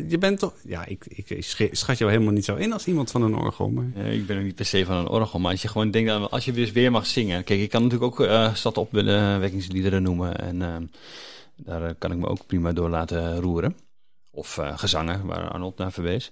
Je 0.09 0.19
bent 0.19 0.39
toch... 0.39 0.55
Ja, 0.65 0.87
ik, 0.87 1.05
ik 1.07 1.45
schat 1.75 1.99
jou 1.99 2.11
helemaal 2.11 2.33
niet 2.33 2.45
zo 2.45 2.55
in 2.55 2.73
als 2.73 2.87
iemand 2.87 3.11
van 3.11 3.23
een 3.23 3.35
orgel. 3.35 3.71
Maar... 3.71 3.85
Ja, 3.95 4.03
ik 4.03 4.27
ben 4.27 4.39
ook 4.39 4.45
niet 4.45 4.55
per 4.55 4.65
se 4.65 4.85
van 4.85 4.97
een 4.97 5.09
orgel. 5.09 5.39
Maar 5.39 5.51
als 5.51 5.63
je 5.63 5.69
gewoon 5.69 5.91
denkt 5.91 6.11
aan... 6.11 6.31
Als 6.31 6.45
je 6.45 6.53
dus 6.53 6.73
weer 6.73 6.91
mag 6.91 7.07
zingen... 7.07 7.45
Kijk, 7.45 7.61
ik 7.61 7.71
kan 7.71 7.83
natuurlijk 7.83 8.21
ook 8.21 8.27
uh, 8.27 8.55
stad 8.55 8.79
opwekkingsliederen 8.79 10.03
noemen. 10.03 10.39
En 10.39 10.61
uh, 10.61 10.77
daar 11.57 11.95
kan 11.95 12.13
ik 12.13 12.19
me 12.19 12.27
ook 12.27 12.47
prima 12.47 12.73
door 12.73 12.89
laten 12.89 13.41
roeren. 13.41 13.77
Of 14.31 14.59
gezangen, 14.75 15.27
waar 15.27 15.49
Arnold 15.49 15.79
naar 15.79 15.93
verwees. 15.93 16.31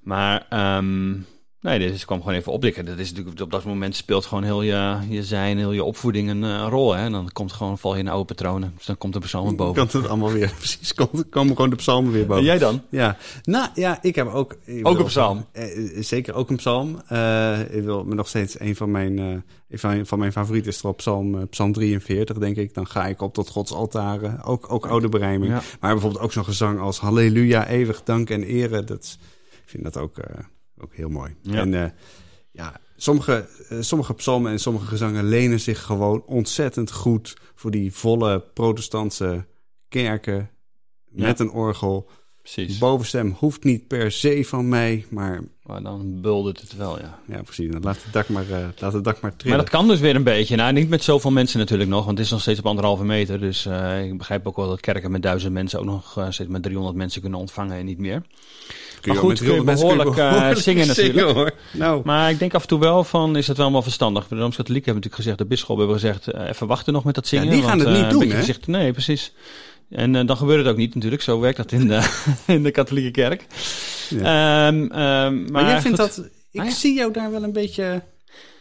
Maar 0.00 0.46
um, 0.78 1.26
Nee, 1.62 1.78
dit 1.78 1.94
is, 1.94 2.04
kwam 2.04 2.18
gewoon 2.18 2.34
even 2.34 2.52
opdikken. 2.52 2.84
Dat 2.84 2.98
is 2.98 3.10
natuurlijk 3.12 3.40
op 3.40 3.50
dat 3.50 3.64
moment 3.64 3.96
speelt 3.96 4.26
gewoon 4.26 4.44
heel 4.44 4.62
je, 4.62 4.98
je 5.08 5.24
zijn, 5.24 5.58
heel 5.58 5.72
je 5.72 5.84
opvoeding 5.84 6.30
een 6.30 6.42
uh, 6.42 6.66
rol. 6.68 6.94
Hè? 6.94 7.04
En 7.04 7.12
dan 7.12 7.28
komt 7.32 7.52
gewoon, 7.52 7.78
val 7.78 7.94
je 7.94 8.00
in 8.00 8.08
oude 8.08 8.24
patronen. 8.24 8.72
Dus 8.76 8.86
dan 8.86 8.98
komt 8.98 9.12
de 9.12 9.18
psalmen 9.18 9.56
boven. 9.56 9.74
Komt 9.74 9.92
het 9.92 10.08
allemaal 10.08 10.32
weer, 10.32 10.54
precies. 10.58 10.94
Komt, 10.94 11.28
komen 11.28 11.54
gewoon 11.54 11.70
de 11.70 11.76
psalmen 11.76 12.12
weer 12.12 12.26
boven. 12.26 12.42
En 12.42 12.44
jij 12.44 12.58
dan? 12.58 12.82
Ja, 12.88 13.16
nou 13.42 13.68
ja, 13.74 13.98
ik 14.02 14.14
heb 14.14 14.28
ook... 14.28 14.56
Ik 14.64 14.88
ook 14.88 14.98
een 14.98 15.04
psalm? 15.04 15.46
Eh, 15.52 15.64
zeker 16.00 16.34
ook 16.34 16.50
een 16.50 16.56
psalm. 16.56 17.02
Uh, 17.12 17.74
ik 17.74 17.82
wil 17.82 18.04
me 18.04 18.14
nog 18.14 18.28
steeds 18.28 18.60
een 18.60 18.76
van 18.76 18.90
mijn, 18.90 19.18
uh, 19.18 19.36
van, 19.70 20.06
van 20.06 20.18
mijn 20.18 20.32
favorieten 20.32 20.70
is 20.70 20.82
erop 20.82 20.96
psalm, 20.96 21.48
psalm 21.48 21.72
43, 21.72 22.38
denk 22.38 22.56
ik. 22.56 22.74
Dan 22.74 22.86
ga 22.86 23.06
ik 23.06 23.20
op 23.20 23.34
tot 23.34 23.48
Gods 23.48 23.72
altaren. 23.72 24.42
Ook, 24.42 24.72
ook 24.72 24.86
oude 24.86 25.08
berijming. 25.08 25.52
Maar 25.52 25.92
bijvoorbeeld 25.92 26.22
ook 26.22 26.32
zo'n 26.32 26.44
gezang 26.44 26.80
als 26.80 26.98
Halleluja, 26.98 27.66
eeuwig 27.66 28.02
dank 28.02 28.30
en 28.30 28.42
ere. 28.42 28.84
Dat, 28.84 29.18
ik 29.50 29.68
vind 29.68 29.82
dat 29.84 29.96
ook 29.96 30.18
ook 30.82 30.94
heel 30.94 31.08
mooi. 31.08 31.36
En 31.50 31.72
uh, 31.72 31.84
ja, 32.50 32.80
sommige, 32.96 33.48
uh, 33.70 33.80
sommige 33.80 34.14
psalmen 34.14 34.52
en 34.52 34.58
sommige 34.58 34.86
gezangen 34.86 35.28
lenen 35.28 35.60
zich 35.60 35.82
gewoon 35.82 36.24
ontzettend 36.26 36.92
goed 36.92 37.36
voor 37.54 37.70
die 37.70 37.92
volle 37.92 38.40
protestantse 38.40 39.46
kerken 39.88 40.50
met 41.04 41.40
een 41.40 41.50
orgel. 41.50 42.10
Precies. 42.42 42.78
Bovenstem 42.78 43.36
hoeft 43.38 43.64
niet 43.64 43.86
per 43.86 44.12
se 44.12 44.44
van 44.44 44.68
mij, 44.68 45.04
maar... 45.08 45.40
Maar 45.62 45.82
dan 45.82 46.20
buldert 46.20 46.60
het 46.60 46.76
wel, 46.76 46.98
ja. 46.98 47.18
Ja, 47.28 47.42
precies. 47.42 47.70
Dan 47.70 47.82
laat 47.82 48.02
het 48.02 48.12
dak 48.12 48.28
maar, 48.28 48.44
uh, 48.50 48.58
laat 48.78 48.92
het 48.92 49.04
dak 49.04 49.20
maar 49.20 49.36
trillen. 49.36 49.56
Maar 49.56 49.66
dat 49.66 49.74
kan 49.74 49.88
dus 49.88 50.00
weer 50.00 50.16
een 50.16 50.22
beetje. 50.22 50.56
Nou, 50.56 50.72
niet 50.72 50.88
met 50.88 51.04
zoveel 51.04 51.30
mensen 51.30 51.58
natuurlijk 51.58 51.90
nog, 51.90 52.04
want 52.04 52.16
het 52.18 52.26
is 52.26 52.32
nog 52.32 52.40
steeds 52.40 52.58
op 52.58 52.66
anderhalve 52.66 53.04
meter. 53.04 53.40
Dus 53.40 53.66
uh, 53.66 54.04
ik 54.04 54.18
begrijp 54.18 54.46
ook 54.46 54.56
wel 54.56 54.68
dat 54.68 54.80
kerken 54.80 55.10
met 55.10 55.22
duizend 55.22 55.52
mensen 55.52 55.78
ook 55.78 55.84
nog 55.84 56.18
uh, 56.18 56.26
steeds 56.30 56.50
met 56.50 56.62
300 56.62 56.96
mensen 56.96 57.20
kunnen 57.20 57.38
ontvangen 57.38 57.78
en 57.78 57.84
niet 57.84 57.98
meer. 57.98 58.20
Kun 58.20 59.12
je 59.12 59.18
maar 59.18 59.28
goed, 59.28 59.38
kun 59.38 59.54
je 59.54 59.62
behoorlijk, 59.62 60.14
behoorlijk 60.14 60.58
zingen 60.58 60.86
natuurlijk. 60.86 61.30
hoor. 61.30 61.52
Nou. 61.72 62.00
Maar 62.04 62.30
ik 62.30 62.38
denk 62.38 62.54
af 62.54 62.62
en 62.62 62.68
toe 62.68 62.78
wel 62.78 63.04
van, 63.04 63.36
is 63.36 63.46
het 63.46 63.56
wel 63.56 63.72
wel 63.72 63.82
verstandig. 63.82 64.28
De 64.28 64.36
Rooms-Katholieken 64.36 64.92
hebben 64.92 65.02
natuurlijk 65.02 65.22
gezegd, 65.22 65.38
de 65.38 65.44
bisschop 65.44 65.76
hebben 65.76 65.94
gezegd, 65.94 66.34
even 66.34 66.66
wachten 66.66 66.92
nog 66.92 67.04
met 67.04 67.14
dat 67.14 67.26
zingen. 67.26 67.44
Ja, 67.44 67.50
die 67.50 67.62
gaan 67.62 67.78
want, 67.78 67.90
het 67.90 68.00
niet 68.00 68.10
doen, 68.10 68.28
hè? 68.28 68.36
Gezegd, 68.36 68.66
nee, 68.66 68.92
precies. 68.92 69.32
En 69.92 70.14
uh, 70.14 70.26
dan 70.26 70.36
gebeurt 70.36 70.58
het 70.58 70.68
ook 70.68 70.76
niet 70.76 70.94
natuurlijk. 70.94 71.22
Zo 71.22 71.40
werkt 71.40 71.56
dat 71.56 71.72
in 71.72 71.88
de, 71.88 72.22
in 72.46 72.62
de 72.62 72.70
katholieke 72.70 73.10
kerk. 73.10 73.46
Ja. 74.08 74.66
Um, 74.66 74.74
um, 74.82 74.88
maar, 74.88 75.50
maar 75.52 75.64
jij 75.64 75.80
vindt 75.80 75.96
dat... 75.96 76.28
Ik 76.50 76.60
ah, 76.60 76.66
ja. 76.66 76.72
zie 76.72 76.94
jou 76.94 77.12
daar 77.12 77.30
wel 77.30 77.42
een 77.42 77.52
beetje... 77.52 78.02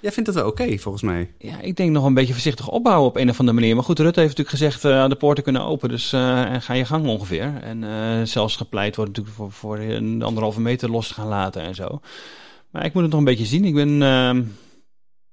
Jij 0.02 0.12
vindt 0.12 0.30
dat 0.34 0.38
wel 0.38 0.48
oké, 0.48 0.64
okay, 0.64 0.80
volgens 0.80 1.04
mij. 1.04 1.34
Ja, 1.38 1.60
ik 1.60 1.76
denk 1.76 1.92
nog 1.92 2.06
een 2.06 2.14
beetje 2.14 2.34
voorzichtig 2.34 2.68
opbouwen 2.68 3.10
op 3.10 3.16
een 3.16 3.30
of 3.30 3.40
andere 3.40 3.60
manier. 3.60 3.76
Maar 3.76 3.84
goed, 3.84 4.00
Rutte 4.00 4.20
heeft 4.20 4.38
natuurlijk 4.38 4.58
gezegd, 4.58 4.86
uh, 4.86 5.10
de 5.10 5.16
poorten 5.16 5.44
kunnen 5.44 5.62
open, 5.64 5.90
dus 5.90 6.14
uh, 6.14 6.54
ga 6.60 6.74
je 6.74 6.86
gang 6.86 7.08
ongeveer. 7.08 7.54
En 7.62 7.82
uh, 7.82 8.22
zelfs 8.24 8.56
gepleit 8.56 8.96
wordt 8.96 9.12
natuurlijk 9.12 9.38
voor, 9.38 9.52
voor 9.52 9.80
een 9.80 10.22
anderhalve 10.22 10.62
meter 10.62 10.92
los 10.92 11.08
te 11.08 11.14
gaan 11.14 11.28
laten 11.28 11.62
en 11.62 11.76
zo. 11.76 12.00
Maar 12.72 12.86
ik 12.86 12.94
moet 12.94 13.02
het 13.02 13.12
nog 13.12 13.20
een 13.20 13.26
beetje 13.26 13.46
zien. 13.46 13.66
Ik 13.66 13.74
ben 13.74 14.02
ehm, 14.02 14.44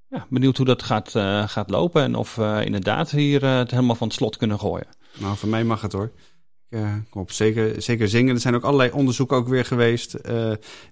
ja, 0.08 0.26
benieuwd 0.30 0.56
hoe 0.56 0.66
dat 0.66 0.82
gaat, 0.82 1.10
gaat 1.50 1.70
lopen 1.70 2.02
en 2.02 2.14
of 2.14 2.34
we 2.34 2.62
inderdaad 2.64 3.10
hier 3.10 3.44
het 3.44 3.70
helemaal 3.70 3.94
van 3.94 4.06
het 4.06 4.16
slot 4.16 4.36
kunnen 4.36 4.58
gooien. 4.58 4.97
Nou, 5.18 5.36
voor 5.36 5.48
mij 5.48 5.64
mag 5.64 5.80
het 5.80 5.92
hoor. 5.92 6.10
Kom 7.10 7.22
op, 7.22 7.32
zeker, 7.32 7.82
zeker 7.82 8.08
zingen. 8.08 8.34
Er 8.34 8.40
zijn 8.40 8.54
ook 8.54 8.62
allerlei 8.62 8.90
onderzoeken 8.90 9.36
ook 9.36 9.48
weer 9.48 9.64
geweest. 9.64 10.16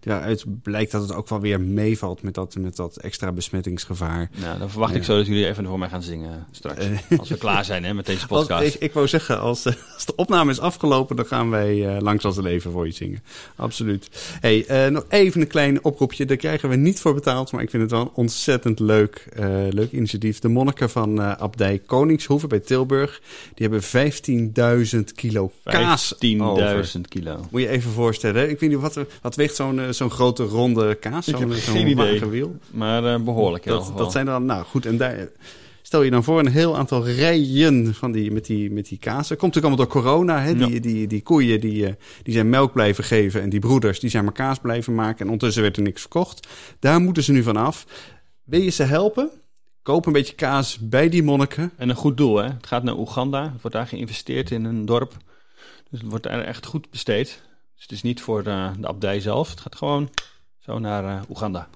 Daaruit 0.00 0.44
blijkt 0.62 0.90
dat 0.90 1.02
het 1.02 1.14
ook 1.14 1.28
wel 1.28 1.40
weer 1.40 1.60
meevalt 1.60 2.22
met 2.22 2.34
dat, 2.34 2.54
met 2.54 2.76
dat 2.76 2.96
extra 2.96 3.32
besmettingsgevaar. 3.32 4.30
Nou, 4.40 4.58
dan 4.58 4.70
verwacht 4.70 4.94
ik 4.94 5.04
zo 5.04 5.16
dat 5.16 5.26
jullie 5.26 5.46
even 5.46 5.66
voor 5.66 5.78
mij 5.78 5.88
gaan 5.88 6.02
zingen 6.02 6.46
straks. 6.50 6.86
Uh, 6.86 7.18
als 7.18 7.28
we 7.28 7.36
klaar 7.38 7.64
zijn 7.64 7.84
hè, 7.84 7.94
met 7.94 8.06
deze 8.06 8.26
podcast. 8.36 8.64
Als, 8.64 8.74
ik, 8.74 8.80
ik 8.80 8.92
wou 8.92 9.08
zeggen, 9.08 9.40
als, 9.40 9.66
als, 9.94 10.04
de 10.04 10.14
opname 10.14 10.50
is 10.50 10.60
afgelopen, 10.60 11.16
dan 11.16 11.26
gaan 11.26 11.50
wij 11.50 12.00
langs 12.00 12.24
als 12.24 12.36
leven 12.36 12.72
voor 12.72 12.86
je 12.86 12.92
zingen. 12.92 13.22
Absoluut. 13.56 14.08
Hey, 14.40 14.88
nog 14.90 15.04
even 15.08 15.40
een 15.40 15.46
klein 15.46 15.84
oproepje. 15.84 16.24
Daar 16.24 16.36
krijgen 16.36 16.68
we 16.68 16.76
niet 16.76 17.00
voor 17.00 17.14
betaald, 17.14 17.52
maar 17.52 17.62
ik 17.62 17.70
vind 17.70 17.82
het 17.82 17.90
wel 17.90 18.00
een 18.00 18.10
ontzettend 18.14 18.78
leuk, 18.78 19.28
leuk 19.70 19.92
initiatief. 19.92 20.38
De 20.38 20.48
monniken 20.48 20.90
van 20.90 21.20
Abdij 21.22 21.78
Koningshoeven 21.86 22.48
bij 22.48 22.60
Tilburg, 22.60 23.22
die 23.54 23.68
hebben 23.68 23.82
15.000 24.94 25.00
kilo 25.14 25.52
15.000 25.66 27.00
kilo. 27.08 27.46
Moet 27.50 27.60
je 27.60 27.68
even 27.68 27.90
voorstellen. 27.90 28.50
Ik 28.50 28.60
weet 28.60 28.70
niet, 28.70 28.78
wat, 28.78 28.98
wat 29.22 29.34
weegt 29.34 29.56
zo'n 29.56 29.80
eh, 29.80 29.88
zo'n 29.90 30.10
grote 30.10 30.44
ronde 30.44 30.94
kaas? 30.94 31.28
Ik 31.28 31.38
heb 31.38 31.52
zo. 31.52 32.28
Wiel? 32.28 32.56
Maar 32.70 33.04
uh, 33.04 33.24
behoorlijk 33.24 33.64
dat, 33.64 33.92
dat 33.96 34.12
zijn 34.12 34.26
dan, 34.26 34.44
nou 34.44 34.64
goed, 34.64 34.86
en 34.86 34.96
daar... 34.96 35.28
Stel 35.82 36.02
je 36.02 36.10
dan 36.10 36.24
voor 36.24 36.38
een 36.38 36.48
heel 36.48 36.76
aantal 36.76 37.06
rijen 37.06 37.94
van 37.94 38.12
die, 38.12 38.30
met, 38.30 38.46
die, 38.46 38.70
met 38.70 38.88
die 38.88 38.98
kazen. 38.98 39.36
Komt 39.36 39.54
natuurlijk 39.54 39.80
allemaal 39.82 40.02
door 40.02 40.02
corona. 40.02 40.40
Hè? 40.40 40.54
Die, 40.54 40.80
die, 40.80 41.06
die 41.06 41.22
koeien 41.22 41.60
die, 41.60 41.86
eh, 41.86 41.92
die 42.22 42.34
zijn 42.34 42.48
melk 42.48 42.72
blijven 42.72 43.04
geven. 43.04 43.42
En 43.42 43.48
die 43.48 43.60
broeders 43.60 44.00
die 44.00 44.10
zijn 44.10 44.24
maar 44.24 44.32
kaas 44.32 44.58
blijven 44.58 44.94
maken. 44.94 45.18
En 45.18 45.24
ondertussen 45.24 45.62
werd 45.62 45.76
er 45.76 45.82
niks 45.82 46.00
verkocht. 46.00 46.48
Daar 46.78 47.00
moeten 47.00 47.22
ze 47.22 47.32
nu 47.32 47.42
van 47.42 47.56
af. 47.56 47.86
Wil 48.44 48.60
je 48.60 48.70
ze 48.70 48.82
helpen? 48.82 49.30
Koop 49.82 50.06
een 50.06 50.12
beetje 50.12 50.34
kaas 50.34 50.78
bij 50.78 51.08
die 51.08 51.22
monniken. 51.22 51.72
En 51.76 51.88
een 51.88 51.96
goed 51.96 52.16
doel, 52.16 52.36
hè? 52.36 52.48
Het 52.48 52.66
gaat 52.66 52.82
naar 52.82 52.98
Oeganda. 52.98 53.42
Het 53.42 53.60
wordt 53.60 53.76
daar 53.76 53.86
geïnvesteerd 53.86 54.50
in 54.50 54.64
een 54.64 54.84
dorp 54.84 55.16
dus 55.90 56.00
het 56.00 56.08
wordt 56.08 56.26
er 56.26 56.44
echt 56.44 56.66
goed 56.66 56.90
besteed. 56.90 57.42
Dus 57.74 57.82
het 57.82 57.92
is 57.92 58.02
niet 58.02 58.20
voor 58.20 58.42
de, 58.42 58.70
de 58.78 58.86
abdij 58.86 59.20
zelf. 59.20 59.50
Het 59.50 59.60
gaat 59.60 59.76
gewoon 59.76 60.10
zo 60.58 60.78
naar 60.78 61.04
uh, 61.04 61.20
Oeganda. 61.30 61.68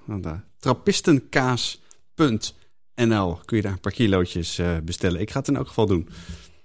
Trappistenkaas.nl 0.57 3.39
kun 3.45 3.57
je 3.57 3.63
daar 3.63 3.71
een 3.71 3.79
paar 3.79 3.91
kilootjes 3.91 4.59
uh, 4.59 4.77
bestellen. 4.83 5.21
Ik 5.21 5.31
ga 5.31 5.39
het 5.39 5.47
in 5.47 5.55
elk 5.55 5.67
geval 5.67 5.85
doen. 5.85 6.09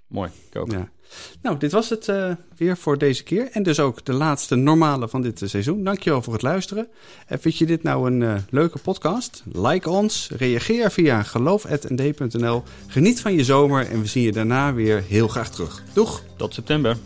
Mooi, 0.06 0.30
ik 0.50 0.56
ook. 0.56 0.70
Ja. 0.70 0.88
Nou, 1.42 1.58
dit 1.58 1.72
was 1.72 1.90
het 1.90 2.08
uh, 2.08 2.32
weer 2.56 2.76
voor 2.76 2.98
deze 2.98 3.22
keer. 3.22 3.50
En 3.50 3.62
dus 3.62 3.80
ook 3.80 4.04
de 4.04 4.12
laatste 4.12 4.54
normale 4.54 5.08
van 5.08 5.22
dit 5.22 5.42
seizoen. 5.44 5.84
Dankjewel 5.84 6.22
voor 6.22 6.32
het 6.32 6.42
luisteren. 6.42 6.88
En 7.26 7.40
vind 7.40 7.56
je 7.56 7.66
dit 7.66 7.82
nou 7.82 8.10
een 8.10 8.44
leuke 8.50 8.78
podcast? 8.78 9.42
Like 9.52 9.90
ons, 9.90 10.30
reageer 10.36 10.90
via 10.90 11.22
geloof.nd.nl. 11.22 12.62
Geniet 12.86 13.20
van 13.20 13.32
je 13.32 13.44
zomer 13.44 13.90
en 13.90 14.00
we 14.00 14.06
zien 14.06 14.22
je 14.22 14.32
daarna 14.32 14.74
weer 14.74 15.02
heel 15.02 15.28
graag 15.28 15.50
terug. 15.50 15.82
Doeg! 15.92 16.22
Tot 16.36 16.54
september. 16.54 16.96